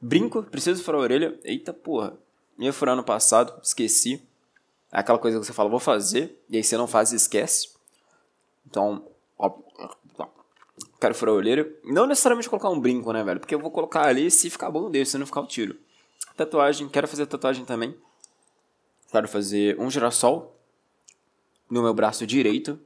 Brinco, 0.00 0.42
preciso 0.44 0.82
furar 0.82 1.00
a 1.00 1.04
orelha. 1.04 1.38
Eita 1.44 1.74
porra. 1.74 2.16
Ia 2.58 2.72
furar 2.72 2.94
ano 2.94 3.04
passado, 3.04 3.60
esqueci. 3.62 4.22
É 4.90 5.00
aquela 5.00 5.18
coisa 5.18 5.38
que 5.38 5.44
você 5.44 5.52
fala, 5.52 5.68
vou 5.68 5.80
fazer. 5.80 6.40
E 6.48 6.56
aí 6.56 6.64
você 6.64 6.76
não 6.76 6.86
faz 6.86 7.12
e 7.12 7.16
esquece. 7.16 7.77
Então, 8.68 9.06
ó, 9.38 9.50
quero 11.00 11.14
furar 11.14 11.34
a 11.34 11.38
olheira. 11.38 11.70
Não 11.84 12.06
necessariamente 12.06 12.48
colocar 12.48 12.68
um 12.68 12.78
brinco, 12.78 13.12
né, 13.12 13.24
velho? 13.24 13.40
Porque 13.40 13.54
eu 13.54 13.58
vou 13.58 13.70
colocar 13.70 14.06
ali 14.06 14.30
se 14.30 14.50
ficar 14.50 14.70
bom 14.70 14.90
deixa, 14.90 15.12
se 15.12 15.18
não 15.18 15.26
ficar 15.26 15.40
o 15.40 15.46
tiro. 15.46 15.76
Tatuagem, 16.36 16.88
quero 16.88 17.08
fazer 17.08 17.26
tatuagem 17.26 17.64
também. 17.64 17.96
Quero 19.10 19.26
fazer 19.26 19.78
um 19.80 19.90
girassol 19.90 20.54
no 21.70 21.82
meu 21.82 21.94
braço 21.94 22.26
direito. 22.26 22.78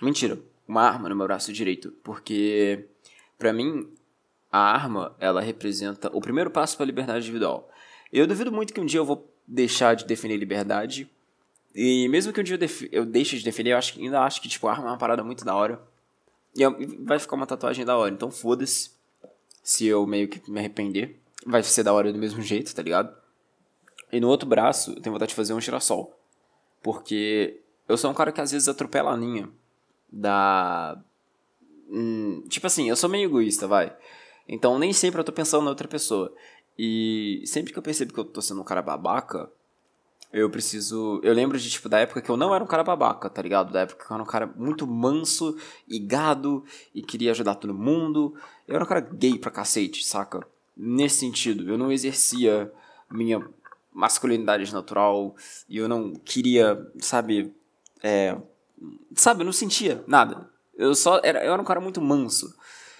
Mentira, 0.00 0.38
uma 0.66 0.82
arma 0.82 1.08
no 1.08 1.16
meu 1.16 1.26
braço 1.26 1.52
direito. 1.52 1.92
Porque, 2.02 2.88
pra 3.38 3.52
mim, 3.52 3.92
a 4.50 4.58
arma, 4.58 5.14
ela 5.20 5.42
representa 5.42 6.10
o 6.16 6.20
primeiro 6.20 6.50
passo 6.50 6.76
para 6.76 6.84
a 6.84 6.86
liberdade 6.86 7.20
individual. 7.20 7.70
Eu 8.10 8.26
duvido 8.26 8.50
muito 8.50 8.72
que 8.72 8.80
um 8.80 8.86
dia 8.86 8.98
eu 8.98 9.04
vou 9.04 9.30
deixar 9.46 9.94
de 9.94 10.06
definir 10.06 10.38
liberdade. 10.38 11.08
E 11.74 12.08
mesmo 12.08 12.32
que 12.32 12.40
um 12.40 12.44
dia 12.44 12.58
eu, 12.60 12.88
eu 12.90 13.06
deixe 13.06 13.38
de 13.38 13.44
definir, 13.44 13.70
eu 13.70 13.78
acho, 13.78 13.98
ainda 13.98 14.22
acho 14.22 14.40
que 14.42 14.48
tipo, 14.48 14.66
a 14.66 14.72
arma 14.72 14.86
é 14.86 14.88
uma 14.88 14.98
parada 14.98 15.22
muito 15.22 15.44
da 15.44 15.54
hora. 15.54 15.80
E 16.56 16.64
vai 17.04 17.18
ficar 17.18 17.36
uma 17.36 17.46
tatuagem 17.46 17.84
da 17.84 17.96
hora. 17.96 18.12
Então 18.12 18.30
foda-se 18.30 18.90
se 19.62 19.86
eu 19.86 20.06
meio 20.06 20.28
que 20.28 20.50
me 20.50 20.58
arrepender. 20.58 21.16
Vai 21.46 21.62
ser 21.62 21.82
da 21.82 21.92
hora 21.92 22.12
do 22.12 22.18
mesmo 22.18 22.42
jeito, 22.42 22.74
tá 22.74 22.82
ligado? 22.82 23.14
E 24.12 24.20
no 24.20 24.28
outro 24.28 24.48
braço, 24.48 24.92
eu 24.92 25.00
tenho 25.00 25.12
vontade 25.12 25.30
de 25.30 25.36
fazer 25.36 25.54
um 25.54 25.60
girassol. 25.60 26.18
Porque 26.82 27.60
eu 27.88 27.96
sou 27.96 28.10
um 28.10 28.14
cara 28.14 28.32
que 28.32 28.40
às 28.40 28.50
vezes 28.50 28.68
atropela 28.68 29.12
a 29.12 29.16
linha 29.16 29.48
da. 30.10 31.00
Hum, 31.88 32.42
tipo 32.48 32.66
assim, 32.66 32.88
eu 32.88 32.96
sou 32.96 33.08
meio 33.08 33.28
egoísta, 33.28 33.66
vai. 33.66 33.96
Então 34.48 34.78
nem 34.78 34.92
sempre 34.92 35.20
eu 35.20 35.24
tô 35.24 35.32
pensando 35.32 35.64
na 35.64 35.70
outra 35.70 35.86
pessoa. 35.86 36.34
E 36.78 37.42
sempre 37.46 37.72
que 37.72 37.78
eu 37.78 37.82
percebo 37.82 38.12
que 38.12 38.20
eu 38.20 38.24
tô 38.24 38.42
sendo 38.42 38.60
um 38.60 38.64
cara 38.64 38.82
babaca, 38.82 39.50
eu 40.32 40.48
preciso. 40.48 41.20
Eu 41.22 41.34
lembro 41.34 41.58
de, 41.58 41.68
tipo, 41.68 41.88
da 41.88 41.98
época 41.98 42.20
que 42.20 42.30
eu 42.30 42.36
não 42.36 42.54
era 42.54 42.62
um 42.62 42.66
cara 42.66 42.84
babaca, 42.84 43.28
tá 43.28 43.42
ligado? 43.42 43.72
Da 43.72 43.80
época 43.80 44.04
que 44.04 44.10
eu 44.10 44.14
era 44.14 44.22
um 44.22 44.26
cara 44.26 44.46
muito 44.56 44.86
manso 44.86 45.56
e 45.88 45.98
gado 45.98 46.64
e 46.94 47.02
queria 47.02 47.32
ajudar 47.32 47.56
todo 47.56 47.74
mundo. 47.74 48.34
Eu 48.66 48.76
era 48.76 48.84
um 48.84 48.86
cara 48.86 49.00
gay 49.00 49.38
pra 49.38 49.50
cacete, 49.50 50.04
saca? 50.04 50.46
Nesse 50.76 51.18
sentido, 51.18 51.68
eu 51.68 51.76
não 51.76 51.90
exercia 51.90 52.72
minha 53.10 53.44
masculinidade 53.92 54.72
natural 54.72 55.34
e 55.68 55.76
eu 55.76 55.88
não 55.88 56.14
queria, 56.14 56.88
sabe. 57.00 57.52
É, 58.02 58.36
sabe, 59.14 59.40
eu 59.40 59.46
não 59.46 59.52
sentia 59.52 60.04
nada. 60.06 60.48
Eu 60.76 60.94
só 60.94 61.20
era, 61.24 61.44
eu 61.44 61.52
era 61.52 61.60
um 61.60 61.64
cara 61.64 61.80
muito 61.80 62.00
manso. 62.00 62.54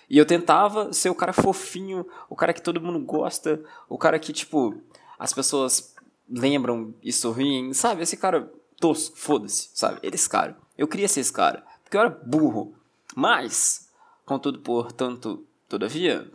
E 0.08 0.18
eu 0.18 0.26
tentava 0.26 0.92
ser 0.92 1.08
o 1.08 1.14
cara 1.14 1.32
fofinho, 1.32 2.04
o 2.28 2.34
cara 2.34 2.52
que 2.52 2.60
todo 2.60 2.80
mundo 2.80 2.98
gosta, 2.98 3.62
o 3.88 3.96
cara 3.96 4.18
que, 4.18 4.32
tipo, 4.32 4.74
as 5.16 5.32
pessoas 5.32 5.94
lembram 6.30 6.94
e 7.02 7.12
sorriem, 7.12 7.72
sabe? 7.74 8.02
Esse 8.02 8.16
cara 8.16 8.52
tosco, 8.78 9.16
foda-se, 9.16 9.70
sabe? 9.74 10.00
Esse 10.02 10.28
cara. 10.28 10.56
Eu 10.78 10.88
queria 10.88 11.08
ser 11.08 11.20
esse 11.20 11.32
cara, 11.32 11.64
porque 11.82 11.96
eu 11.96 12.00
era 12.00 12.10
burro. 12.10 12.74
Mas, 13.14 13.88
contudo, 14.24 14.60
portanto, 14.60 15.44
todavia, 15.68 16.30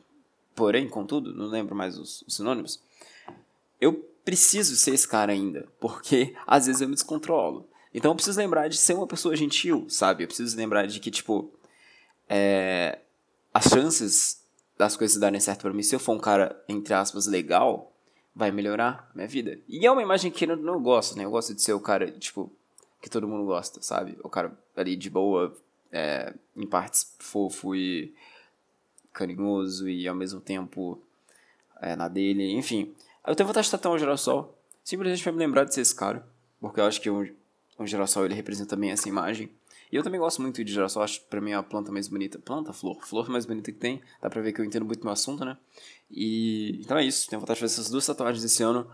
porém, 0.54 0.88
contudo, 0.88 1.34
não 1.34 1.48
lembro 1.48 1.76
mais 1.76 1.98
os, 1.98 2.22
os 2.24 2.36
sinônimos, 2.36 2.82
eu 3.80 3.94
preciso 4.24 4.76
ser 4.76 4.94
esse 4.94 5.08
cara 5.08 5.32
ainda, 5.32 5.68
porque 5.80 6.36
às 6.46 6.66
vezes 6.66 6.82
eu 6.82 6.90
me 6.90 6.96
descontrolo. 6.96 7.68
Então 7.94 8.12
eu 8.12 8.16
preciso 8.16 8.38
lembrar 8.40 8.68
de 8.68 8.76
ser 8.76 8.94
uma 8.94 9.08
pessoa 9.08 9.36
gentil, 9.36 9.86
sabe? 9.88 10.24
Eu 10.24 10.28
preciso 10.28 10.58
lembrar 10.58 10.86
de 10.86 11.00
que, 11.00 11.10
tipo, 11.10 11.50
é, 12.28 13.00
as 13.54 13.66
chances 13.66 14.44
das 14.78 14.98
coisas 14.98 15.18
darem 15.18 15.40
certo 15.40 15.62
para 15.62 15.74
mim, 15.74 15.82
se 15.82 15.96
eu 15.96 16.00
for 16.00 16.14
um 16.14 16.20
cara, 16.20 16.62
entre 16.68 16.94
aspas, 16.94 17.26
legal, 17.26 17.95
vai 18.36 18.52
melhorar 18.52 19.10
minha 19.16 19.28
vida. 19.28 19.58
E 19.68 19.86
é 19.86 19.92
uma 19.92 20.02
imagem 20.02 20.30
que 20.30 20.46
eu 20.46 20.58
não 20.58 20.82
gosto, 20.82 21.18
né? 21.18 21.24
Eu 21.24 21.32
gosto 21.32 21.54
de 21.54 21.62
ser 21.62 21.74
o 21.74 21.80
cara, 21.80 22.12
tipo, 22.12 22.52
que 23.02 23.10
todo 23.10 23.28
mundo 23.28 23.46
gosta, 23.46 23.82
sabe? 23.82 24.18
O 24.24 24.30
cara 24.30 24.52
ali 24.76 24.96
de 24.96 25.10
boa, 25.10 25.56
é, 25.92 26.34
em 26.56 26.68
partes 26.68 27.16
fofo 27.20 27.76
e 27.76 28.14
carinhoso 29.14 29.88
e 29.88 30.08
ao 30.08 30.16
mesmo 30.16 30.42
tempo 30.42 31.00
é, 31.82 31.96
na 31.96 32.10
dele, 32.10 32.52
enfim. 32.52 32.94
Eu 33.26 33.36
tenho 33.36 33.48
vontade 33.48 33.66
de 33.66 33.72
tatuar 33.72 33.96
um 33.96 33.98
girassol, 33.98 34.58
simplesmente 34.84 35.24
pra 35.24 35.32
me 35.32 35.40
lembrar 35.40 35.64
de 35.64 35.74
ser 35.74 35.82
esse 35.82 35.96
cara, 35.96 36.28
porque 36.60 36.80
eu 36.80 36.86
acho 36.86 37.00
que 37.00 37.10
eu, 37.10 37.28
o 37.78 37.88
girassol 37.88 38.26
ele 38.26 38.34
representa 38.34 38.76
bem 38.76 38.92
essa 38.92 39.08
imagem. 39.08 39.50
E 39.92 39.96
eu 39.96 40.04
também 40.04 40.20
gosto 40.20 40.42
muito 40.42 40.64
de 40.64 40.72
girassol, 40.72 41.04
acho 41.04 41.22
pra 41.30 41.40
mim 41.40 41.54
a 41.54 41.64
planta 41.64 41.92
mais 41.92 42.08
bonita. 42.08 42.40
Planta, 42.40 42.74
flor. 42.74 42.98
Flor 43.06 43.30
mais 43.30 43.46
bonita 43.46 43.72
que 43.72 43.78
tem. 43.78 44.02
Dá 44.22 44.30
pra 44.30 44.42
ver 44.42 44.52
que 44.54 44.62
eu 44.62 44.66
entendo 44.66 44.86
muito 44.86 45.04
meu 45.04 45.14
assunto, 45.14 45.46
né? 45.46 45.58
E 46.10 46.80
então 46.82 46.98
é 46.98 47.06
isso. 47.06 47.30
Tenho 47.30 47.40
vontade 47.40 47.58
de 47.58 47.62
fazer 47.62 47.74
essas 47.74 47.90
duas 47.90 48.06
tatuagens 48.06 48.44
esse 48.44 48.64
ano. 48.64 48.90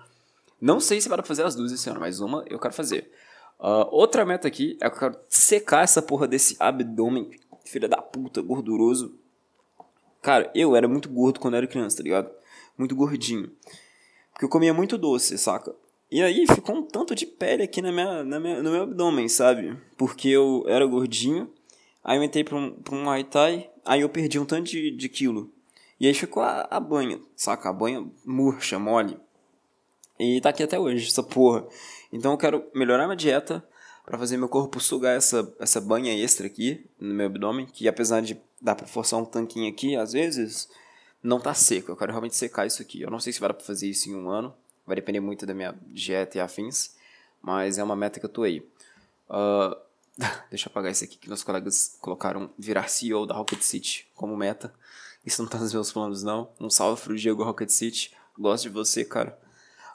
Não 0.59 0.79
sei 0.79 1.01
se 1.01 1.09
vai 1.09 1.21
fazer 1.23 1.43
as 1.43 1.55
duas 1.55 1.71
esse 1.71 1.89
ano, 1.89 1.99
mas 1.99 2.19
uma 2.19 2.45
eu 2.47 2.59
quero 2.59 2.73
fazer. 2.73 3.11
Uh, 3.59 3.87
outra 3.91 4.25
meta 4.25 4.47
aqui 4.47 4.77
é 4.81 4.89
que 4.89 4.95
eu 4.95 4.99
quero 4.99 5.17
secar 5.29 5.83
essa 5.83 6.01
porra 6.01 6.27
desse 6.27 6.55
abdômen, 6.59 7.29
filha 7.63 7.87
da 7.87 8.01
puta, 8.01 8.41
gorduroso. 8.41 9.15
Cara, 10.21 10.51
eu 10.53 10.75
era 10.75 10.87
muito 10.87 11.09
gordo 11.09 11.39
quando 11.39 11.55
era 11.55 11.65
criança, 11.65 11.97
tá 11.97 12.03
ligado? 12.03 12.29
Muito 12.77 12.95
gordinho. 12.95 13.51
Porque 14.31 14.45
eu 14.45 14.49
comia 14.49 14.73
muito 14.73 14.97
doce, 14.97 15.37
saca? 15.37 15.75
E 16.11 16.21
aí 16.21 16.45
ficou 16.45 16.75
um 16.75 16.83
tanto 16.83 17.15
de 17.15 17.25
pele 17.25 17.63
aqui 17.63 17.81
na 17.81 17.89
minha, 17.89 18.23
na 18.23 18.37
minha, 18.37 18.61
no 18.61 18.69
meu 18.69 18.83
abdômen, 18.83 19.29
sabe? 19.29 19.77
Porque 19.97 20.27
eu 20.27 20.65
era 20.67 20.85
gordinho, 20.85 21.49
aí 22.03 22.17
eu 22.17 22.23
entrei 22.23 22.43
pra 22.43 22.57
um, 22.57 22.71
pra 22.73 22.93
um 22.93 23.03
Muay 23.05 23.23
Thai, 23.23 23.69
aí 23.85 24.01
eu 24.01 24.09
perdi 24.09 24.37
um 24.37 24.45
tanto 24.45 24.69
de, 24.69 24.91
de 24.91 25.07
quilo. 25.07 25.49
E 25.97 26.07
aí 26.07 26.13
ficou 26.13 26.43
a, 26.43 26.67
a 26.69 26.79
banha, 26.81 27.21
saca? 27.33 27.69
A 27.69 27.73
banha 27.73 28.05
murcha, 28.25 28.77
mole. 28.77 29.17
E 30.19 30.41
tá 30.41 30.49
aqui 30.49 30.61
até 30.61 30.77
hoje, 30.77 31.07
essa 31.07 31.23
porra. 31.23 31.65
Então 32.11 32.33
eu 32.33 32.37
quero 32.37 32.65
melhorar 32.75 33.05
minha 33.05 33.15
dieta 33.15 33.63
para 34.05 34.17
fazer 34.17 34.35
meu 34.35 34.49
corpo 34.49 34.81
sugar 34.81 35.15
essa, 35.15 35.55
essa 35.59 35.79
banha 35.79 36.13
extra 36.13 36.45
aqui 36.45 36.85
no 36.99 37.13
meu 37.13 37.27
abdômen, 37.27 37.65
que 37.65 37.87
apesar 37.87 38.21
de 38.21 38.37
dar 38.61 38.75
pra 38.75 38.85
forçar 38.85 39.17
um 39.17 39.25
tanquinho 39.25 39.71
aqui, 39.71 39.95
às 39.95 40.11
vezes, 40.11 40.67
não 41.23 41.39
tá 41.39 41.53
seco. 41.53 41.91
Eu 41.91 41.95
quero 41.95 42.11
realmente 42.11 42.35
secar 42.35 42.67
isso 42.67 42.81
aqui. 42.81 43.01
Eu 43.01 43.09
não 43.09 43.19
sei 43.19 43.31
se 43.31 43.39
vai 43.39 43.47
dar 43.47 43.53
pra 43.53 43.63
fazer 43.65 43.87
isso 43.87 44.09
em 44.09 44.15
um 44.15 44.29
ano. 44.29 44.53
Vai 44.91 44.97
depender 44.97 45.21
muito 45.21 45.45
da 45.45 45.53
minha 45.53 45.73
dieta 45.87 46.37
e 46.37 46.41
afins. 46.41 46.97
Mas 47.41 47.77
é 47.77 47.83
uma 47.83 47.95
meta 47.95 48.19
que 48.19 48.25
eu 48.25 48.29
tô 48.29 48.43
aí. 48.43 48.59
Uh, 49.29 49.73
deixa 50.51 50.67
eu 50.67 50.69
apagar 50.69 50.91
isso 50.91 51.05
aqui 51.05 51.17
que 51.17 51.29
meus 51.29 51.43
colegas 51.43 51.97
colocaram 52.01 52.49
virar 52.59 52.89
CEO 52.89 53.25
da 53.25 53.33
Rocket 53.33 53.61
City 53.61 54.05
como 54.13 54.35
meta. 54.35 54.73
Isso 55.25 55.41
não 55.41 55.49
tá 55.49 55.57
nos 55.57 55.73
meus 55.73 55.93
planos, 55.93 56.23
não. 56.23 56.49
Um 56.59 56.69
salve 56.69 57.01
pro 57.01 57.15
Diego 57.15 57.41
Rocket 57.41 57.69
City. 57.69 58.11
Gosto 58.37 58.63
de 58.63 58.69
você, 58.69 59.05
cara. 59.05 59.39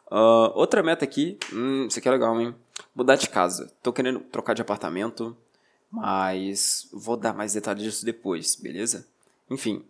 Uh, 0.07 0.49
outra 0.55 0.83
meta 0.83 1.05
aqui, 1.05 1.39
hum, 1.53 1.89
isso 1.89 1.99
aqui 1.99 2.09
é 2.09 2.13
legal, 2.13 2.41
hein? 2.41 2.55
Mudar 2.95 3.17
de 3.17 3.29
casa. 3.29 3.71
Tô 3.83 3.93
querendo 3.93 4.21
trocar 4.21 4.55
de 4.55 4.63
apartamento, 4.63 5.37
mas 5.91 6.89
vou 6.91 7.19
dar 7.19 7.35
mais 7.35 7.53
detalhes 7.53 7.83
disso 7.83 8.07
depois, 8.07 8.57
beleza? 8.57 9.07
Enfim, 9.51 9.85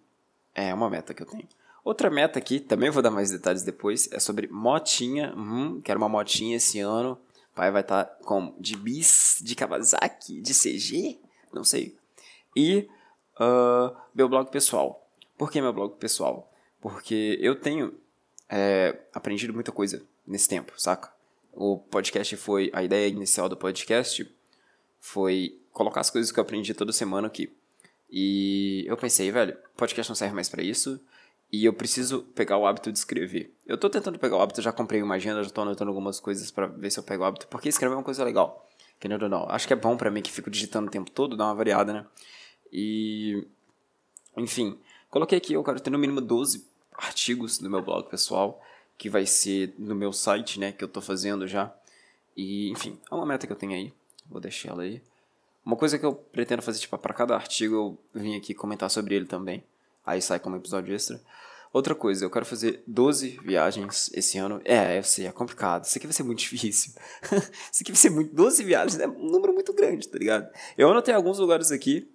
é 0.53 0.75
uma 0.75 0.91
meta 0.91 1.15
que 1.15 1.23
eu 1.23 1.27
tenho. 1.27 1.47
Outra 1.87 2.11
meta 2.11 2.37
aqui, 2.37 2.59
também 2.59 2.91
vou 2.91 3.01
dar 3.01 3.13
mais 3.13 3.31
detalhes 3.31 3.63
depois, 3.63 4.11
é 4.11 4.19
sobre 4.19 4.49
motinha. 4.49 5.33
Hum, 5.37 5.81
quero 5.81 6.01
uma 6.01 6.09
motinha 6.09 6.57
esse 6.57 6.81
ano. 6.81 7.17
Pai 7.55 7.71
vai 7.71 7.83
estar 7.83 8.05
tá 8.05 8.25
com 8.25 8.53
de 8.59 8.77
bis, 8.77 9.39
de 9.41 9.55
Kawasaki, 9.55 10.41
de 10.41 10.53
CG, 10.53 11.17
não 11.53 11.63
sei. 11.63 11.97
E 12.57 12.89
uh, 13.39 13.97
meu 14.13 14.29
blog 14.29 14.51
pessoal. 14.51 15.09
Por 15.39 15.49
que 15.49 15.61
meu 15.61 15.73
blog 15.73 15.95
pessoal? 15.95 16.53
Porque 16.81 17.39
eu 17.41 17.55
tenho 17.55 17.95
é, 18.49 18.99
aprendido 19.15 19.55
muita 19.55 19.71
coisa 19.71 20.03
nesse 20.27 20.49
tempo, 20.49 20.73
saca? 20.77 21.13
O 21.53 21.79
podcast 21.79 22.37
foi. 22.37 22.69
A 22.75 22.83
ideia 22.83 23.07
inicial 23.07 23.49
do 23.49 23.57
podcast 23.57 24.29
foi 24.99 25.57
colocar 25.71 26.01
as 26.01 26.11
coisas 26.11 26.33
que 26.33 26.41
eu 26.41 26.43
aprendi 26.43 26.75
toda 26.75 26.93
semana 26.93 27.29
aqui. 27.29 27.49
E 28.11 28.85
eu 28.89 28.97
pensei, 28.97 29.31
velho, 29.31 29.57
podcast 29.77 30.11
não 30.11 30.17
serve 30.17 30.35
mais 30.35 30.49
para 30.49 30.65
isso. 30.65 31.01
E 31.53 31.65
eu 31.65 31.73
preciso 31.73 32.23
pegar 32.35 32.59
o 32.59 32.67
hábito 32.67 32.91
de 32.91 32.99
escrever. 32.99 33.55
Eu 33.67 33.79
tô 33.79 33.89
tentando 33.89 34.19
pegar 34.19 34.37
o 34.37 34.43
hábito, 34.43 34.61
já 34.61 34.73
comprei 34.73 35.03
uma 35.03 35.15
agenda, 35.15 35.43
já 35.43 35.51
tô 35.51 35.63
anotando 35.63 35.91
algumas 35.91 36.19
coisas 36.19 36.51
para 36.51 36.67
ver 36.67 36.91
se 36.91 36.99
eu 36.99 37.05
pego 37.05 37.23
o 37.23 37.27
hábito, 37.27 37.47
porque 37.47 37.69
escrever 37.69 37.95
é 37.95 37.97
uma 37.99 38.05
coisa 38.05 38.25
legal. 38.25 38.69
Querendo 38.99 39.25
ou 39.25 39.29
não. 39.29 39.49
Acho 39.49 39.67
que 39.67 39.73
é 39.73 39.77
bom 39.77 39.97
para 39.97 40.11
mim 40.11 40.23
que 40.23 40.33
fico 40.33 40.51
digitando 40.51 40.89
o 40.89 40.91
tempo 40.91 41.11
todo, 41.11 41.37
dá 41.37 41.45
uma 41.45 41.55
variada, 41.55 41.93
né? 41.93 42.07
E. 42.73 43.47
Enfim, 44.37 44.79
coloquei 45.11 45.39
aqui, 45.39 45.55
eu 45.55 45.65
quero 45.65 45.81
ter 45.81 45.91
no 45.91 45.99
mínimo 45.99 46.21
12 46.21 46.67
artigos 46.93 47.61
no 47.61 47.71
meu 47.71 47.83
blog 47.83 48.09
pessoal, 48.09 48.61
que 48.99 49.09
vai 49.09 49.27
ser 49.27 49.75
no 49.79 49.95
meu 49.95 50.13
site, 50.13 50.59
né, 50.59 50.73
que 50.73 50.83
eu 50.83 50.89
tô 50.89 51.01
fazendo 51.01 51.47
já. 51.47 51.75
E, 52.37 52.71
enfim, 52.71 52.99
é 53.11 53.15
uma 53.15 53.27
meta 53.27 53.47
que 53.47 53.53
eu 53.53 53.57
tenho 53.57 53.73
aí. 53.73 53.93
Vou 54.29 54.41
deixar 54.41 54.71
ela 54.71 54.83
aí. 54.83 55.03
Uma 55.65 55.77
coisa 55.77 55.99
que 55.99 56.05
eu 56.05 56.15
pretendo 56.15 56.63
fazer, 56.63 56.79
tipo, 56.79 56.97
para 56.99 57.15
cada 57.15 57.35
artigo 57.35 57.75
eu 57.75 58.21
vim 58.21 58.37
aqui 58.37 58.55
comentar 58.55 58.91
sobre 58.91 59.15
ele 59.15 59.27
também. 59.27 59.65
Aí 60.07 60.23
sai 60.23 60.39
como 60.39 60.57
episódio 60.57 60.95
extra. 60.95 61.21
Outra 61.73 61.95
coisa, 61.95 62.25
eu 62.25 62.31
quero 62.31 62.47
fazer 62.47 62.83
12 62.87 63.41
viagens 63.45 64.11
esse 64.15 64.39
ano. 64.39 64.63
É, 64.65 64.99
eu 64.99 65.03
sei, 65.03 65.27
é 65.27 65.33
complicado. 65.33 65.85
Isso 65.85 65.99
aqui 65.99 66.07
vai 66.07 66.15
ser 66.15 66.23
muito 66.23 66.39
difícil. 66.41 66.95
Isso 67.71 67.83
aqui 67.83 67.93
vai 67.93 67.97
ser 68.01 68.11
muito. 68.11 68.35
12 68.35 68.65
viagens 68.65 68.99
é 68.99 69.07
um 69.07 69.31
número 69.31 69.53
muito 69.53 69.75
grande, 69.75 70.09
tá 70.09 70.19
ligado? 70.19 70.49
Eu 70.79 70.91
anotei 70.91 71.13
alguns 71.13 71.39
lugares 71.39 71.71
aqui. 71.71 72.09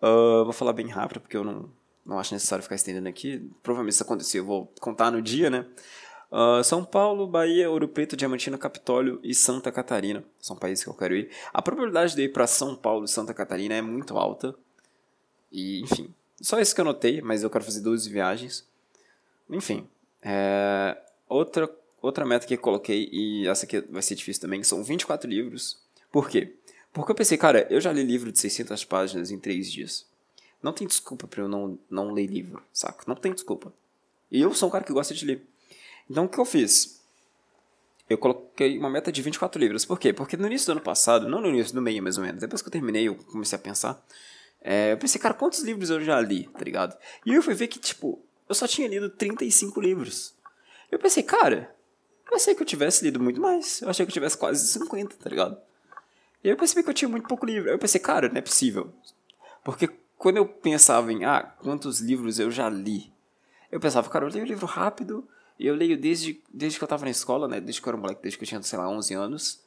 Uh, 0.00 0.44
vou 0.44 0.52
falar 0.52 0.72
bem 0.72 0.88
rápido, 0.88 1.20
porque 1.20 1.36
eu 1.36 1.44
não, 1.44 1.68
não 2.06 2.18
acho 2.18 2.32
necessário 2.32 2.62
ficar 2.62 2.76
estendendo 2.76 3.08
aqui. 3.08 3.50
Provavelmente 3.62 3.94
isso 3.94 4.02
aconteceu, 4.02 4.42
eu 4.42 4.46
vou 4.46 4.72
contar 4.80 5.10
no 5.10 5.20
dia, 5.20 5.50
né? 5.50 5.66
Uh, 6.30 6.62
São 6.64 6.84
Paulo, 6.84 7.26
Bahia, 7.26 7.70
Ouro 7.70 7.88
Preto, 7.88 8.16
Diamantina, 8.16 8.56
Capitólio 8.56 9.20
e 9.22 9.34
Santa 9.34 9.70
Catarina. 9.70 10.24
São 10.40 10.56
países 10.56 10.82
que 10.82 10.90
eu 10.90 10.94
quero 10.94 11.14
ir. 11.14 11.30
A 11.52 11.60
probabilidade 11.60 12.14
de 12.14 12.22
ir 12.22 12.32
para 12.32 12.46
São 12.46 12.74
Paulo 12.74 13.04
e 13.04 13.08
Santa 13.08 13.34
Catarina 13.34 13.74
é 13.74 13.82
muito 13.82 14.16
alta. 14.16 14.54
E, 15.52 15.82
enfim, 15.82 16.12
só 16.40 16.60
isso 16.60 16.74
que 16.74 16.80
eu 16.80 16.84
notei, 16.84 17.20
mas 17.22 17.42
eu 17.42 17.50
quero 17.50 17.64
fazer 17.64 17.80
12 17.80 18.08
viagens. 18.10 18.66
Enfim, 19.48 19.88
é... 20.22 20.96
outra, 21.28 21.70
outra 22.02 22.26
meta 22.26 22.46
que 22.46 22.54
eu 22.54 22.58
coloquei, 22.58 23.08
e 23.12 23.46
essa 23.46 23.64
aqui 23.64 23.80
vai 23.80 24.02
ser 24.02 24.14
difícil 24.14 24.42
também, 24.42 24.62
são 24.62 24.82
24 24.82 25.28
livros. 25.28 25.78
Por 26.10 26.28
quê? 26.28 26.54
Porque 26.92 27.12
eu 27.12 27.16
pensei, 27.16 27.36
cara, 27.36 27.66
eu 27.70 27.80
já 27.80 27.92
li 27.92 28.02
livro 28.02 28.32
de 28.32 28.38
600 28.38 28.84
páginas 28.84 29.30
em 29.30 29.38
3 29.38 29.70
dias. 29.70 30.06
Não 30.62 30.72
tem 30.72 30.86
desculpa 30.86 31.26
para 31.26 31.42
eu 31.42 31.48
não, 31.48 31.78
não 31.90 32.12
ler 32.12 32.26
livro, 32.26 32.62
saco? 32.72 33.04
Não 33.06 33.14
tem 33.14 33.32
desculpa. 33.32 33.72
E 34.30 34.40
eu 34.40 34.52
sou 34.54 34.68
um 34.68 34.72
cara 34.72 34.84
que 34.84 34.92
gosta 34.92 35.14
de 35.14 35.24
ler. 35.24 35.46
Então 36.10 36.24
o 36.24 36.28
que 36.28 36.38
eu 36.38 36.44
fiz? 36.44 37.00
Eu 38.08 38.16
coloquei 38.18 38.78
uma 38.78 38.88
meta 38.88 39.10
de 39.10 39.20
24 39.20 39.60
livros. 39.60 39.84
Por 39.84 39.98
quê? 39.98 40.12
Porque 40.12 40.36
no 40.36 40.46
início 40.46 40.66
do 40.66 40.72
ano 40.72 40.80
passado, 40.80 41.28
não 41.28 41.40
no 41.40 41.48
início, 41.48 41.74
do 41.74 41.82
meio 41.82 42.02
mais 42.02 42.16
ou 42.16 42.24
menos, 42.24 42.40
depois 42.40 42.62
que 42.62 42.68
eu 42.68 42.72
terminei, 42.72 43.08
eu 43.08 43.16
comecei 43.16 43.56
a 43.56 43.60
pensar. 43.60 44.04
É, 44.68 44.90
eu 44.90 44.98
pensei, 44.98 45.20
cara, 45.20 45.32
quantos 45.32 45.60
livros 45.60 45.90
eu 45.90 46.00
já 46.00 46.20
li, 46.20 46.48
tá 46.48 46.64
ligado? 46.64 46.98
E 47.24 47.32
eu 47.32 47.40
fui 47.40 47.54
ver 47.54 47.68
que, 47.68 47.78
tipo, 47.78 48.20
eu 48.48 48.54
só 48.54 48.66
tinha 48.66 48.88
lido 48.88 49.08
35 49.08 49.80
livros. 49.80 50.34
Eu 50.90 50.98
pensei, 50.98 51.22
cara, 51.22 51.72
eu 52.28 52.36
achei 52.36 52.52
que 52.52 52.62
eu 52.62 52.66
tivesse 52.66 53.04
lido 53.04 53.20
muito 53.20 53.40
mais. 53.40 53.80
Eu 53.80 53.88
achei 53.88 54.04
que 54.04 54.10
eu 54.10 54.14
tivesse 54.14 54.36
quase 54.36 54.66
50, 54.66 55.14
tá 55.22 55.30
ligado? 55.30 55.56
E 56.42 56.48
eu 56.48 56.56
percebi 56.56 56.82
que 56.82 56.90
eu 56.90 56.94
tinha 56.94 57.08
muito 57.08 57.28
pouco 57.28 57.46
livro. 57.46 57.70
Eu 57.70 57.78
pensei, 57.78 58.00
cara, 58.00 58.28
não 58.28 58.38
é 58.38 58.42
possível. 58.42 58.92
Porque 59.62 59.88
quando 60.18 60.38
eu 60.38 60.48
pensava 60.48 61.12
em, 61.12 61.24
ah, 61.24 61.54
quantos 61.60 62.00
livros 62.00 62.40
eu 62.40 62.50
já 62.50 62.68
li, 62.68 63.12
eu 63.70 63.78
pensava, 63.78 64.10
cara, 64.10 64.24
eu 64.24 64.32
leio 64.32 64.44
livro 64.44 64.66
rápido, 64.66 65.28
e 65.60 65.66
eu 65.68 65.76
leio 65.76 65.96
desde, 65.96 66.42
desde 66.52 66.76
que 66.76 66.82
eu 66.82 66.88
tava 66.88 67.04
na 67.04 67.12
escola, 67.12 67.46
né? 67.46 67.60
Desde 67.60 67.80
que 67.80 67.86
eu 67.86 67.90
era 67.92 67.96
um 67.96 68.00
moleque, 68.00 68.20
desde 68.20 68.36
que 68.36 68.42
eu 68.42 68.48
tinha, 68.48 68.60
sei 68.62 68.78
lá, 68.80 68.88
11 68.88 69.14
anos. 69.14 69.64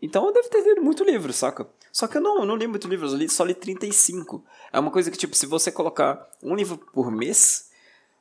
Então 0.00 0.24
eu 0.24 0.32
devo 0.32 0.48
ter 0.48 0.62
lido 0.62 0.80
muito 0.80 1.04
livro, 1.04 1.30
saca? 1.30 1.68
Só 1.96 2.06
que 2.06 2.18
eu 2.18 2.20
não, 2.20 2.44
não 2.44 2.56
li 2.56 2.66
muito 2.66 2.86
livro, 2.86 3.08
eu 3.08 3.16
li, 3.16 3.26
só 3.26 3.42
li 3.42 3.54
35. 3.54 4.44
É 4.70 4.78
uma 4.78 4.90
coisa 4.90 5.10
que, 5.10 5.16
tipo, 5.16 5.34
se 5.34 5.46
você 5.46 5.72
colocar 5.72 6.28
um 6.42 6.54
livro 6.54 6.76
por 6.76 7.10
mês, 7.10 7.70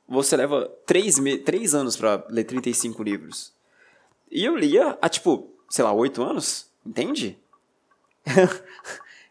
você 0.08 0.38
leva 0.38 0.72
3, 0.86 1.20
me 1.20 1.38
3 1.38 1.76
anos 1.76 1.98
para 1.98 2.26
ler 2.30 2.46
35 2.46 3.04
livros. 3.04 3.52
E 4.32 4.46
eu 4.46 4.56
lia 4.56 4.98
há, 5.02 5.10
tipo, 5.10 5.54
sei 5.70 5.84
lá, 5.84 5.92
8 5.92 6.24
anos, 6.24 6.70
entende? 6.86 7.38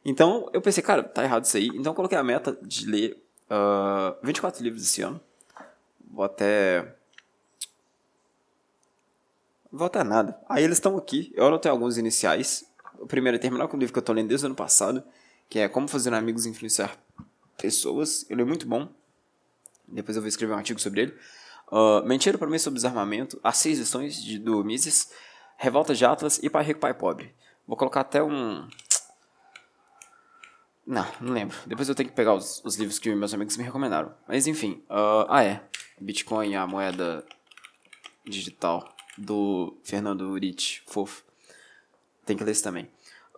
Então 0.07 0.51
eu 0.53 0.61
pensei, 0.61 0.83
cara, 0.83 1.03
tá 1.03 1.25
errado 1.25 1.45
isso 1.45 1.57
aí. 1.57 1.69
Então 1.69 1.93
eu 1.93 1.97
coloquei 1.97 2.19
a 2.19 2.23
meta 2.23 2.59
de 2.61 2.85
ler 2.85 3.13
uh, 3.49 4.13
ah, 4.13 4.17
24 4.23 4.63
livros 4.63 4.83
esse 4.83 5.01
ano. 5.01 5.19
Vou 6.13 6.23
até. 6.23 6.95
Vou 9.73 9.87
até 9.87 10.05
nada. 10.05 10.39
Aí 10.47 10.63
eles 10.63 10.77
estão 10.77 10.99
aqui. 10.99 11.33
Eu 11.35 11.47
anotei 11.47 11.71
alguns 11.71 11.97
iniciais. 11.97 12.67
O 12.99 13.07
primeiro 13.07 13.37
é 13.37 13.39
terminar 13.39 13.69
com 13.69 13.77
o 13.77 13.81
livro 13.81 13.93
que 13.93 13.99
eu 13.99 14.03
tô 14.03 14.13
lendo 14.13 14.29
desde 14.29 14.47
o 14.47 14.49
ano 14.49 14.55
passado, 14.55 15.03
que 15.49 15.59
é 15.59 15.69
Como 15.69 15.89
Fazer 15.89 16.13
Amigos 16.15 16.47
Influenciar 16.47 16.97
Pessoas. 17.59 18.27
Ele 18.31 18.43
é 18.43 18.45
muito 18.45 18.67
bom. 18.67 18.89
Depois 19.87 20.17
eu 20.17 20.23
vou 20.23 20.29
escrever 20.29 20.55
um 20.55 20.57
artigo 20.59 20.81
sobre 20.81 21.03
ele. 21.03 21.15
Uh, 21.71 22.07
Mentira 22.07 22.39
para 22.39 22.49
mim 22.49 22.59
sobre 22.59 22.77
desarmamento. 22.77 23.39
As 23.43 23.59
seis 23.59 23.79
lições 23.79 24.23
de, 24.23 24.39
do 24.39 24.65
Mises. 24.65 25.11
Revolta 25.57 25.95
de 25.95 26.05
Atlas 26.05 26.41
e 26.43 26.51
Pai 26.51 26.65
Rico, 26.65 26.81
Pai 26.81 26.95
Pobre. 26.95 27.35
Vou 27.67 27.77
colocar 27.77 28.01
até 28.01 28.23
um, 28.23 28.69
não, 30.87 31.07
não 31.21 31.33
lembro. 31.33 31.57
Depois 31.67 31.89
eu 31.89 31.95
tenho 31.95 32.09
que 32.09 32.15
pegar 32.15 32.35
os, 32.35 32.63
os 32.65 32.77
livros 32.77 32.99
que 32.99 33.13
meus 33.15 33.33
amigos 33.33 33.57
me 33.57 33.65
recomendaram. 33.65 34.15
Mas 34.29 34.47
enfim. 34.47 34.83
Uh, 34.91 35.27
ah, 35.29 35.43
é. 35.43 35.63
Bitcoin, 36.01 36.55
a 36.55 36.67
moeda 36.67 37.25
digital 38.25 38.95
do 39.17 39.79
Fernando 39.83 40.23
Urich, 40.31 40.83
fofo. 40.87 41.25
Tem 42.25 42.37
que 42.37 42.45
ler 42.45 42.53
isso 42.53 42.63
também. 42.63 42.89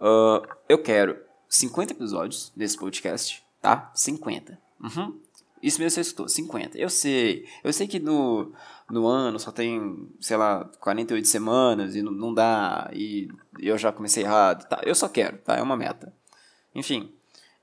Uh, 0.01 0.47
eu 0.69 0.83
quero 0.83 1.19
50 1.49 1.93
episódios 1.93 2.53
desse 2.55 2.77
podcast, 2.77 3.43
tá? 3.61 3.91
50. 3.95 4.59
Uhum. 4.81 5.21
Isso 5.63 5.81
mesmo 5.81 5.95
você 5.95 6.01
escutou, 6.03 6.29
50. 6.29 6.79
Eu 6.79 6.91
sei. 6.91 7.47
Eu 7.65 7.73
sei 7.73 7.89
que 7.89 7.99
no, 7.99 8.53
no 8.91 9.07
ano 9.07 9.39
só 9.39 9.51
tem, 9.51 10.09
sei 10.21 10.37
lá, 10.37 10.65
48 10.81 11.27
semanas 11.27 11.97
e 11.97 12.03
não, 12.03 12.13
não 12.13 12.35
dá. 12.35 12.91
E 12.93 13.29
eu 13.59 13.77
já 13.79 13.91
comecei 13.91 14.23
errado. 14.23 14.69
Tá, 14.69 14.81
eu 14.85 14.95
só 14.95 15.09
quero, 15.09 15.39
tá? 15.39 15.57
É 15.57 15.63
uma 15.63 15.77
meta. 15.77 16.13
Enfim. 16.75 17.13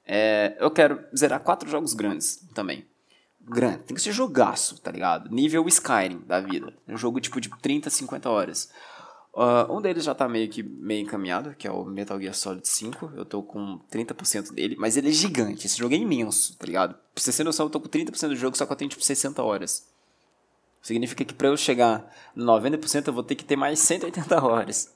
É, 0.05 0.57
eu 0.59 0.69
quero 0.69 1.01
zerar 1.15 1.39
quatro 1.39 1.69
jogos 1.69 1.93
grandes 1.93 2.45
também. 2.53 2.85
Grande. 3.39 3.79
Tem 3.79 3.95
que 3.95 4.01
ser 4.01 4.11
jogaço, 4.11 4.81
tá 4.81 4.91
ligado? 4.91 5.29
Nível 5.29 5.67
Skyrim 5.67 6.19
da 6.25 6.39
vida. 6.39 6.73
Um 6.87 6.97
jogo 6.97 7.19
tipo 7.19 7.39
de 7.39 7.49
30, 7.49 7.89
50 7.89 8.29
horas. 8.29 8.71
Uh, 9.33 9.75
um 9.75 9.81
deles 9.81 10.03
já 10.03 10.13
tá 10.13 10.29
meio 10.29 10.47
que 10.47 10.61
meio 10.61 11.01
encaminhado, 11.01 11.55
que 11.55 11.67
é 11.67 11.71
o 11.71 11.83
Metal 11.83 12.19
Gear 12.19 12.35
Solid 12.35 12.67
5. 12.67 13.13
Eu 13.15 13.25
tô 13.25 13.41
com 13.41 13.79
30% 13.91 14.53
dele, 14.53 14.75
mas 14.77 14.95
ele 14.95 15.09
é 15.09 15.11
gigante. 15.11 15.65
Esse 15.65 15.79
jogo 15.79 15.95
é 15.95 15.97
imenso, 15.97 16.55
tá 16.55 16.67
ligado? 16.67 16.93
Pra 16.93 17.23
você 17.23 17.33
ter 17.33 17.43
noção, 17.43 17.65
eu 17.65 17.69
tô 17.69 17.79
com 17.79 17.89
30% 17.89 18.27
do 18.27 18.35
jogo, 18.35 18.55
só 18.55 18.65
que 18.65 18.71
eu 18.71 18.75
tenho 18.75 18.89
tipo 18.89 19.03
60 19.03 19.41
horas. 19.41 19.87
Significa 20.83 21.25
que 21.25 21.33
pra 21.33 21.47
eu 21.47 21.57
chegar 21.57 22.13
no 22.35 22.45
90% 22.45 23.07
eu 23.07 23.13
vou 23.13 23.23
ter 23.23 23.35
que 23.35 23.43
ter 23.43 23.55
mais 23.55 23.79
180 23.79 24.35
horas. 24.45 24.93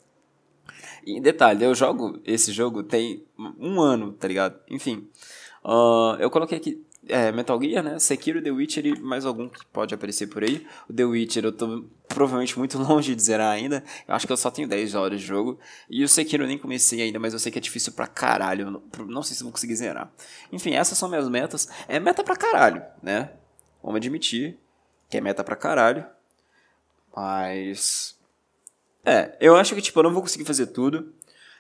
E 1.03 1.19
detalhe, 1.19 1.63
eu 1.63 1.73
jogo 1.73 2.19
esse 2.25 2.51
jogo 2.51 2.83
tem 2.83 3.23
um 3.57 3.79
ano, 3.79 4.11
tá 4.13 4.27
ligado? 4.27 4.59
Enfim. 4.69 5.07
Uh, 5.63 6.15
eu 6.19 6.29
coloquei 6.29 6.57
aqui 6.57 6.85
é, 7.09 7.31
Metal 7.31 7.61
Gear, 7.61 7.83
né? 7.83 7.99
Sekiro, 7.99 8.41
The 8.41 8.51
Witcher 8.51 8.85
e 8.85 8.99
mais 8.99 9.25
algum 9.25 9.49
que 9.49 9.65
pode 9.67 9.93
aparecer 9.93 10.27
por 10.27 10.43
aí. 10.43 10.65
O 10.89 10.93
The 10.93 11.05
Witcher 11.05 11.45
eu 11.45 11.51
tô 11.51 11.85
provavelmente 12.07 12.57
muito 12.57 12.77
longe 12.81 13.15
de 13.15 13.21
zerar 13.21 13.51
ainda. 13.51 13.83
Eu 14.07 14.13
acho 14.15 14.25
que 14.25 14.33
eu 14.33 14.37
só 14.37 14.49
tenho 14.49 14.67
10 14.67 14.95
horas 14.95 15.19
de 15.19 15.25
jogo. 15.25 15.59
E 15.89 16.03
o 16.03 16.09
Sekiro 16.09 16.43
eu 16.43 16.47
nem 16.47 16.57
comecei 16.57 17.01
ainda, 17.01 17.19
mas 17.19 17.33
eu 17.33 17.39
sei 17.39 17.51
que 17.51 17.57
é 17.57 17.61
difícil 17.61 17.93
pra 17.93 18.07
caralho. 18.07 18.81
Não, 19.05 19.23
sei 19.23 19.35
se 19.35 19.43
vou 19.43 19.51
conseguir 19.51 19.75
zerar. 19.75 20.11
Enfim, 20.51 20.73
essas 20.73 20.97
são 20.97 21.09
minhas 21.09 21.29
metas. 21.29 21.67
É 21.87 21.99
meta 21.99 22.23
pra 22.23 22.35
caralho, 22.35 22.83
né? 23.01 23.31
Vamos 23.81 23.97
admitir 23.97 24.57
que 25.09 25.17
é 25.17 25.21
meta 25.21 25.43
pra 25.43 25.55
caralho. 25.55 26.05
Mas. 27.15 28.15
É, 29.05 29.37
eu 29.39 29.55
acho 29.55 29.73
que 29.73 29.81
tipo, 29.81 29.99
eu 29.99 30.03
não 30.03 30.13
vou 30.13 30.21
conseguir 30.21 30.45
fazer 30.45 30.67
tudo. 30.67 31.13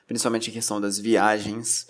Principalmente 0.05 0.49
em 0.49 0.53
questão 0.53 0.79
das 0.79 0.97
viagens. 0.97 1.87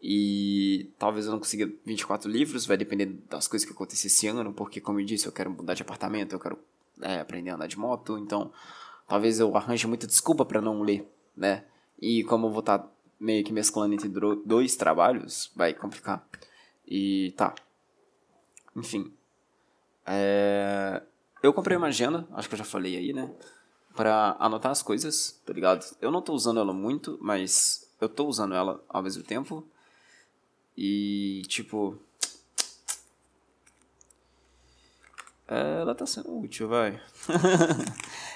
E 0.00 0.90
talvez 0.98 1.26
eu 1.26 1.32
não 1.32 1.38
consiga 1.38 1.70
24 1.84 2.30
livros, 2.30 2.66
vai 2.66 2.76
depender 2.76 3.06
das 3.28 3.48
coisas 3.48 3.66
que 3.66 3.74
acontecer 3.74 4.06
esse 4.06 4.28
ano, 4.28 4.52
porque, 4.52 4.80
como 4.80 5.00
eu 5.00 5.04
disse, 5.04 5.26
eu 5.26 5.32
quero 5.32 5.50
mudar 5.50 5.74
de 5.74 5.82
apartamento, 5.82 6.34
eu 6.34 6.40
quero 6.40 6.58
é, 7.00 7.20
aprender 7.20 7.50
a 7.50 7.54
andar 7.56 7.66
de 7.66 7.78
moto, 7.78 8.16
então 8.18 8.52
talvez 9.08 9.40
eu 9.40 9.56
arranje 9.56 9.86
muita 9.86 10.06
desculpa 10.06 10.44
para 10.44 10.60
não 10.60 10.82
ler, 10.82 11.06
né? 11.36 11.64
E 12.00 12.22
como 12.24 12.46
eu 12.46 12.50
vou 12.50 12.60
estar 12.60 12.78
tá 12.78 12.90
meio 13.18 13.44
que 13.44 13.52
mesclando 13.52 13.94
entre 13.94 14.08
dois 14.44 14.76
trabalhos, 14.76 15.50
vai 15.56 15.74
complicar. 15.74 16.24
E 16.86 17.32
tá. 17.36 17.54
Enfim. 18.76 19.12
É... 20.06 21.02
Eu 21.42 21.52
comprei 21.52 21.76
uma 21.76 21.88
agenda, 21.88 22.26
acho 22.32 22.48
que 22.48 22.54
eu 22.54 22.58
já 22.58 22.64
falei 22.64 22.96
aí, 22.96 23.12
né? 23.12 23.30
Pra 23.94 24.36
anotar 24.38 24.70
as 24.70 24.82
coisas, 24.82 25.40
tá 25.44 25.52
ligado? 25.52 25.84
Eu 26.00 26.10
não 26.12 26.22
tô 26.22 26.32
usando 26.32 26.60
ela 26.60 26.72
muito, 26.72 27.18
mas 27.20 27.90
eu 28.00 28.08
tô 28.08 28.26
usando 28.26 28.54
ela 28.54 28.82
ao 28.88 29.02
mesmo 29.02 29.22
tempo. 29.22 29.66
E, 30.80 31.42
tipo. 31.48 31.98
Ela 35.48 35.92
tá 35.92 36.06
sendo 36.06 36.38
útil, 36.38 36.68
vai. 36.68 36.92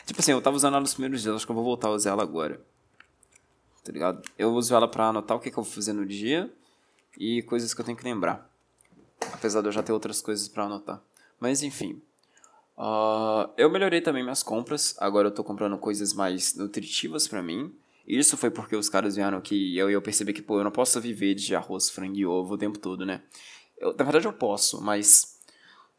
tipo 0.04 0.18
assim, 0.18 0.32
eu 0.32 0.42
tava 0.42 0.56
usando 0.56 0.72
ela 0.72 0.80
nos 0.80 0.94
primeiros 0.94 1.22
dias, 1.22 1.36
acho 1.36 1.46
que 1.46 1.52
eu 1.52 1.54
vou 1.54 1.62
voltar 1.62 1.86
a 1.86 1.92
usar 1.92 2.10
ela 2.10 2.24
agora. 2.24 2.60
Tá 3.84 3.92
ligado? 3.92 4.28
Eu 4.36 4.52
uso 4.54 4.74
ela 4.74 4.88
pra 4.88 5.08
anotar 5.08 5.36
o 5.36 5.40
que, 5.40 5.52
que 5.52 5.58
eu 5.58 5.62
vou 5.62 5.72
fazer 5.72 5.92
no 5.92 6.04
dia 6.04 6.52
e 7.16 7.42
coisas 7.42 7.72
que 7.72 7.80
eu 7.80 7.84
tenho 7.84 7.96
que 7.96 8.02
lembrar. 8.02 8.50
Apesar 9.32 9.60
de 9.60 9.68
eu 9.68 9.72
já 9.72 9.82
ter 9.82 9.92
outras 9.92 10.20
coisas 10.20 10.48
para 10.48 10.64
anotar. 10.64 11.00
Mas 11.38 11.62
enfim. 11.62 12.02
Uh, 12.76 13.48
eu 13.56 13.70
melhorei 13.70 14.00
também 14.00 14.24
minhas 14.24 14.42
compras. 14.42 14.96
Agora 14.98 15.28
eu 15.28 15.34
tô 15.34 15.44
comprando 15.44 15.78
coisas 15.78 16.12
mais 16.12 16.56
nutritivas 16.56 17.28
para 17.28 17.40
mim. 17.40 17.72
Isso 18.06 18.36
foi 18.36 18.50
porque 18.50 18.74
os 18.74 18.88
caras 18.88 19.16
vieram 19.16 19.38
aqui 19.38 19.54
e 19.54 19.78
eu, 19.78 19.88
eu 19.90 20.02
percebi 20.02 20.32
que, 20.32 20.42
pô, 20.42 20.58
eu 20.58 20.64
não 20.64 20.70
posso 20.70 21.00
viver 21.00 21.34
de 21.34 21.54
arroz, 21.54 21.88
frango 21.88 22.16
e 22.16 22.26
ovo 22.26 22.54
o 22.54 22.58
tempo 22.58 22.78
todo, 22.78 23.06
né? 23.06 23.22
Eu, 23.78 23.94
na 23.96 24.04
verdade 24.04 24.26
eu 24.26 24.32
posso, 24.32 24.82
mas 24.82 25.38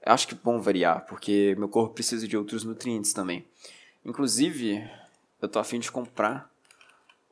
acho 0.06 0.28
que 0.28 0.34
é 0.34 0.38
bom 0.38 0.60
variar, 0.60 1.06
porque 1.06 1.56
meu 1.58 1.70
corpo 1.70 1.94
precisa 1.94 2.28
de 2.28 2.36
outros 2.36 2.64
nutrientes 2.64 3.14
também. 3.14 3.46
Inclusive, 4.06 4.84
eu 5.42 5.48
tô 5.48 5.60
afim 5.60 5.80
de 5.80 5.92
comprar 5.92 6.52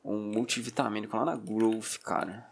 um 0.04 0.18
multivitamínico 0.18 1.16
lá 1.16 1.24
na 1.24 1.36
Growth, 1.36 1.98
cara. 2.02 2.50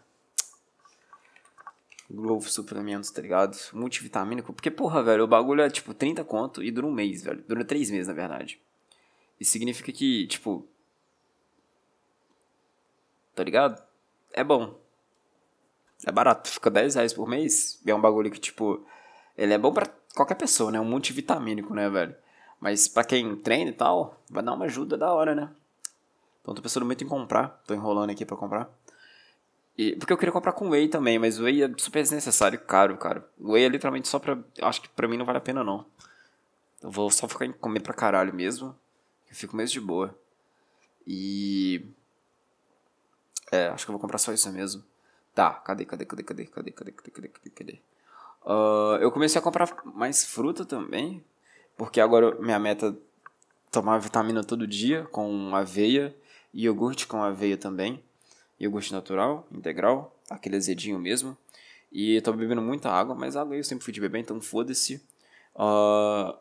Growth 2.09 2.47
suplementos, 2.47 3.09
tá 3.09 3.21
ligado? 3.21 3.57
Multivitamínico. 3.73 4.53
Porque, 4.53 4.69
porra, 4.69 5.01
velho, 5.01 5.23
o 5.23 5.27
bagulho 5.27 5.61
é 5.61 5.69
tipo 5.69 5.93
30 5.93 6.23
conto 6.23 6.61
e 6.61 6.69
dura 6.69 6.85
um 6.85 6.91
mês, 6.91 7.23
velho. 7.23 7.43
Dura 7.47 7.63
3 7.63 7.89
meses, 7.89 8.07
na 8.07 8.13
verdade. 8.13 8.59
Isso 9.39 9.51
significa 9.51 9.91
que, 9.91 10.27
tipo, 10.27 10.67
tá 13.41 13.43
ligado? 13.43 13.81
É 14.31 14.43
bom. 14.43 14.79
É 16.05 16.11
barato, 16.11 16.47
fica 16.47 16.69
10 16.69 16.93
reais 16.93 17.11
por 17.11 17.27
mês. 17.27 17.81
E 17.83 17.89
é 17.89 17.95
um 17.95 17.99
bagulho 17.99 18.29
que, 18.29 18.39
tipo, 18.39 18.85
ele 19.35 19.51
é 19.51 19.57
bom 19.57 19.73
pra 19.73 19.87
qualquer 20.15 20.35
pessoa, 20.35 20.71
né? 20.71 20.79
Um 20.79 20.85
multivitamínico, 20.85 21.73
né, 21.73 21.89
velho? 21.89 22.15
Mas 22.59 22.87
pra 22.87 23.03
quem 23.03 23.35
treina 23.35 23.71
e 23.71 23.73
tal, 23.73 24.21
vai 24.29 24.43
dar 24.43 24.53
uma 24.53 24.65
ajuda 24.65 24.95
da 24.95 25.11
hora, 25.11 25.33
né? 25.33 25.49
Então 26.41 26.53
tô 26.53 26.61
pensando 26.61 26.85
muito 26.85 27.03
em 27.03 27.07
comprar. 27.07 27.61
Tô 27.65 27.73
enrolando 27.73 28.11
aqui 28.11 28.23
pra 28.23 28.37
comprar. 28.37 28.69
E, 29.75 29.95
porque 29.95 30.13
eu 30.13 30.17
queria 30.17 30.31
comprar 30.31 30.53
com 30.53 30.69
whey 30.69 30.87
também, 30.87 31.17
mas 31.17 31.39
whey 31.39 31.63
é 31.63 31.71
super 31.77 32.03
desnecessário 32.03 32.59
caro, 32.59 32.95
cara. 32.97 33.27
Whey 33.39 33.65
é 33.65 33.69
literalmente 33.69 34.07
só 34.07 34.19
pra. 34.19 34.37
Acho 34.61 34.83
que 34.83 34.89
pra 34.89 35.07
mim 35.07 35.17
não 35.17 35.25
vale 35.25 35.39
a 35.39 35.41
pena, 35.41 35.63
não. 35.63 35.83
Eu 36.79 36.91
vou 36.91 37.09
só 37.09 37.27
ficar 37.27 37.45
em 37.45 37.51
comer 37.51 37.79
pra 37.79 37.93
caralho 37.93 38.33
mesmo. 38.33 38.75
Eu 39.27 39.35
fico 39.35 39.55
mesmo 39.55 39.73
de 39.73 39.81
boa. 39.81 40.15
E. 41.07 41.83
É, 43.51 43.67
acho 43.67 43.85
que 43.85 43.91
eu 43.91 43.93
vou 43.93 43.99
comprar 43.99 44.17
só 44.17 44.31
isso 44.31 44.51
mesmo. 44.51 44.83
Tá, 45.35 45.51
cadê, 45.51 45.85
cadê, 45.85 46.05
cadê, 46.05 46.23
cadê, 46.23 46.45
cadê, 46.45 46.71
cadê, 46.71 46.91
cadê, 46.91 47.11
cadê, 47.11 47.27
cadê, 47.27 47.49
cadê? 47.49 47.79
Uh, 48.43 48.97
eu 49.01 49.11
comecei 49.11 49.39
a 49.39 49.43
comprar 49.43 49.69
mais 49.85 50.25
fruta 50.25 50.65
também, 50.65 51.23
porque 51.77 52.01
agora 52.01 52.35
minha 52.41 52.57
meta 52.57 52.87
é 52.87 52.93
tomar 53.69 53.97
vitamina 53.99 54.43
todo 54.43 54.65
dia 54.65 55.03
com 55.05 55.55
aveia 55.55 56.15
e 56.53 56.63
iogurte 56.65 57.07
com 57.07 57.21
aveia 57.21 57.57
também. 57.57 58.03
Iogurte 58.59 58.91
natural, 58.91 59.47
integral, 59.51 60.15
aquele 60.29 60.55
azedinho 60.55 60.99
mesmo. 60.99 61.37
E 61.91 62.15
eu 62.15 62.21
tô 62.21 62.31
bebendo 62.33 62.61
muita 62.61 62.89
água, 62.89 63.13
mas 63.13 63.35
água 63.35 63.55
eu 63.55 63.63
sempre 63.63 63.83
fui 63.83 63.93
de 63.93 63.99
beber, 63.99 64.19
então 64.19 64.39
foda-se. 64.39 65.03
Uh, 65.55 66.37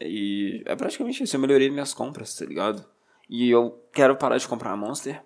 e 0.00 0.62
é 0.66 0.76
praticamente 0.76 1.22
isso, 1.22 1.36
eu 1.36 1.40
melhorei 1.40 1.70
minhas 1.70 1.94
compras, 1.94 2.34
tá 2.34 2.44
ligado? 2.44 2.84
E 3.28 3.50
eu 3.50 3.82
quero 3.92 4.16
parar 4.16 4.36
de 4.36 4.46
comprar 4.46 4.76
Monster. 4.76 5.22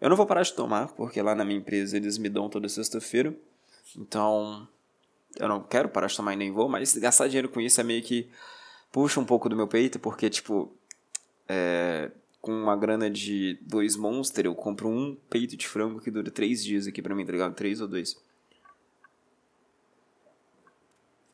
Eu 0.00 0.08
não 0.08 0.16
vou 0.16 0.26
parar 0.26 0.42
de 0.42 0.52
tomar, 0.52 0.88
porque 0.88 1.20
lá 1.22 1.34
na 1.34 1.44
minha 1.44 1.58
empresa 1.58 1.96
eles 1.96 2.18
me 2.18 2.28
dão 2.28 2.48
toda 2.48 2.68
sexta-feira. 2.68 3.34
Então, 3.96 4.68
eu 5.38 5.48
não 5.48 5.62
quero 5.62 5.88
parar 5.88 6.06
de 6.06 6.16
tomar 6.16 6.34
e 6.34 6.36
nem 6.36 6.52
vou, 6.52 6.68
mas 6.68 6.96
gastar 6.96 7.28
dinheiro 7.28 7.48
com 7.48 7.60
isso 7.60 7.80
é 7.80 7.84
meio 7.84 8.02
que 8.02 8.28
puxa 8.92 9.18
um 9.20 9.24
pouco 9.24 9.48
do 9.48 9.56
meu 9.56 9.66
peito, 9.66 9.98
porque, 9.98 10.28
tipo, 10.28 10.72
é, 11.48 12.10
com 12.40 12.52
uma 12.52 12.76
grana 12.76 13.10
de 13.10 13.58
dois 13.62 13.96
Monster, 13.96 14.46
eu 14.46 14.54
compro 14.54 14.88
um 14.88 15.16
peito 15.30 15.56
de 15.56 15.66
frango 15.66 16.00
que 16.00 16.10
dura 16.10 16.30
três 16.30 16.62
dias 16.62 16.86
aqui 16.86 17.00
pra 17.00 17.14
mim, 17.14 17.24
tá 17.24 17.32
ligado? 17.32 17.54
Três 17.54 17.80
ou 17.80 17.88
dois. 17.88 18.16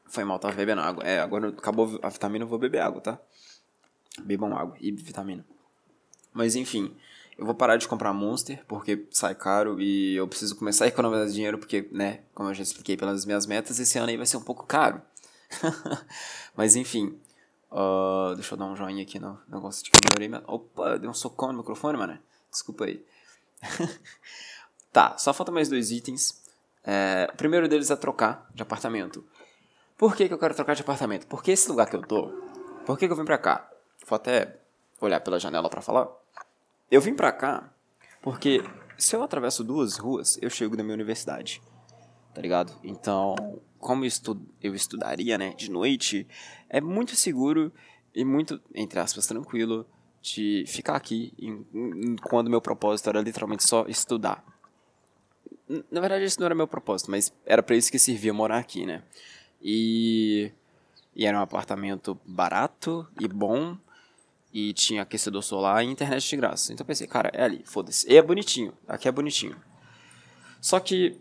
Foi 0.06 0.24
mal, 0.24 0.38
tava 0.38 0.54
bebendo 0.54 0.80
água. 0.80 1.04
É, 1.04 1.20
agora 1.20 1.48
acabou 1.48 1.98
a 2.02 2.08
vitamina, 2.08 2.44
eu 2.44 2.48
vou 2.48 2.58
beber 2.58 2.80
água, 2.80 3.00
tá? 3.00 3.20
Bebam 4.22 4.56
água 4.56 4.76
e 4.80 4.90
vitamina. 4.90 5.44
Mas 6.32 6.56
enfim, 6.56 6.96
eu 7.40 7.46
vou 7.46 7.54
parar 7.54 7.78
de 7.78 7.88
comprar 7.88 8.12
Monster, 8.12 8.62
porque 8.68 9.06
sai 9.10 9.34
caro 9.34 9.80
e 9.80 10.14
eu 10.14 10.28
preciso 10.28 10.54
começar 10.56 10.84
a 10.84 10.88
economizar 10.88 11.26
dinheiro, 11.26 11.56
porque, 11.56 11.88
né, 11.90 12.20
como 12.34 12.50
eu 12.50 12.54
já 12.54 12.62
expliquei 12.62 12.98
pelas 12.98 13.24
minhas 13.24 13.46
metas, 13.46 13.80
esse 13.80 13.98
ano 13.98 14.10
aí 14.10 14.16
vai 14.18 14.26
ser 14.26 14.36
um 14.36 14.42
pouco 14.42 14.66
caro. 14.66 15.00
Mas 16.54 16.76
enfim, 16.76 17.18
uh, 17.72 18.34
deixa 18.34 18.52
eu 18.52 18.58
dar 18.58 18.66
um 18.66 18.76
joinha 18.76 19.02
aqui 19.02 19.18
no 19.18 19.40
negócio 19.48 19.82
de 19.82 19.90
que 19.90 19.96
eu 19.96 20.00
melhorei. 20.18 20.44
Opa, 20.46 20.98
deu 20.98 21.08
um 21.08 21.14
socão 21.14 21.50
no 21.50 21.60
microfone, 21.60 21.96
mano. 21.96 22.18
Desculpa 22.50 22.84
aí. 22.84 23.02
tá, 24.92 25.16
só 25.16 25.32
falta 25.32 25.50
mais 25.50 25.70
dois 25.70 25.90
itens. 25.90 26.42
É, 26.84 27.26
o 27.32 27.36
primeiro 27.38 27.66
deles 27.68 27.90
é 27.90 27.96
trocar 27.96 28.50
de 28.54 28.62
apartamento. 28.62 29.24
Por 29.96 30.14
que, 30.14 30.28
que 30.28 30.34
eu 30.34 30.38
quero 30.38 30.54
trocar 30.54 30.74
de 30.74 30.82
apartamento? 30.82 31.26
Porque 31.26 31.52
esse 31.52 31.70
lugar 31.70 31.88
que 31.88 31.96
eu 31.96 32.02
tô, 32.02 32.26
por 32.84 32.98
que, 32.98 33.06
que 33.06 33.12
eu 33.14 33.16
vim 33.16 33.24
pra 33.24 33.38
cá? 33.38 33.66
Vou 34.06 34.16
até 34.16 34.60
olhar 35.00 35.20
pela 35.20 35.40
janela 35.40 35.70
para 35.70 35.80
falar. 35.80 36.19
Eu 36.90 37.00
vim 37.00 37.14
pra 37.14 37.32
cá 37.32 37.72
porque 38.22 38.62
se 38.98 39.16
eu 39.16 39.22
atravesso 39.22 39.64
duas 39.64 39.96
ruas, 39.96 40.38
eu 40.42 40.50
chego 40.50 40.76
na 40.76 40.82
minha 40.82 40.94
universidade. 40.94 41.62
Tá 42.34 42.40
ligado? 42.40 42.72
Então, 42.84 43.34
como 43.78 44.04
eu, 44.04 44.08
estu 44.08 44.40
eu 44.62 44.74
estudaria, 44.74 45.38
né, 45.38 45.54
de 45.54 45.70
noite, 45.70 46.26
é 46.68 46.80
muito 46.80 47.16
seguro 47.16 47.72
e 48.14 48.24
muito, 48.24 48.60
entre 48.74 49.00
aspas, 49.00 49.26
tranquilo 49.26 49.86
de 50.22 50.64
ficar 50.66 50.96
aqui 50.96 51.32
em, 51.38 51.66
em, 51.72 52.16
quando 52.16 52.50
meu 52.50 52.60
propósito 52.60 53.08
era 53.08 53.20
literalmente 53.20 53.64
só 53.64 53.86
estudar. 53.88 54.44
Na 55.90 56.00
verdade, 56.00 56.24
esse 56.24 56.38
não 56.38 56.46
era 56.46 56.54
meu 56.54 56.68
propósito, 56.68 57.10
mas 57.10 57.32
era 57.46 57.62
para 57.62 57.76
isso 57.76 57.90
que 57.90 57.98
servia 57.98 58.32
morar 58.34 58.58
aqui, 58.58 58.84
né? 58.84 59.02
E, 59.62 60.52
e 61.14 61.24
era 61.24 61.38
um 61.38 61.42
apartamento 61.42 62.18
barato 62.26 63.06
e 63.18 63.26
bom. 63.26 63.76
E 64.52 64.72
tinha 64.72 65.02
aquecedor 65.02 65.42
solar 65.42 65.84
e 65.84 65.88
internet 65.88 66.28
de 66.28 66.36
graça. 66.36 66.72
Então 66.72 66.82
eu 66.84 66.86
pensei, 66.86 67.06
cara, 67.06 67.30
é 67.32 67.44
ali, 67.44 67.62
foda-se. 67.64 68.10
E 68.10 68.16
é 68.16 68.22
bonitinho, 68.22 68.72
aqui 68.88 69.08
é 69.08 69.12
bonitinho. 69.12 69.56
Só 70.60 70.80
que 70.80 71.20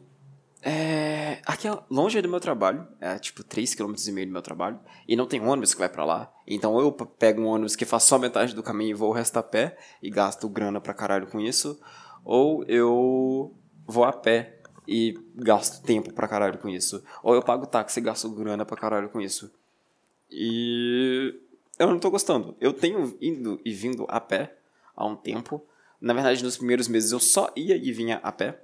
é, 0.62 1.40
aqui 1.46 1.68
é 1.68 1.80
longe 1.90 2.22
do 2.22 2.28
meu 2.28 2.40
trabalho, 2.40 2.86
é 3.00 3.18
tipo 3.18 3.44
3,5 3.44 3.78
km 3.78 4.26
do 4.26 4.32
meu 4.32 4.42
trabalho, 4.42 4.80
e 5.08 5.16
não 5.16 5.26
tem 5.26 5.40
ônibus 5.40 5.74
que 5.74 5.80
vai 5.80 5.90
para 5.90 6.04
lá. 6.04 6.34
Então 6.46 6.78
eu 6.80 6.92
pego 6.92 7.42
um 7.42 7.48
ônibus 7.48 7.76
que 7.76 7.86
faz 7.86 8.04
só 8.04 8.20
metade 8.20 8.54
do 8.54 8.64
caminho 8.64 8.92
e 8.92 8.94
vou 8.94 9.10
o 9.10 9.14
resto 9.14 9.38
a 9.38 9.44
pé 9.44 9.78
e 10.02 10.10
gasto 10.10 10.50
grana 10.50 10.82
pra 10.82 10.94
caralho 10.94 11.28
com 11.28 11.40
isso, 11.40 11.80
ou 12.26 12.66
eu 12.66 13.56
vou 13.88 14.04
a 14.04 14.12
pé 14.12 14.60
e 14.86 15.18
gasto 15.36 15.82
tempo 15.84 16.12
pra 16.12 16.28
caralho 16.28 16.58
com 16.58 16.68
isso, 16.68 17.02
ou 17.24 17.36
eu 17.36 17.42
pago 17.42 17.66
táxi 17.66 18.00
e 18.00 18.04
gasto 18.04 18.30
grana 18.30 18.66
pra 18.66 18.76
caralho 18.76 19.10
com 19.10 19.22
isso. 19.22 19.50
E 20.30 21.40
eu 21.80 21.88
não 21.88 22.00
tô 22.00 22.12
gostando. 22.12 22.56
Eu 22.60 22.74
tenho 22.74 23.18
ido 23.20 23.60
e 23.66 23.74
vindo 23.74 24.06
a 24.08 24.20
pé 24.20 24.56
há 24.96 25.06
um 25.06 25.16
tempo. 25.16 25.66
Na 26.00 26.14
verdade, 26.14 26.44
nos 26.44 26.58
primeiros 26.58 26.88
meses 26.88 27.12
eu 27.12 27.20
só 27.20 27.52
ia 27.56 27.76
e 27.76 27.92
vinha 27.92 28.20
a 28.22 28.32
pé 28.32 28.60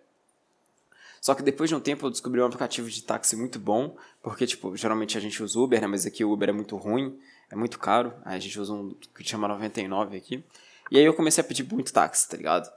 só 1.26 1.34
que 1.34 1.42
depois 1.42 1.68
de 1.68 1.76
um 1.76 1.80
tempo 1.80 2.06
eu 2.06 2.12
descobri 2.12 2.40
um 2.40 2.46
aplicativo 2.46 2.88
de 2.88 3.02
táxi 3.02 3.36
muito 3.36 3.58
bom, 3.58 3.98
porque, 4.22 4.46
tipo, 4.46 4.78
geralmente 4.78 5.18
a 5.18 5.20
gente 5.20 5.42
usa 5.42 5.60
Uber, 5.60 5.82
né? 5.82 5.88
Mas 5.88 6.06
aqui 6.06 6.24
o 6.24 6.32
Uber 6.32 6.50
é 6.50 6.52
muito 6.52 6.78
ruim, 6.78 7.20
é 7.50 7.56
muito 7.56 7.80
caro. 7.80 8.14
Aí 8.24 8.38
a 8.38 8.40
gente 8.40 8.60
usa 8.60 8.72
um 8.72 8.94
que 8.94 9.28
chama 9.28 9.48
99 9.48 10.16
aqui. 10.18 10.44
E 10.92 11.00
aí 11.00 11.04
eu 11.04 11.16
comecei 11.16 11.44
a 11.44 11.48
pedir 11.48 11.64
muito 11.64 11.92
táxi, 11.92 12.30
tá 12.30 12.38
ligado? 12.38 12.72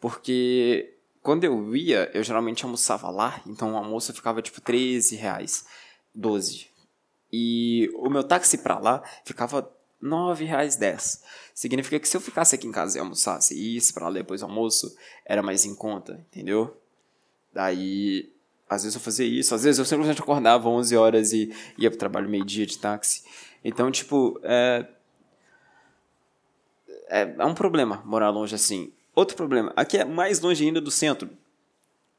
Porque 0.00 0.96
quando 1.22 1.44
eu 1.44 1.76
ia, 1.76 2.10
eu 2.12 2.24
geralmente 2.24 2.64
almoçava 2.64 3.08
lá, 3.08 3.40
então 3.46 3.74
o 3.74 3.76
almoço 3.76 4.12
ficava 4.12 4.42
tipo 4.42 4.60
13 4.60 5.14
reais, 5.14 5.64
12. 6.12 6.66
E 7.32 7.88
o 7.94 8.10
meu 8.10 8.24
táxi 8.24 8.58
pra 8.58 8.80
lá 8.80 9.00
ficava 9.24 9.72
9 10.02 10.44
reais 10.44 10.76
10. 10.76 11.22
Significa 11.54 11.98
que 12.00 12.08
se 12.08 12.16
eu 12.16 12.20
ficasse 12.20 12.54
aqui 12.54 12.66
em 12.66 12.72
casa 12.72 12.98
e 12.98 13.00
almoçasse 13.00 13.54
isso 13.54 13.98
lá 14.00 14.10
depois 14.10 14.40
do 14.40 14.46
almoço, 14.46 14.94
era 15.24 15.42
mais 15.42 15.64
em 15.64 15.74
conta, 15.74 16.24
entendeu? 16.30 16.76
Daí, 17.52 18.32
às 18.68 18.82
vezes 18.82 18.96
eu 18.96 19.00
fazia 19.00 19.26
isso, 19.26 19.54
às 19.54 19.62
vezes 19.62 19.78
eu 19.78 19.84
simplesmente 19.84 20.20
acordava 20.20 20.68
11 20.68 20.96
horas 20.96 21.32
e 21.32 21.54
ia 21.78 21.90
pro 21.90 21.98
trabalho 21.98 22.28
meio-dia 22.28 22.66
de 22.66 22.78
táxi. 22.78 23.22
Então, 23.64 23.90
tipo, 23.90 24.40
é, 24.42 24.86
é, 27.08 27.34
é 27.38 27.44
um 27.44 27.54
problema 27.54 28.02
morar 28.04 28.30
longe 28.30 28.54
assim. 28.54 28.92
Outro 29.14 29.36
problema, 29.36 29.72
aqui 29.76 29.98
é 29.98 30.04
mais 30.04 30.40
longe 30.40 30.64
ainda 30.64 30.80
do 30.80 30.90
centro. 30.90 31.30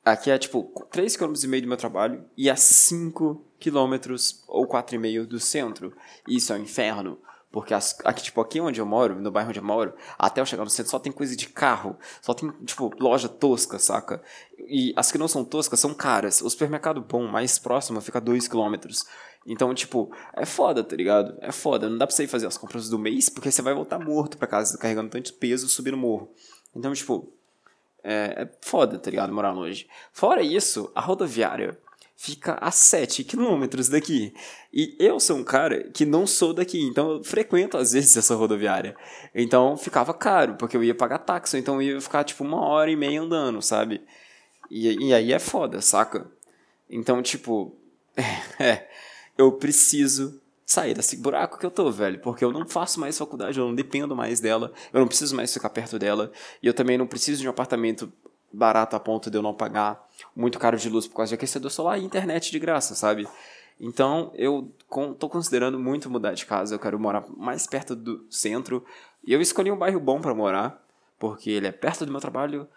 Aqui 0.05 0.29
é 0.29 0.37
tipo 0.37 0.71
3,5 0.91 1.17
km 1.17 1.61
do 1.61 1.67
meu 1.67 1.77
trabalho 1.77 2.25
e 2.37 2.49
a 2.49 2.55
5 2.55 3.41
km 3.59 4.15
ou 4.47 4.67
4,5 4.67 5.25
do 5.25 5.39
centro. 5.39 5.93
Isso 6.27 6.53
é 6.53 6.57
um 6.57 6.61
inferno. 6.61 7.17
Porque 7.53 7.71
as, 7.71 7.95
aqui, 8.03 8.23
tipo, 8.23 8.41
aqui 8.41 8.59
onde 8.59 8.81
eu 8.81 8.85
moro, 8.85 9.21
no 9.21 9.29
bairro 9.29 9.49
onde 9.49 9.59
eu 9.59 9.63
moro, 9.63 9.93
até 10.17 10.41
eu 10.41 10.45
chegar 10.45 10.63
no 10.63 10.71
centro 10.71 10.89
só 10.89 10.97
tem 10.97 11.11
coisa 11.11 11.35
de 11.35 11.47
carro. 11.47 11.95
Só 12.19 12.33
tem, 12.33 12.49
tipo, 12.65 12.91
loja 12.99 13.29
tosca, 13.29 13.77
saca? 13.77 14.23
E 14.57 14.91
as 14.95 15.11
que 15.11 15.19
não 15.19 15.27
são 15.27 15.45
toscas 15.45 15.79
são 15.79 15.93
caras. 15.93 16.41
O 16.41 16.49
supermercado 16.49 16.99
bom, 16.99 17.27
mais 17.27 17.59
próximo, 17.59 18.01
fica 18.01 18.17
a 18.17 18.21
2km. 18.21 19.05
Então, 19.45 19.71
tipo, 19.75 20.11
é 20.35 20.47
foda, 20.47 20.83
tá 20.83 20.95
ligado? 20.95 21.37
É 21.41 21.51
foda. 21.51 21.87
Não 21.87 21.99
dá 21.99 22.07
pra 22.07 22.15
você 22.15 22.23
ir 22.23 22.27
fazer 22.27 22.47
as 22.47 22.57
compras 22.57 22.89
do 22.89 22.97
mês, 22.97 23.29
porque 23.29 23.51
você 23.51 23.61
vai 23.61 23.75
voltar 23.75 23.99
morto 23.99 24.35
pra 24.35 24.47
casa, 24.47 24.75
carregando 24.75 25.11
tanto 25.11 25.35
peso 25.35 25.69
subindo 25.69 25.95
morro. 25.95 26.33
Então, 26.75 26.91
tipo, 26.91 27.31
é, 28.03 28.45
é 28.45 28.49
foda, 28.61 28.97
tá 28.97 29.11
ligado? 29.11 29.31
Morar 29.31 29.51
longe. 29.51 29.87
Fora 30.11 30.41
isso, 30.41 30.91
a 30.95 31.01
rodoviária 31.01 31.77
fica 32.23 32.57
a 32.61 32.71
7 32.71 33.21
quilômetros 33.25 33.89
daqui. 33.89 34.33
E 34.73 34.95
eu 34.97 35.19
sou 35.19 35.35
um 35.35 35.43
cara 35.43 35.89
que 35.89 36.05
não 36.05 36.25
sou 36.25 36.53
daqui, 36.53 36.81
então 36.81 37.11
eu 37.11 37.23
frequento 37.23 37.77
às 37.77 37.91
vezes 37.91 38.15
essa 38.15 38.33
rodoviária. 38.33 38.95
Então 39.35 39.75
ficava 39.75 40.13
caro, 40.13 40.55
porque 40.55 40.77
eu 40.77 40.83
ia 40.85 40.95
pagar 40.95 41.17
táxi, 41.17 41.57
então 41.57 41.81
eu 41.81 41.95
ia 41.95 42.01
ficar 42.01 42.23
tipo 42.23 42.41
uma 42.41 42.65
hora 42.65 42.89
e 42.89 42.95
meia 42.95 43.19
andando, 43.19 43.61
sabe? 43.61 44.01
E, 44.71 45.07
e 45.07 45.13
aí 45.13 45.33
é 45.33 45.39
foda, 45.39 45.81
saca? 45.81 46.25
Então, 46.89 47.21
tipo, 47.21 47.75
é, 48.57 48.87
eu 49.37 49.51
preciso 49.51 50.41
sair 50.65 50.93
desse 50.93 51.17
buraco 51.17 51.59
que 51.59 51.65
eu 51.65 51.71
tô, 51.71 51.91
velho, 51.91 52.19
porque 52.19 52.45
eu 52.45 52.53
não 52.53 52.65
faço 52.65 53.01
mais 53.01 53.17
faculdade, 53.17 53.59
eu 53.59 53.67
não 53.67 53.75
dependo 53.75 54.15
mais 54.15 54.39
dela, 54.39 54.71
eu 54.93 55.01
não 55.01 55.07
preciso 55.09 55.35
mais 55.35 55.53
ficar 55.53 55.69
perto 55.69 55.99
dela, 55.99 56.31
e 56.61 56.67
eu 56.67 56.73
também 56.73 56.97
não 56.97 57.05
preciso 57.05 57.41
de 57.41 57.47
um 57.49 57.51
apartamento 57.51 58.09
barato 58.49 58.95
a 58.95 58.99
ponto 58.99 59.29
de 59.29 59.37
eu 59.37 59.41
não 59.41 59.53
pagar 59.53 60.07
muito 60.35 60.59
caro 60.59 60.77
de 60.77 60.89
luz 60.89 61.07
por 61.07 61.15
causa 61.15 61.29
de 61.29 61.35
aquecedor 61.35 61.71
solar 61.71 61.99
e 61.99 62.03
internet 62.03 62.51
de 62.51 62.59
graça, 62.59 62.95
sabe? 62.95 63.27
Então 63.79 64.31
eu 64.35 64.71
estou 65.11 65.29
considerando 65.29 65.79
muito 65.79 66.09
mudar 66.09 66.33
de 66.33 66.45
casa. 66.45 66.75
Eu 66.75 66.79
quero 66.79 66.99
morar 66.99 67.25
mais 67.35 67.67
perto 67.67 67.95
do 67.95 68.25
centro. 68.29 68.85
E 69.25 69.33
eu 69.33 69.41
escolhi 69.41 69.71
um 69.71 69.77
bairro 69.77 69.99
bom 69.99 70.21
para 70.21 70.33
morar, 70.33 70.85
porque 71.17 71.49
ele 71.49 71.67
é 71.67 71.71
perto 71.71 72.05
do 72.05 72.11
meu 72.11 72.21
trabalho. 72.21 72.67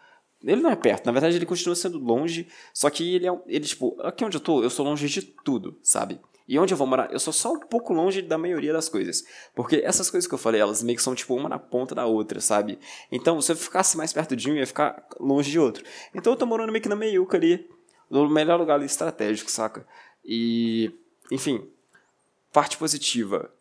Ele 0.43 0.61
não 0.61 0.71
é 0.71 0.77
perto, 0.77 1.07
na 1.07 1.13
verdade 1.13 1.37
ele 1.37 1.47
continua 1.47 1.75
sendo 1.75 1.99
longe. 1.99 2.49
Só 2.73 2.91
que 2.91 3.15
ele 3.15 3.27
é. 3.27 3.41
Ele, 3.47 3.65
tipo, 3.65 3.97
aqui 4.03 4.25
onde 4.25 4.37
eu 4.37 4.41
tô, 4.41 4.63
eu 4.63 4.71
sou 4.71 4.85
longe 4.85 5.09
de 5.09 5.23
tudo, 5.23 5.79
sabe? 5.83 6.21
E 6.49 6.59
onde 6.59 6.73
eu 6.73 6.79
vou 6.79 6.87
morar, 6.87 7.13
eu 7.13 7.19
sou 7.19 7.33
só 7.33 7.53
um 7.53 7.59
pouco 7.59 7.93
longe 7.93 8.23
da 8.23 8.39
maioria 8.39 8.73
das 8.73 8.89
coisas. 8.89 9.25
Porque 9.55 9.77
essas 9.85 10.09
coisas 10.11 10.29
que 10.29 10.35
eu 10.35 10.39
falei, 10.39 10.61
elas 10.61 10.83
meio 10.83 10.97
que 10.97 11.03
são 11.03 11.15
tipo 11.15 11.35
uma 11.35 11.49
na 11.49 11.59
ponta 11.59 11.95
da 11.95 12.07
outra, 12.07 12.41
sabe? 12.41 12.79
Então, 13.11 13.41
se 13.41 13.51
eu 13.51 13.57
ficasse 13.57 13.97
mais 13.97 14.13
perto 14.13 14.37
de 14.37 14.49
um, 14.49 14.55
eu 14.55 14.61
ia 14.61 14.67
ficar 14.67 15.07
longe 15.19 15.51
de 15.51 15.59
outro. 15.59 15.85
Então 16.15 16.33
eu 16.33 16.37
tô 16.37 16.47
morando 16.47 16.71
meio 16.71 16.83
que 16.83 16.89
na 16.89 16.95
meiuca 16.95 17.37
ali, 17.37 17.69
no 18.09 18.29
melhor 18.29 18.59
lugar 18.59 18.75
ali 18.75 18.87
estratégico, 18.87 19.51
saca? 19.51 19.87
E, 20.25 20.93
enfim, 21.33 21.69
parte 22.53 22.77
positiva. 22.77 23.53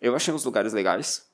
Eu 0.00 0.16
achei 0.16 0.34
uns 0.34 0.44
lugares 0.44 0.72
legais. 0.72 1.28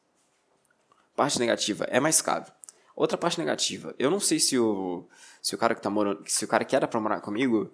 Parte 1.16 1.38
negativa, 1.38 1.84
é 1.84 2.00
mais 2.00 2.20
caro. 2.20 2.46
Outra 2.94 3.16
parte 3.16 3.38
negativa, 3.38 3.94
eu 3.98 4.10
não 4.10 4.20
sei 4.20 4.38
se 4.38 4.58
o 4.58 5.04
se 5.42 5.54
o 5.54 5.58
cara 5.58 5.74
que 5.74 5.82
tá 5.82 5.90
morando, 5.90 6.22
se 6.26 6.44
o 6.44 6.48
cara 6.48 6.64
que 6.64 6.74
era 6.76 6.86
para 6.86 7.00
morar 7.00 7.20
comigo 7.20 7.70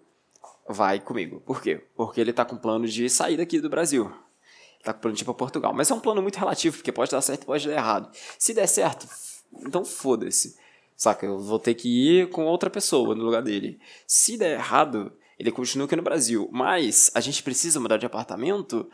vai 0.69 1.01
comigo. 1.01 1.41
Por 1.41 1.63
quê? 1.63 1.85
Porque 1.95 2.21
ele 2.21 2.33
tá 2.33 2.45
com 2.45 2.57
plano 2.57 2.87
de 2.87 3.09
sair 3.09 3.37
daqui 3.37 3.61
do 3.61 3.69
Brasil. 3.69 4.05
Ele 4.05 4.85
tá 4.85 4.93
com 4.93 5.01
plano 5.01 5.17
de 5.17 5.23
ir 5.23 5.25
pra 5.25 5.35
Portugal. 5.35 5.73
Mas 5.75 5.91
é 5.91 5.95
um 5.95 6.01
plano 6.01 6.23
muito 6.23 6.39
relativo, 6.39 6.77
porque 6.77 6.93
pode 6.93 7.11
dar 7.11 7.21
certo 7.21 7.43
e 7.43 7.47
pode 7.47 7.69
dar 7.69 7.75
errado. 7.75 8.11
Se 8.39 8.55
der 8.55 8.67
certo, 8.67 9.07
então 9.67 9.85
foda-se. 9.85 10.57
Saca? 10.97 11.27
Eu 11.27 11.39
vou 11.39 11.59
ter 11.59 11.75
que 11.75 11.89
ir 11.89 12.31
com 12.31 12.45
outra 12.45 12.69
pessoa 12.69 13.15
no 13.15 13.25
lugar 13.25 13.43
dele. 13.43 13.81
Se 14.07 14.37
der 14.37 14.53
errado, 14.53 15.13
ele 15.39 15.51
continua 15.51 15.87
aqui 15.87 15.97
no 15.97 16.03
Brasil. 16.03 16.49
Mas 16.53 17.11
a 17.15 17.21
gente 17.21 17.43
precisa 17.43 17.81
mudar 17.81 17.97
de 17.97 18.07
apartamento. 18.07 18.89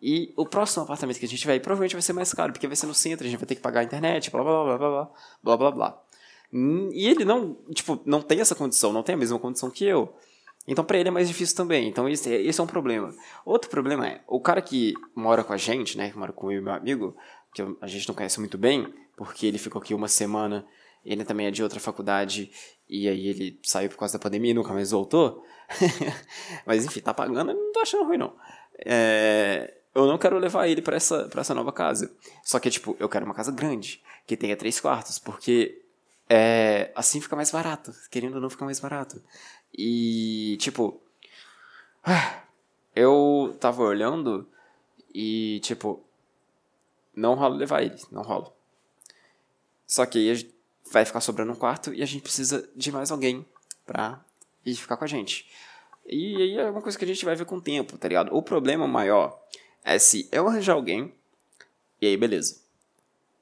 E 0.00 0.34
o 0.36 0.44
próximo 0.44 0.84
apartamento 0.84 1.18
que 1.18 1.24
a 1.24 1.28
gente 1.28 1.46
vai 1.46 1.58
provavelmente 1.58 1.94
vai 1.94 2.02
ser 2.02 2.12
mais 2.12 2.32
caro, 2.34 2.52
porque 2.52 2.66
vai 2.66 2.76
ser 2.76 2.86
no 2.86 2.94
centro, 2.94 3.26
a 3.26 3.30
gente 3.30 3.38
vai 3.38 3.46
ter 3.46 3.54
que 3.54 3.62
pagar 3.62 3.80
a 3.80 3.84
internet, 3.84 4.30
blá 4.30 4.42
blá 4.42 4.64
blá 4.64 4.78
blá 4.78 4.88
blá 4.88 5.10
blá 5.42 5.56
blá 5.56 5.70
blá. 5.70 6.02
E 6.92 7.08
ele 7.08 7.24
não, 7.24 7.54
tipo, 7.72 8.00
não 8.04 8.22
tem 8.22 8.40
essa 8.40 8.54
condição, 8.54 8.92
não 8.92 9.02
tem 9.02 9.14
a 9.14 9.18
mesma 9.18 9.38
condição 9.38 9.70
que 9.70 9.84
eu. 9.84 10.14
Então 10.66 10.84
para 10.84 10.98
ele 10.98 11.08
é 11.08 11.12
mais 11.12 11.28
difícil 11.28 11.56
também. 11.56 11.88
Então 11.88 12.08
esse, 12.08 12.32
esse 12.32 12.60
é 12.60 12.64
um 12.64 12.66
problema. 12.66 13.14
Outro 13.44 13.70
problema 13.70 14.06
é, 14.06 14.20
o 14.26 14.40
cara 14.40 14.60
que 14.60 14.94
mora 15.14 15.44
com 15.44 15.52
a 15.52 15.56
gente, 15.56 15.96
né, 15.96 16.10
que 16.10 16.18
mora 16.18 16.32
com 16.32 16.50
eu 16.50 16.58
e 16.58 16.62
meu 16.62 16.72
amigo, 16.72 17.16
que 17.54 17.62
a 17.80 17.86
gente 17.86 18.08
não 18.08 18.14
conhece 18.14 18.40
muito 18.40 18.58
bem, 18.58 18.92
porque 19.16 19.46
ele 19.46 19.58
ficou 19.58 19.80
aqui 19.80 19.94
uma 19.94 20.08
semana, 20.08 20.66
ele 21.04 21.24
também 21.24 21.46
é 21.46 21.50
de 21.50 21.62
outra 21.62 21.80
faculdade, 21.80 22.50
e 22.88 23.08
aí 23.08 23.28
ele 23.28 23.60
saiu 23.62 23.88
por 23.88 23.96
causa 23.96 24.18
da 24.18 24.22
pandemia 24.22 24.50
e 24.50 24.54
nunca 24.54 24.72
mais 24.72 24.90
voltou. 24.90 25.44
Mas 26.66 26.84
enfim, 26.84 27.00
tá 27.00 27.14
pagando, 27.14 27.54
não 27.54 27.72
tô 27.72 27.80
achando 27.80 28.04
ruim 28.04 28.18
não. 28.18 28.34
É, 28.84 29.72
eu 29.94 30.06
não 30.06 30.18
quero 30.18 30.38
levar 30.38 30.68
ele 30.68 30.82
para 30.82 30.96
essa, 30.96 31.24
pra 31.28 31.40
essa 31.40 31.54
nova 31.54 31.72
casa. 31.72 32.14
Só 32.44 32.60
que, 32.60 32.68
tipo, 32.68 32.94
eu 33.00 33.08
quero 33.08 33.24
uma 33.24 33.34
casa 33.34 33.50
grande, 33.50 34.02
que 34.26 34.36
tenha 34.36 34.54
três 34.54 34.78
quartos, 34.78 35.18
porque 35.18 35.82
é, 36.28 36.90
assim 36.94 37.20
fica 37.20 37.34
mais 37.34 37.50
barato. 37.50 37.92
Querendo 38.10 38.34
ou 38.34 38.40
não, 38.40 38.50
fica 38.50 38.66
mais 38.66 38.78
barato. 38.78 39.22
E, 39.72 40.56
tipo, 40.60 41.00
eu 42.94 43.56
tava 43.60 43.82
olhando 43.82 44.46
e, 45.14 45.60
tipo, 45.60 46.02
não 47.14 47.34
rola 47.34 47.56
levar 47.56 47.82
ele, 47.82 48.00
não 48.10 48.22
rola. 48.22 48.52
Só 49.86 50.04
que 50.04 50.18
aí 50.18 50.54
vai 50.90 51.04
ficar 51.04 51.20
sobrando 51.20 51.52
um 51.52 51.56
quarto 51.56 51.92
e 51.92 52.02
a 52.02 52.06
gente 52.06 52.22
precisa 52.22 52.68
de 52.74 52.92
mais 52.92 53.10
alguém 53.10 53.46
pra 53.84 54.24
ir 54.64 54.74
ficar 54.74 54.96
com 54.96 55.04
a 55.04 55.08
gente. 55.08 55.48
E 56.04 56.36
aí 56.36 56.58
é 56.58 56.70
uma 56.70 56.82
coisa 56.82 56.98
que 56.98 57.04
a 57.04 57.08
gente 57.08 57.24
vai 57.24 57.34
ver 57.34 57.44
com 57.44 57.56
o 57.56 57.60
tempo, 57.60 57.98
tá 57.98 58.08
ligado? 58.08 58.34
O 58.34 58.42
problema 58.42 58.86
maior 58.86 59.40
é 59.84 59.98
se 59.98 60.28
eu 60.30 60.46
arranjar 60.48 60.74
alguém, 60.74 61.12
e 62.00 62.06
aí 62.06 62.16
beleza. 62.16 62.60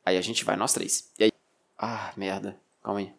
Aí 0.04 0.16
a 0.16 0.20
gente 0.20 0.44
vai 0.44 0.56
nós 0.56 0.72
três. 0.72 1.10
E 1.18 1.24
aí. 1.24 1.32
Ah, 1.78 2.12
merda. 2.16 2.58
Calma 2.82 3.00
aí. 3.00 3.12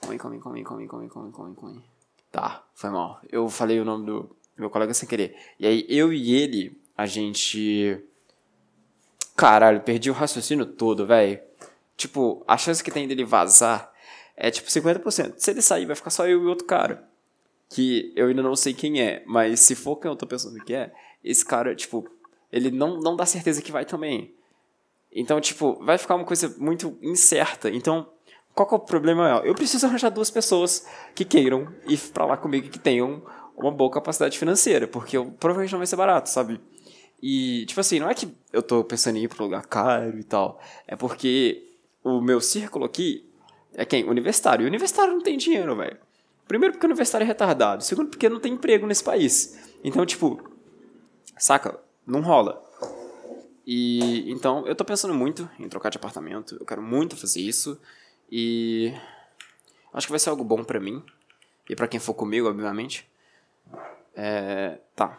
Calma 0.00 0.12
aí, 0.12 0.18
calma 0.18 0.36
aí, 0.36 0.40
calma 0.42 0.56
aí, 0.56 0.64
calma 0.64 0.80
aí, 0.80 0.88
calma 0.88 1.04
aí, 1.04 1.10
calma 1.10 1.48
aí, 1.48 1.54
calma 1.54 1.70
aí. 1.76 1.99
Tá, 2.30 2.64
foi 2.74 2.90
mal. 2.90 3.20
Eu 3.28 3.48
falei 3.48 3.80
o 3.80 3.84
nome 3.84 4.06
do 4.06 4.36
meu 4.56 4.70
colega 4.70 4.94
sem 4.94 5.08
querer. 5.08 5.36
E 5.58 5.66
aí, 5.66 5.86
eu 5.88 6.12
e 6.12 6.34
ele, 6.34 6.80
a 6.96 7.06
gente. 7.06 7.98
Caralho, 9.36 9.80
perdi 9.80 10.10
o 10.10 10.14
raciocínio 10.14 10.66
todo, 10.66 11.06
velho. 11.06 11.40
Tipo, 11.96 12.44
a 12.46 12.56
chance 12.56 12.82
que 12.82 12.90
tem 12.90 13.08
dele 13.08 13.24
vazar 13.24 13.92
é 14.36 14.50
tipo 14.50 14.68
50%. 14.68 15.34
Se 15.36 15.50
ele 15.50 15.62
sair, 15.62 15.86
vai 15.86 15.96
ficar 15.96 16.10
só 16.10 16.26
eu 16.26 16.42
e 16.42 16.46
outro 16.46 16.66
cara. 16.66 17.08
Que 17.68 18.12
eu 18.16 18.28
ainda 18.28 18.42
não 18.42 18.56
sei 18.56 18.74
quem 18.74 19.00
é, 19.00 19.22
mas 19.26 19.60
se 19.60 19.74
for 19.74 19.96
quem 19.96 20.10
eu 20.10 20.16
tô 20.16 20.26
pensando 20.26 20.58
que 20.64 20.74
é, 20.74 20.92
esse 21.22 21.44
cara, 21.44 21.74
tipo, 21.74 22.08
ele 22.50 22.70
não, 22.70 22.98
não 22.98 23.14
dá 23.14 23.26
certeza 23.26 23.62
que 23.62 23.70
vai 23.70 23.84
também. 23.84 24.34
Então, 25.12 25.40
tipo, 25.40 25.74
vai 25.84 25.98
ficar 25.98 26.14
uma 26.14 26.24
coisa 26.24 26.54
muito 26.58 26.96
incerta. 27.02 27.68
Então, 27.70 28.10
qual 28.54 28.68
que 28.68 28.74
é 28.74 28.76
o 28.76 28.80
problema? 28.80 29.42
Eu 29.44 29.54
preciso 29.54 29.86
arranjar 29.86 30.10
duas 30.10 30.30
pessoas 30.30 30.86
que 31.14 31.24
queiram 31.24 31.68
ir 31.86 31.98
pra 32.12 32.24
lá 32.24 32.36
comigo 32.36 32.66
e 32.66 32.70
que 32.70 32.78
tenham 32.78 33.22
uma 33.56 33.70
boa 33.70 33.90
capacidade 33.90 34.38
financeira, 34.38 34.86
porque 34.86 35.16
eu, 35.16 35.26
provavelmente 35.38 35.72
não 35.72 35.78
vai 35.78 35.86
ser 35.86 35.96
barato, 35.96 36.30
sabe? 36.30 36.60
E, 37.22 37.66
tipo 37.66 37.80
assim, 37.80 38.00
não 38.00 38.08
é 38.08 38.14
que 38.14 38.34
eu 38.52 38.62
tô 38.62 38.82
pensando 38.82 39.16
em 39.16 39.24
ir 39.24 39.28
pra 39.28 39.42
um 39.42 39.46
lugar 39.46 39.66
caro 39.66 40.18
e 40.18 40.24
tal, 40.24 40.60
é 40.86 40.96
porque 40.96 41.66
o 42.02 42.20
meu 42.20 42.40
círculo 42.40 42.84
aqui 42.84 43.28
é 43.74 43.84
quem? 43.84 44.08
Universitário. 44.08 44.64
E 44.64 44.66
universitário 44.66 45.12
não 45.12 45.20
tem 45.20 45.36
dinheiro, 45.36 45.76
velho. 45.76 45.98
Primeiro 46.48 46.72
porque 46.72 46.86
o 46.86 46.88
universitário 46.88 47.24
é 47.24 47.28
retardado, 47.28 47.84
segundo 47.84 48.08
porque 48.08 48.28
não 48.28 48.40
tem 48.40 48.54
emprego 48.54 48.86
nesse 48.86 49.04
país. 49.04 49.58
Então, 49.84 50.04
tipo, 50.04 50.42
saca? 51.38 51.78
Não 52.06 52.20
rola. 52.20 52.62
E 53.66 54.30
então 54.32 54.66
eu 54.66 54.74
tô 54.74 54.84
pensando 54.84 55.14
muito 55.14 55.48
em 55.58 55.68
trocar 55.68 55.90
de 55.90 55.98
apartamento, 55.98 56.56
eu 56.58 56.66
quero 56.66 56.82
muito 56.82 57.16
fazer 57.16 57.40
isso 57.40 57.80
e 58.30 58.94
acho 59.92 60.06
que 60.06 60.12
vai 60.12 60.20
ser 60.20 60.30
algo 60.30 60.44
bom 60.44 60.62
para 60.62 60.78
mim 60.78 61.02
e 61.68 61.74
para 61.74 61.88
quem 61.88 61.98
for 61.98 62.14
comigo, 62.14 62.48
obviamente. 62.48 63.08
É, 64.14 64.78
tá. 64.94 65.18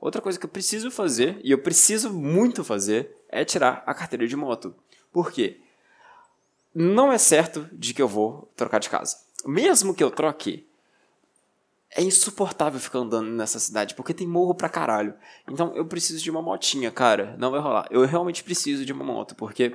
Outra 0.00 0.20
coisa 0.20 0.38
que 0.38 0.44
eu 0.44 0.50
preciso 0.50 0.90
fazer, 0.90 1.40
e 1.42 1.50
eu 1.50 1.58
preciso 1.58 2.12
muito 2.12 2.62
fazer, 2.62 3.16
é 3.28 3.44
tirar 3.44 3.82
a 3.86 3.94
carteira 3.94 4.26
de 4.26 4.36
moto. 4.36 4.74
Por 5.10 5.32
quê? 5.32 5.60
Não 6.74 7.10
é 7.10 7.18
certo 7.18 7.68
de 7.72 7.94
que 7.94 8.02
eu 8.02 8.08
vou 8.08 8.50
trocar 8.54 8.78
de 8.78 8.90
casa. 8.90 9.18
Mesmo 9.46 9.94
que 9.94 10.04
eu 10.04 10.10
troque, 10.10 10.66
é 11.90 12.02
insuportável 12.02 12.78
ficar 12.78 12.98
andando 12.98 13.30
nessa 13.30 13.58
cidade, 13.58 13.94
porque 13.94 14.12
tem 14.12 14.26
morro 14.26 14.54
pra 14.54 14.68
caralho. 14.68 15.14
Então 15.48 15.74
eu 15.74 15.86
preciso 15.86 16.22
de 16.22 16.30
uma 16.30 16.42
motinha, 16.42 16.90
cara. 16.90 17.34
Não 17.38 17.50
vai 17.50 17.60
rolar. 17.60 17.86
Eu 17.90 18.04
realmente 18.04 18.44
preciso 18.44 18.84
de 18.84 18.92
uma 18.92 19.04
moto, 19.04 19.34
porque 19.34 19.74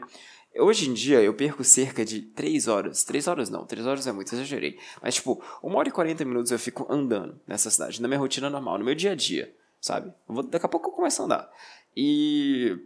hoje 0.57 0.89
em 0.89 0.93
dia 0.93 1.21
eu 1.21 1.33
perco 1.33 1.63
cerca 1.63 2.03
de 2.03 2.21
3 2.21 2.67
horas. 2.67 3.03
3 3.03 3.27
horas 3.27 3.49
não, 3.49 3.65
3 3.65 3.85
horas 3.85 4.07
é 4.07 4.11
muito, 4.11 4.33
exagerei. 4.33 4.77
Mas 5.01 5.15
tipo, 5.15 5.43
1 5.63 5.75
hora 5.75 5.89
e 5.89 5.91
40 5.91 6.25
minutos 6.25 6.51
eu 6.51 6.59
fico 6.59 6.85
andando 6.89 7.39
nessa 7.47 7.69
cidade, 7.69 8.01
na 8.01 8.07
minha 8.07 8.19
rotina 8.19 8.49
normal, 8.49 8.77
no 8.77 8.85
meu 8.85 8.95
dia 8.95 9.11
a 9.11 9.15
dia 9.15 9.53
sabe? 9.81 10.13
Vou, 10.27 10.43
daqui 10.43 10.65
a 10.65 10.69
pouco 10.69 10.89
eu 10.89 10.93
começo 10.93 11.21
a 11.21 11.25
andar. 11.25 11.49
E 11.97 12.77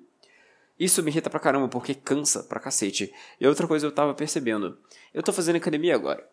isso 0.79 1.03
me 1.03 1.11
irrita 1.11 1.29
pra 1.29 1.39
caramba, 1.39 1.67
porque 1.67 1.93
cansa 1.93 2.41
pra 2.41 2.59
cacete. 2.59 3.13
E 3.39 3.45
outra 3.45 3.67
coisa 3.67 3.85
eu 3.85 3.91
tava 3.91 4.13
percebendo. 4.15 4.77
Eu 5.13 5.21
tô 5.21 5.33
fazendo 5.33 5.57
academia 5.57 5.93
agora. 5.93 6.27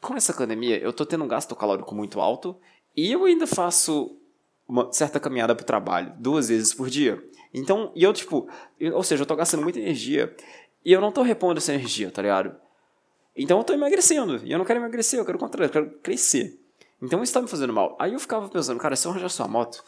Com 0.00 0.14
essa 0.14 0.30
academia, 0.30 0.78
eu 0.78 0.92
tô 0.92 1.04
tendo 1.04 1.24
um 1.24 1.28
gasto 1.28 1.56
calórico 1.56 1.94
muito 1.94 2.20
alto 2.20 2.56
e 2.94 3.10
eu 3.10 3.24
ainda 3.24 3.46
faço 3.46 4.16
uma 4.68 4.92
certa 4.92 5.18
caminhada 5.18 5.54
pro 5.56 5.64
trabalho, 5.64 6.14
duas 6.18 6.48
vezes 6.48 6.74
por 6.74 6.88
dia. 6.88 7.20
Então, 7.52 7.90
e 7.94 8.02
eu, 8.02 8.12
tipo, 8.12 8.48
ou 8.92 9.02
seja, 9.02 9.22
eu 9.22 9.26
tô 9.26 9.34
gastando 9.34 9.62
muita 9.62 9.78
energia 9.78 10.34
e 10.84 10.92
eu 10.92 11.00
não 11.00 11.10
tô 11.10 11.22
repondo 11.22 11.58
essa 11.58 11.72
energia, 11.72 12.10
tá 12.10 12.22
ligado? 12.22 12.54
Então 13.36 13.58
eu 13.58 13.64
tô 13.64 13.72
emagrecendo. 13.72 14.44
E 14.44 14.52
eu 14.52 14.58
não 14.58 14.64
quero 14.64 14.80
emagrecer, 14.80 15.18
eu 15.18 15.24
quero 15.24 15.38
o 15.38 15.40
contrário, 15.40 15.68
eu 15.68 15.72
quero 15.72 15.90
crescer. 16.02 16.58
Então 17.00 17.22
isso 17.22 17.32
tá 17.32 17.40
me 17.40 17.48
fazendo 17.48 17.72
mal. 17.72 17.96
Aí 17.98 18.12
eu 18.12 18.20
ficava 18.20 18.48
pensando, 18.48 18.78
cara, 18.80 18.96
se 18.96 19.06
eu 19.06 19.12
arranjar 19.12 19.28
sua 19.28 19.46
moto, 19.46 19.84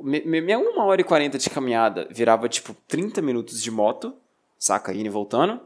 minha 0.00 0.58
1 0.58 0.78
hora 0.78 1.00
e 1.00 1.04
40 1.04 1.38
de 1.38 1.50
caminhada 1.50 2.08
virava 2.10 2.48
tipo 2.48 2.74
30 2.88 3.20
minutos 3.20 3.62
de 3.62 3.70
moto, 3.70 4.14
saca? 4.58 4.92
Indo 4.94 5.06
e 5.06 5.10
voltando. 5.10 5.60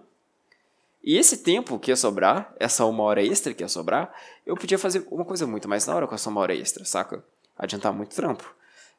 E 1.03 1.17
esse 1.17 1.39
tempo 1.39 1.79
que 1.79 1.91
ia 1.91 1.97
sobrar, 1.97 2.53
essa 2.59 2.85
uma 2.87 3.05
hora 3.05 3.23
extra 3.23 3.53
que 3.55 3.63
ia 3.63 3.69
sobrar, 3.69 4.13
eu 4.45 4.57
podia 4.57 4.79
fazer 4.79 5.07
uma 5.11 5.25
coisa 5.25 5.47
muito 5.47 5.69
mais 5.69 5.85
da 5.85 5.95
hora 5.95 6.07
com 6.07 6.15
essa 6.15 6.31
uma 6.31 6.41
hora 6.41 6.55
extra, 6.55 6.85
saca? 6.85 7.23
Adiantar 7.57 7.93
muito 7.93 8.17
trampo. 8.17 8.53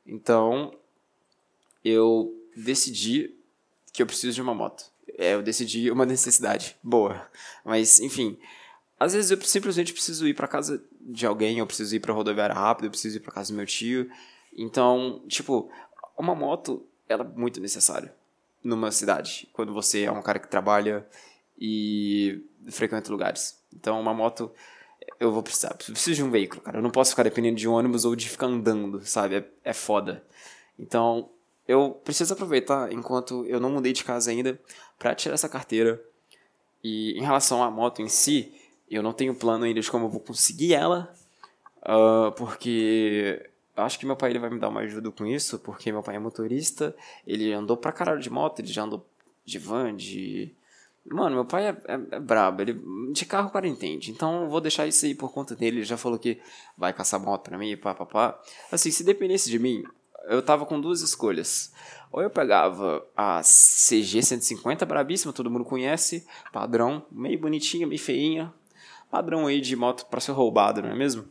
Então, 0.06 0.72
eu 1.86 2.34
decidi 2.58 3.36
que 3.94 4.02
eu 4.02 4.08
preciso 4.08 4.34
de 4.34 4.42
uma 4.42 4.56
moto. 4.56 4.92
É, 5.18 5.36
eu 5.36 5.44
decidi 5.44 5.92
uma 5.92 6.06
necessidade 6.06 6.76
boa. 6.84 7.30
Mas, 7.64 8.00
enfim, 8.00 8.38
às 9.00 9.14
vezes 9.14 9.30
eu 9.30 9.40
simplesmente 9.42 9.94
preciso 9.94 10.28
ir 10.28 10.34
para 10.34 10.48
casa 10.48 10.84
de 11.00 11.26
alguém, 11.28 11.60
eu 11.60 11.68
preciso 11.68 11.96
ir 11.96 12.00
pra 12.00 12.14
rodoviária 12.14 12.56
rápido, 12.56 12.86
eu 12.86 12.92
preciso 12.92 13.18
ir 13.18 13.20
pra 13.20 13.32
casa 13.32 13.54
do 13.54 13.56
meu 13.56 13.66
tio. 13.66 14.10
Então, 14.58 15.22
tipo, 15.28 15.70
uma 16.18 16.34
moto, 16.34 16.86
ela 17.08 17.24
é 17.24 17.40
muito 17.40 17.62
necessária 17.62 18.14
numa 18.64 18.92
cidade, 18.92 19.48
quando 19.54 19.72
você 19.72 20.04
é 20.04 20.12
um 20.12 20.24
cara 20.24 20.40
que 20.40 20.48
trabalha 20.48 21.08
e 21.58 22.44
frequenta 22.72 23.12
lugares. 23.12 23.60
Então, 23.72 24.02
uma 24.02 24.14
moto, 24.14 24.52
eu 25.20 25.32
vou 25.32 25.44
precisar. 25.44 25.72
Eu 25.72 25.94
preciso 25.94 26.16
de 26.16 26.24
um 26.24 26.32
veículo, 26.32 26.62
cara. 26.62 26.80
Eu 26.80 26.82
não 26.82 26.90
posso 26.90 27.12
ficar 27.12 27.24
dependendo 27.24 27.58
de 27.58 27.68
um 27.68 27.74
ônibus 27.74 28.06
ou 28.06 28.16
de 28.16 28.28
ficar 28.28 28.48
andando, 28.48 29.06
sabe? 29.06 29.36
É, 29.36 29.46
é 29.66 29.74
foda. 29.74 30.24
Então, 30.80 31.30
eu 31.68 32.00
preciso 32.04 32.34
aproveitar 32.34 32.92
enquanto 32.92 33.46
eu 33.46 33.60
não 33.60 33.72
mudei 33.72 33.94
de 33.94 34.04
casa 34.04 34.32
ainda 34.32 34.60
para 35.00 35.16
tirar 35.16 35.34
essa 35.34 35.50
carteira. 35.50 36.02
E 36.84 37.18
em 37.18 37.22
relação 37.22 37.64
à 37.64 37.72
moto 37.72 38.02
em 38.02 38.08
si, 38.08 38.54
eu 38.90 39.02
não 39.02 39.14
tenho 39.14 39.34
plano 39.34 39.66
ainda 39.66 39.82
de 39.82 39.90
como 39.90 40.06
eu 40.06 40.10
vou 40.10 40.20
conseguir 40.20 40.74
ela, 40.74 41.12
uh, 41.82 42.32
porque 42.34 43.50
acho 43.76 44.00
que 44.00 44.06
meu 44.06 44.16
pai 44.16 44.30
ele 44.30 44.40
vai 44.40 44.50
me 44.50 44.60
dar 44.60 44.70
uma 44.70 44.82
ajuda 44.82 45.12
com 45.12 45.26
isso, 45.26 45.60
porque 45.60 45.92
meu 45.92 46.04
pai 46.04 46.16
é 46.16 46.20
motorista, 46.20 46.96
ele 47.26 47.52
andou 47.52 47.76
pra 47.76 47.92
caralho 47.92 48.22
de 48.22 48.30
moto, 48.30 48.60
ele 48.60 48.68
já 48.68 48.84
andou 48.84 49.06
de 49.44 49.58
van, 49.58 49.96
de... 49.96 50.54
Mano, 51.08 51.36
meu 51.36 51.46
pai 51.46 51.68
é, 51.68 51.78
é, 51.88 52.16
é 52.16 52.20
brabo, 52.20 52.62
ele 52.62 52.82
de 53.14 53.26
carro 53.26 53.50
o 53.50 53.52
cara 53.52 53.68
entende, 53.68 54.12
então 54.12 54.50
vou 54.50 54.60
deixar 54.60 54.88
isso 54.88 55.06
aí 55.06 55.14
por 55.14 55.32
conta 55.32 55.56
dele, 55.56 55.78
ele 55.78 55.86
já 55.86 55.98
falou 55.98 56.18
que 56.18 56.40
vai 56.76 56.94
caçar 56.94 57.20
moto 57.20 57.44
pra 57.44 57.58
mim, 57.58 57.78
pá, 57.78 57.94
pá, 57.94 58.06
pá. 58.06 58.42
Assim, 58.72 58.90
se 58.90 59.04
dependesse 59.04 59.50
de 59.50 59.60
mim, 59.60 59.84
eu 60.28 60.42
tava 60.42 60.66
com 60.66 60.80
duas 60.80 61.02
escolhas. 61.02 61.74
Ou 62.12 62.22
eu 62.22 62.30
pegava 62.30 63.06
a 63.16 63.42
CG 63.42 64.22
150 64.22 64.86
brabíssima, 64.86 65.34
todo 65.34 65.50
mundo 65.50 65.66
conhece, 65.66 66.26
padrão, 66.52 67.06
meio 67.12 67.40
bonitinha, 67.40 67.86
meio 67.86 68.00
feinha, 68.00 68.54
padrão 69.12 69.48
aí 69.48 69.60
de 69.60 69.76
moto 69.76 70.06
para 70.06 70.20
ser 70.20 70.32
roubado, 70.32 70.82
não 70.82 70.90
é 70.90 70.96
mesmo? 70.96 71.26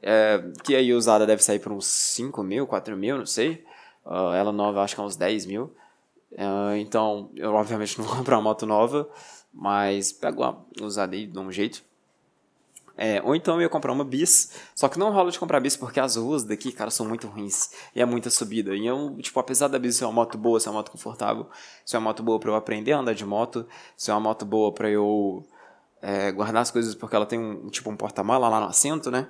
É, 0.00 0.42
que 0.64 0.74
aí 0.74 0.92
usada 0.92 1.26
deve 1.26 1.42
sair 1.42 1.58
por 1.58 1.70
uns 1.70 1.86
5 1.86 2.42
mil, 2.42 2.66
4 2.66 2.96
mil, 2.96 3.18
não 3.18 3.26
sei. 3.26 3.64
Uh, 4.04 4.32
ela 4.34 4.50
nova 4.50 4.82
acho 4.82 4.94
que 4.94 5.00
é 5.00 5.04
uns 5.04 5.16
10 5.16 5.46
mil. 5.46 5.74
Uh, 6.32 6.76
então, 6.78 7.30
eu 7.36 7.54
obviamente 7.54 7.96
não 8.00 8.06
vou 8.06 8.16
comprar 8.16 8.36
uma 8.36 8.42
moto 8.42 8.66
nova, 8.66 9.08
mas 9.52 10.12
pego 10.12 10.42
uma 10.42 10.64
usada 10.80 11.14
aí 11.14 11.26
de 11.26 11.38
um 11.38 11.52
jeito. 11.52 11.84
É, 12.96 13.22
ou 13.22 13.34
então 13.34 13.54
eu 13.54 13.62
ia 13.62 13.68
comprar 13.68 13.92
uma 13.92 14.04
bis, 14.04 14.52
só 14.74 14.88
que 14.88 14.98
não 14.98 15.10
rola 15.10 15.30
de 15.30 15.38
comprar 15.38 15.60
bis 15.60 15.76
porque 15.76 15.98
as 15.98 16.16
ruas 16.16 16.44
daqui, 16.44 16.70
cara, 16.72 16.90
são 16.90 17.06
muito 17.08 17.26
ruins 17.26 17.70
e 17.94 18.02
é 18.02 18.04
muita 18.04 18.28
subida. 18.28 18.74
E 18.74 18.86
eu, 18.86 19.16
tipo, 19.20 19.38
apesar 19.40 19.68
da 19.68 19.78
bis 19.78 19.96
ser 19.96 20.04
uma 20.04 20.12
moto 20.12 20.36
boa, 20.36 20.60
ser 20.60 20.68
uma 20.68 20.76
moto 20.76 20.90
confortável, 20.90 21.48
ser 21.84 21.96
uma 21.96 22.10
moto 22.10 22.22
boa 22.22 22.38
para 22.38 22.50
eu 22.50 22.54
aprender 22.54 22.92
a 22.92 22.98
andar 22.98 23.14
de 23.14 23.24
moto, 23.24 23.66
ser 23.96 24.10
uma 24.12 24.20
moto 24.20 24.44
boa 24.44 24.72
para 24.72 24.90
eu 24.90 25.46
é, 26.02 26.32
guardar 26.32 26.62
as 26.62 26.70
coisas 26.70 26.94
porque 26.94 27.16
ela 27.16 27.26
tem 27.26 27.38
um 27.38 27.70
tipo 27.70 27.90
um 27.90 27.96
porta-mala 27.96 28.48
lá 28.48 28.60
no 28.60 28.66
assento, 28.66 29.10
né? 29.10 29.28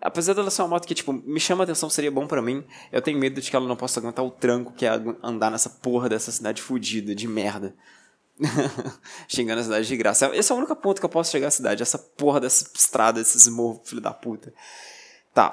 Apesar 0.00 0.32
dela 0.32 0.50
ser 0.50 0.62
uma 0.62 0.68
moto 0.68 0.86
que, 0.86 0.94
tipo, 0.94 1.12
me 1.12 1.38
chama 1.38 1.62
a 1.62 1.64
atenção, 1.64 1.90
seria 1.90 2.10
bom 2.10 2.26
para 2.26 2.40
mim, 2.40 2.64
eu 2.90 3.02
tenho 3.02 3.18
medo 3.18 3.38
de 3.38 3.50
que 3.50 3.54
ela 3.54 3.68
não 3.68 3.76
possa 3.76 4.00
aguentar 4.00 4.24
o 4.24 4.30
tranco 4.30 4.72
que 4.72 4.86
é 4.86 4.90
andar 5.22 5.50
nessa 5.50 5.68
porra 5.68 6.08
dessa 6.08 6.32
cidade 6.32 6.62
fodida, 6.62 7.14
de 7.14 7.28
merda. 7.28 7.74
Xingando 9.28 9.60
a 9.60 9.64
cidade 9.64 9.86
de 9.86 9.96
graça. 9.96 10.30
Esse 10.34 10.50
é 10.50 10.54
o 10.54 10.58
único 10.58 10.74
ponto 10.76 11.00
que 11.00 11.04
eu 11.04 11.10
posso 11.10 11.30
chegar 11.30 11.48
à 11.48 11.50
cidade, 11.50 11.82
essa 11.82 11.98
porra 11.98 12.40
dessa 12.40 12.68
estrada, 12.74 13.20
esses 13.20 13.46
morros, 13.48 13.88
filho 13.88 14.00
da 14.00 14.12
puta. 14.12 14.52
Tá, 15.32 15.50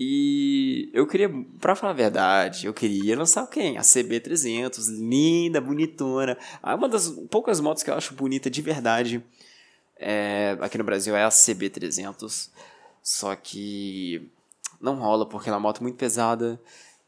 e 0.00 0.90
eu 0.92 1.06
queria, 1.08 1.28
pra 1.58 1.74
falar 1.74 1.92
a 1.92 1.96
verdade, 1.96 2.66
eu 2.66 2.72
queria 2.72 3.18
lançar 3.18 3.44
quem? 3.48 3.76
A 3.76 3.80
CB300, 3.80 4.96
linda, 5.00 5.60
bonitona. 5.60 6.38
Ah, 6.62 6.76
uma 6.76 6.88
das 6.88 7.08
poucas 7.28 7.58
motos 7.58 7.82
que 7.82 7.90
eu 7.90 7.94
acho 7.94 8.14
bonita 8.14 8.48
de 8.48 8.62
verdade 8.62 9.24
é, 9.96 10.56
aqui 10.60 10.78
no 10.78 10.84
Brasil 10.84 11.16
é 11.16 11.24
a 11.24 11.28
CB300. 11.30 12.50
Só 13.02 13.34
que 13.34 14.30
não 14.80 14.94
rola 14.96 15.26
porque 15.26 15.48
ela 15.48 15.56
é 15.56 15.58
uma 15.58 15.68
moto 15.68 15.82
muito 15.82 15.96
pesada 15.96 16.60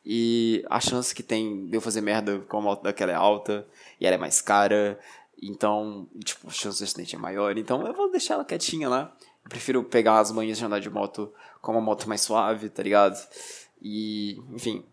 e 0.04 0.64
a 0.68 0.80
chance 0.80 1.14
que 1.14 1.22
tem 1.22 1.68
de 1.68 1.76
eu 1.76 1.80
fazer 1.80 2.00
merda 2.00 2.40
com 2.40 2.58
a 2.58 2.60
moto 2.60 2.82
daquela 2.82 3.12
é 3.12 3.14
alta 3.14 3.64
e 4.01 4.07
ela 4.07 4.16
é 4.16 4.18
mais 4.18 4.40
cara. 4.40 4.98
Então, 5.42 6.09
tipo, 6.24 6.48
a 6.48 6.51
chance 6.51 6.78
de 6.78 6.84
acidente 6.84 7.16
é 7.16 7.18
maior. 7.18 7.57
Então 7.57 7.86
eu 7.86 7.92
vou 7.92 8.11
deixar 8.11 8.34
ela 8.34 8.44
quietinha 8.44 8.88
lá. 8.88 9.14
Eu 9.44 9.51
prefiro 9.51 9.82
pegar 9.84 10.18
as 10.18 10.32
manhãs 10.32 10.59
de 10.59 10.64
andar 10.64 10.80
de 10.80 10.90
moto 10.90 11.32
com 11.61 11.72
uma 11.72 11.80
moto 11.80 12.09
mais 12.09 12.20
suave, 12.20 12.68
tá 12.68 12.82
ligado? 12.82 13.16
E, 13.80 14.40
enfim, 14.51 14.84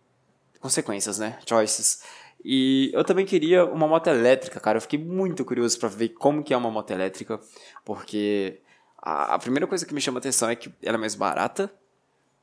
consequências, 0.59 1.19
né? 1.19 1.39
Choices. 1.47 2.01
E 2.43 2.91
eu 2.93 3.03
também 3.03 3.25
queria 3.25 3.65
uma 3.65 3.87
moto 3.87 4.07
elétrica, 4.07 4.59
cara. 4.59 4.77
Eu 4.77 4.81
fiquei 4.81 4.99
muito 4.99 5.43
curioso 5.43 5.77
para 5.79 5.89
ver 5.89 6.09
como 6.09 6.43
que 6.43 6.53
é 6.53 6.57
uma 6.57 6.71
moto 6.71 6.91
elétrica, 6.91 7.39
porque 7.83 8.61
a, 8.97 9.35
a 9.35 9.39
primeira 9.39 9.67
coisa 9.67 9.85
que 9.85 9.93
me 9.93 10.01
chama 10.01 10.19
atenção 10.19 10.49
é 10.49 10.55
que 10.55 10.71
ela 10.81 10.97
é 10.97 10.99
mais 10.99 11.15
barata, 11.15 11.71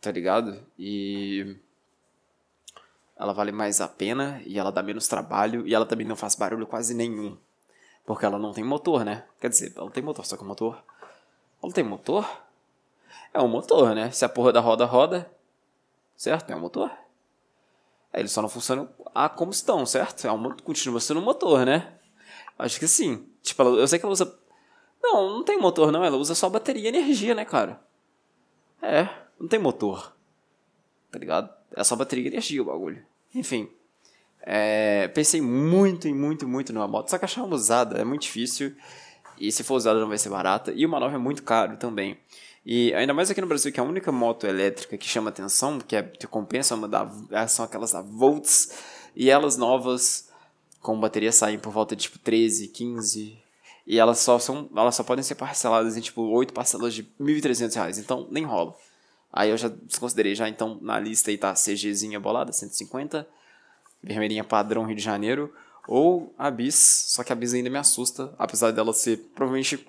tá 0.01 0.11
ligado? 0.11 0.61
E 0.79 1.57
ela 3.25 3.33
vale 3.33 3.51
mais 3.51 3.81
a 3.81 3.89
pena 3.89 4.41
e 4.45 4.59
ela 4.59 4.71
dá 4.71 4.83
menos 4.83 5.09
trabalho 5.09 5.67
e 5.67 5.75
ela 5.75 5.87
também 5.87 6.07
não 6.07 6.15
faz 6.15 6.35
barulho 6.35 6.67
quase 6.67 6.95
nenhum. 6.95 7.37
Porque 8.05 8.27
ela 8.27 8.39
não 8.39 8.53
tem 8.53 8.63
motor, 8.63 9.03
né? 9.03 9.25
Quer 9.41 9.49
dizer, 9.49 9.73
ela 9.77 9.91
tem 9.91 10.03
motor, 10.03 10.27
só 10.27 10.37
que 10.37 10.43
o 10.43 10.47
motor. 10.47 10.85
Ela 11.63 11.73
tem 11.73 11.83
motor? 11.83 12.43
É 13.33 13.41
um 13.41 13.49
motor, 13.49 13.95
né? 13.95 14.11
Se 14.11 14.27
a 14.27 14.29
porra 14.29 14.53
da 14.53 14.61
roda 14.61 14.85
roda, 14.85 15.31
certo? 16.15 16.51
É 16.51 16.57
um 16.57 16.61
motor. 16.61 16.91
É, 18.13 18.21
eles 18.21 18.31
só 18.31 18.43
não 18.43 18.49
funcionam 18.49 18.91
a 19.15 19.27
combustão, 19.29 19.87
certo? 19.87 20.27
É 20.27 20.31
um, 20.31 20.55
continua 20.59 21.01
sendo 21.01 21.21
um 21.21 21.25
motor, 21.25 21.65
né? 21.65 21.95
Acho 22.59 22.79
que 22.79 22.87
sim. 22.87 23.27
Tipo, 23.43 23.63
eu 23.63 23.89
sei 23.89 23.99
que 23.99 24.05
ela 24.05 24.13
usa. 24.13 24.39
Não, 25.03 25.31
não 25.31 25.43
tem 25.43 25.59
motor, 25.59 25.91
não. 25.91 26.05
Ela 26.05 26.19
usa 26.19 26.35
só 26.35 26.51
bateria 26.51 26.85
e 26.85 26.89
energia, 26.89 27.35
né, 27.35 27.47
cara? 27.47 27.81
É, 28.83 29.09
não 29.41 29.49
tem 29.49 29.59
motor. 29.59 30.15
Tá 31.11 31.19
ligado? 31.19 31.51
É 31.75 31.83
só 31.83 31.97
bateria 31.97 32.25
e 32.25 32.29
energia 32.29 32.61
o 32.61 32.67
bagulho. 32.67 33.14
Enfim. 33.35 33.69
É, 34.47 35.09
pensei 35.09 35.41
muito 35.41 36.07
e 36.07 36.13
muito, 36.13 36.47
muito 36.47 36.73
numa 36.73 36.87
moto. 36.87 37.09
Só 37.09 37.19
que 37.19 37.25
achar 37.25 37.43
uma 37.43 37.55
usada 37.55 37.99
é 37.99 38.05
muito 38.05 38.23
difícil. 38.23 38.75
E 39.39 39.51
se 39.51 39.65
for 39.65 39.75
usada 39.75 39.99
não 40.01 40.09
vai 40.09 40.19
ser 40.19 40.29
barata. 40.29 40.73
E 40.75 40.85
uma 40.85 41.01
nova 41.01 41.15
é 41.15 41.19
muito 41.19 41.43
caro 41.43 41.77
também. 41.77 42.19
E 42.65 42.95
ainda 42.95 43.13
mais 43.13 43.31
aqui 43.31 43.41
no 43.41 43.47
Brasil, 43.47 43.73
que 43.73 43.79
é 43.79 43.83
a 43.83 43.87
única 43.87 44.11
moto 44.11 44.47
elétrica 44.47 44.97
que 44.97 45.07
chama 45.07 45.29
atenção, 45.29 45.79
que, 45.79 45.97
é, 45.97 46.03
que 46.03 46.27
compensa 46.27 46.75
uma 46.75 46.89
da, 46.89 47.47
são 47.47 47.65
aquelas 47.65 47.93
da 47.93 48.01
Volts. 48.01 48.71
E 49.15 49.31
elas 49.31 49.57
novas, 49.57 50.31
com 50.81 50.99
bateria, 50.99 51.33
saem 51.33 51.59
por 51.59 51.73
volta 51.73 51.95
de 51.95 52.05
tipo 52.05 52.19
13, 52.19 52.69
15. 52.69 53.39
E 53.87 53.99
elas 53.99 54.19
só, 54.19 54.39
são, 54.39 54.69
elas 54.75 54.95
só 54.95 55.03
podem 55.03 55.23
ser 55.23 55.35
parceladas 55.35 55.97
em 55.97 56.01
tipo 56.01 56.23
8 56.23 56.55
parcelas 56.55 56.95
de 56.95 57.05
1.300 57.21 57.75
reais. 57.75 57.99
Então 57.99 58.27
nem 58.31 58.45
rola. 58.45 58.75
Aí 59.37 59.51
eu 59.51 59.57
já 59.57 59.67
desconsiderei 59.67 60.37
já, 60.37 60.49
então 60.49 60.79
na 60.81 60.99
lista 61.01 61.29
aí 61.29 61.37
tá 61.37 61.53
CGzinha 61.55 62.21
bolada, 62.21 62.53
150 62.53 63.27
vermelhinha 64.01 64.45
padrão 64.45 64.85
Rio 64.85 64.95
de 64.95 65.03
Janeiro, 65.03 65.53
ou 65.89 66.33
a 66.39 66.51
Bis, 66.51 66.75
só 66.77 67.25
que 67.25 67.33
a 67.33 67.37
Bis 67.37 67.53
ainda 67.53 67.69
me 67.69 67.79
assusta, 67.79 68.33
apesar 68.39 68.71
dela 68.71 68.93
ser 68.93 69.17
provavelmente, 69.35 69.85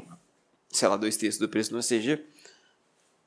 sei 0.72 0.88
lá, 0.88 0.98
dois 0.98 1.16
terços 1.16 1.40
do 1.40 1.48
preço 1.48 1.72
do 1.72 1.80
CG, 1.80 2.24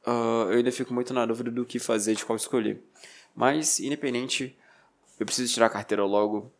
uh, 0.06 0.50
eu 0.50 0.56
ainda 0.58 0.72
fico 0.72 0.92
muito 0.92 1.14
na 1.14 1.24
dúvida 1.24 1.50
do 1.50 1.64
que 1.64 1.78
fazer, 1.78 2.16
de 2.16 2.24
qual 2.24 2.36
escolher. 2.36 2.82
Mas, 3.36 3.78
independente, 3.78 4.58
eu 5.20 5.26
preciso 5.26 5.52
tirar 5.52 5.66
a 5.66 5.70
carteira 5.70 6.04
logo, 6.04 6.50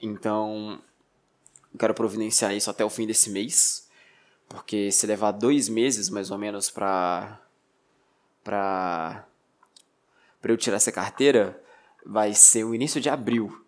então 0.00 0.80
eu 1.74 1.78
quero 1.78 1.94
providenciar 1.94 2.54
isso 2.54 2.70
até 2.70 2.84
o 2.84 2.90
fim 2.90 3.06
desse 3.06 3.28
mês, 3.28 3.86
porque 4.48 4.90
se 4.90 5.06
levar 5.06 5.32
dois 5.32 5.68
meses 5.68 6.08
mais 6.08 6.30
ou 6.30 6.38
menos 6.38 6.70
pra, 6.70 7.40
pra, 8.46 9.26
pra 10.40 10.52
eu 10.52 10.56
tirar 10.56 10.76
essa 10.76 10.92
carteira, 10.92 11.60
vai 12.04 12.32
ser 12.32 12.62
o 12.62 12.72
início 12.72 13.00
de 13.00 13.10
abril. 13.10 13.66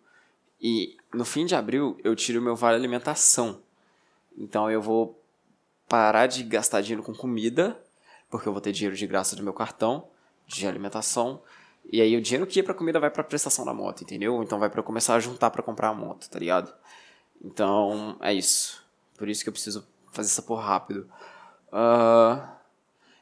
E 0.61 0.95
no 1.13 1.25
fim 1.25 1.45
de 1.45 1.53
abril 1.53 1.99
eu 2.01 2.15
tiro 2.15 2.41
meu 2.41 2.55
vale 2.55 2.77
alimentação. 2.77 3.61
Então 4.37 4.71
eu 4.71 4.81
vou 4.81 5.21
parar 5.89 6.27
de 6.27 6.43
gastar 6.43 6.79
dinheiro 6.79 7.03
com 7.03 7.13
comida, 7.13 7.77
porque 8.29 8.47
eu 8.47 8.53
vou 8.53 8.61
ter 8.61 8.71
dinheiro 8.71 8.95
de 8.95 9.05
graça 9.05 9.35
do 9.35 9.43
meu 9.43 9.51
cartão 9.51 10.07
de 10.47 10.65
alimentação. 10.65 11.41
E 11.91 12.01
aí 12.01 12.15
o 12.15 12.21
dinheiro 12.21 12.47
que 12.47 12.59
ia 12.59 12.63
pra 12.63 12.73
comida 12.73 13.01
vai 13.01 13.09
pra 13.09 13.23
prestação 13.23 13.65
da 13.65 13.73
moto, 13.73 14.03
entendeu? 14.03 14.41
Então 14.41 14.59
vai 14.59 14.69
para 14.69 14.79
eu 14.79 14.83
começar 14.83 15.15
a 15.15 15.19
juntar 15.19 15.49
para 15.51 15.61
comprar 15.61 15.89
a 15.89 15.93
moto, 15.93 16.29
tá 16.29 16.39
ligado? 16.39 16.73
Então 17.43 18.15
é 18.21 18.33
isso. 18.33 18.81
Por 19.17 19.27
isso 19.27 19.43
que 19.43 19.49
eu 19.49 19.53
preciso 19.53 19.85
fazer 20.13 20.29
essa 20.29 20.41
porra 20.41 20.63
rápido. 20.63 21.09
Uh... 21.67 22.47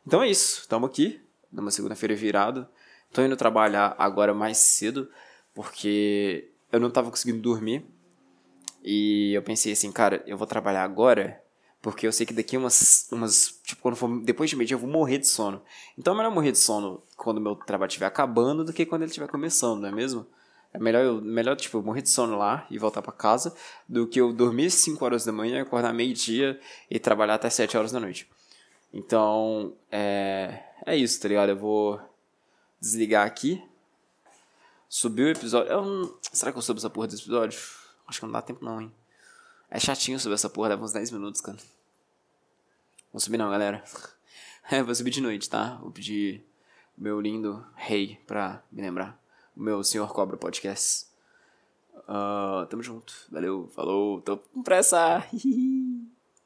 Então 0.06 0.22
é 0.22 0.30
isso. 0.30 0.68
Tamo 0.68 0.86
aqui, 0.86 1.20
numa 1.58 1.72
segunda-feira 1.72 2.16
virado. 2.16 2.68
Tô 3.12 3.22
indo 3.22 3.36
trabalhar 3.36 3.96
agora 3.98 4.34
mais 4.34 4.58
cedo, 4.58 5.10
porque 5.54 6.50
eu 6.72 6.80
não 6.80 6.90
tava 6.90 7.10
conseguindo 7.10 7.42
dormir. 7.42 7.86
E 8.84 9.34
eu 9.34 9.42
pensei 9.42 9.74
assim, 9.74 9.92
cara, 9.92 10.24
eu 10.26 10.38
vou 10.38 10.48
trabalhar 10.48 10.84
agora, 10.84 11.42
porque 11.82 12.08
eu 12.08 12.12
sei 12.12 12.26
que 12.26 12.34
daqui 12.34 12.56
umas. 12.56 13.08
umas 13.12 13.60
tipo, 13.64 13.82
quando 13.82 13.96
for 13.96 14.24
depois 14.24 14.50
de 14.50 14.56
meio 14.56 14.68
dia 14.68 14.76
eu 14.76 14.80
vou 14.80 14.90
morrer 14.90 15.18
de 15.18 15.28
sono. 15.28 15.62
Então 15.98 16.14
é 16.14 16.18
melhor 16.18 16.32
morrer 16.32 16.52
de 16.52 16.60
sono 16.60 17.04
quando 17.16 17.42
meu 17.42 17.56
trabalho 17.56 17.90
estiver 17.90 18.06
acabando 18.06 18.64
do 18.64 18.72
que 18.72 18.86
quando 18.86 19.02
ele 19.02 19.10
estiver 19.10 19.28
começando, 19.28 19.82
não 19.82 19.90
é 19.90 19.92
mesmo? 19.92 20.26
É 20.74 20.80
melhor 20.80 21.04
eu, 21.04 21.22
melhor, 21.22 21.56
tipo, 21.56 21.82
morrer 21.82 22.02
de 22.02 22.10
sono 22.10 22.38
lá 22.38 22.68
e 22.70 22.78
voltar 22.78 23.02
para 23.02 23.12
casa 23.12 23.56
do 23.88 24.06
que 24.06 24.20
eu 24.22 24.32
dormir 24.32 24.70
5 24.70 25.04
horas 25.04 25.26
da 25.26 25.32
manhã, 25.32 25.62
acordar 25.62 25.94
meio-dia 25.94 26.60
e 26.90 27.00
trabalhar 27.00 27.36
até 27.36 27.50
7 27.50 27.78
horas 27.78 27.92
da 27.92 28.00
noite. 28.00 28.30
Então, 28.94 29.74
é, 29.92 30.64
é 30.86 30.96
isso, 30.96 31.20
tá 31.20 31.28
ligado? 31.28 31.50
Eu 31.50 31.58
vou 31.58 32.02
desligar 32.80 33.26
aqui. 33.26 33.64
Subiu 34.90 35.28
o 35.28 35.30
episódio. 35.30 35.72
Eu 35.72 36.20
Será 36.32 36.52
que 36.52 36.58
eu 36.58 36.62
subo 36.62 36.80
essa 36.80 36.90
porra 36.90 37.08
desse 37.08 37.24
episódio? 37.24 37.60
Acho 38.08 38.20
que 38.20 38.26
não 38.26 38.34
dá 38.34 38.42
tempo 38.42 38.64
não, 38.64 38.82
hein. 38.82 38.92
É 39.70 39.80
chatinho 39.80 40.20
subir 40.20 40.36
essa 40.36 40.50
porra, 40.50 40.70
leva 40.70 40.84
uns 40.84 40.94
10 40.94 41.12
minutos, 41.12 41.42
cara. 41.42 41.58
Vou 43.12 43.20
subir 43.20 43.38
não, 43.38 43.50
galera. 43.50 43.84
É, 44.70 44.84
vou 44.84 44.94
subir 44.94 45.12
de 45.12 45.22
noite, 45.22 45.50
tá? 45.50 45.76
Vou 45.76 45.90
pedir 45.92 46.46
meu 46.98 47.22
lindo 47.22 47.66
rei 47.74 48.20
pra 48.28 48.62
me 48.70 48.82
lembrar. 48.82 49.18
O 49.56 49.62
meu 49.62 49.82
Senhor 49.82 50.12
Cobra 50.12 50.36
Podcast. 50.36 51.08
Uh, 52.00 52.66
tamo 52.66 52.84
junto. 52.84 53.14
Valeu, 53.32 53.72
falou. 53.74 54.20
Tô 54.20 54.36
com 54.36 54.62
pressa. 54.62 55.26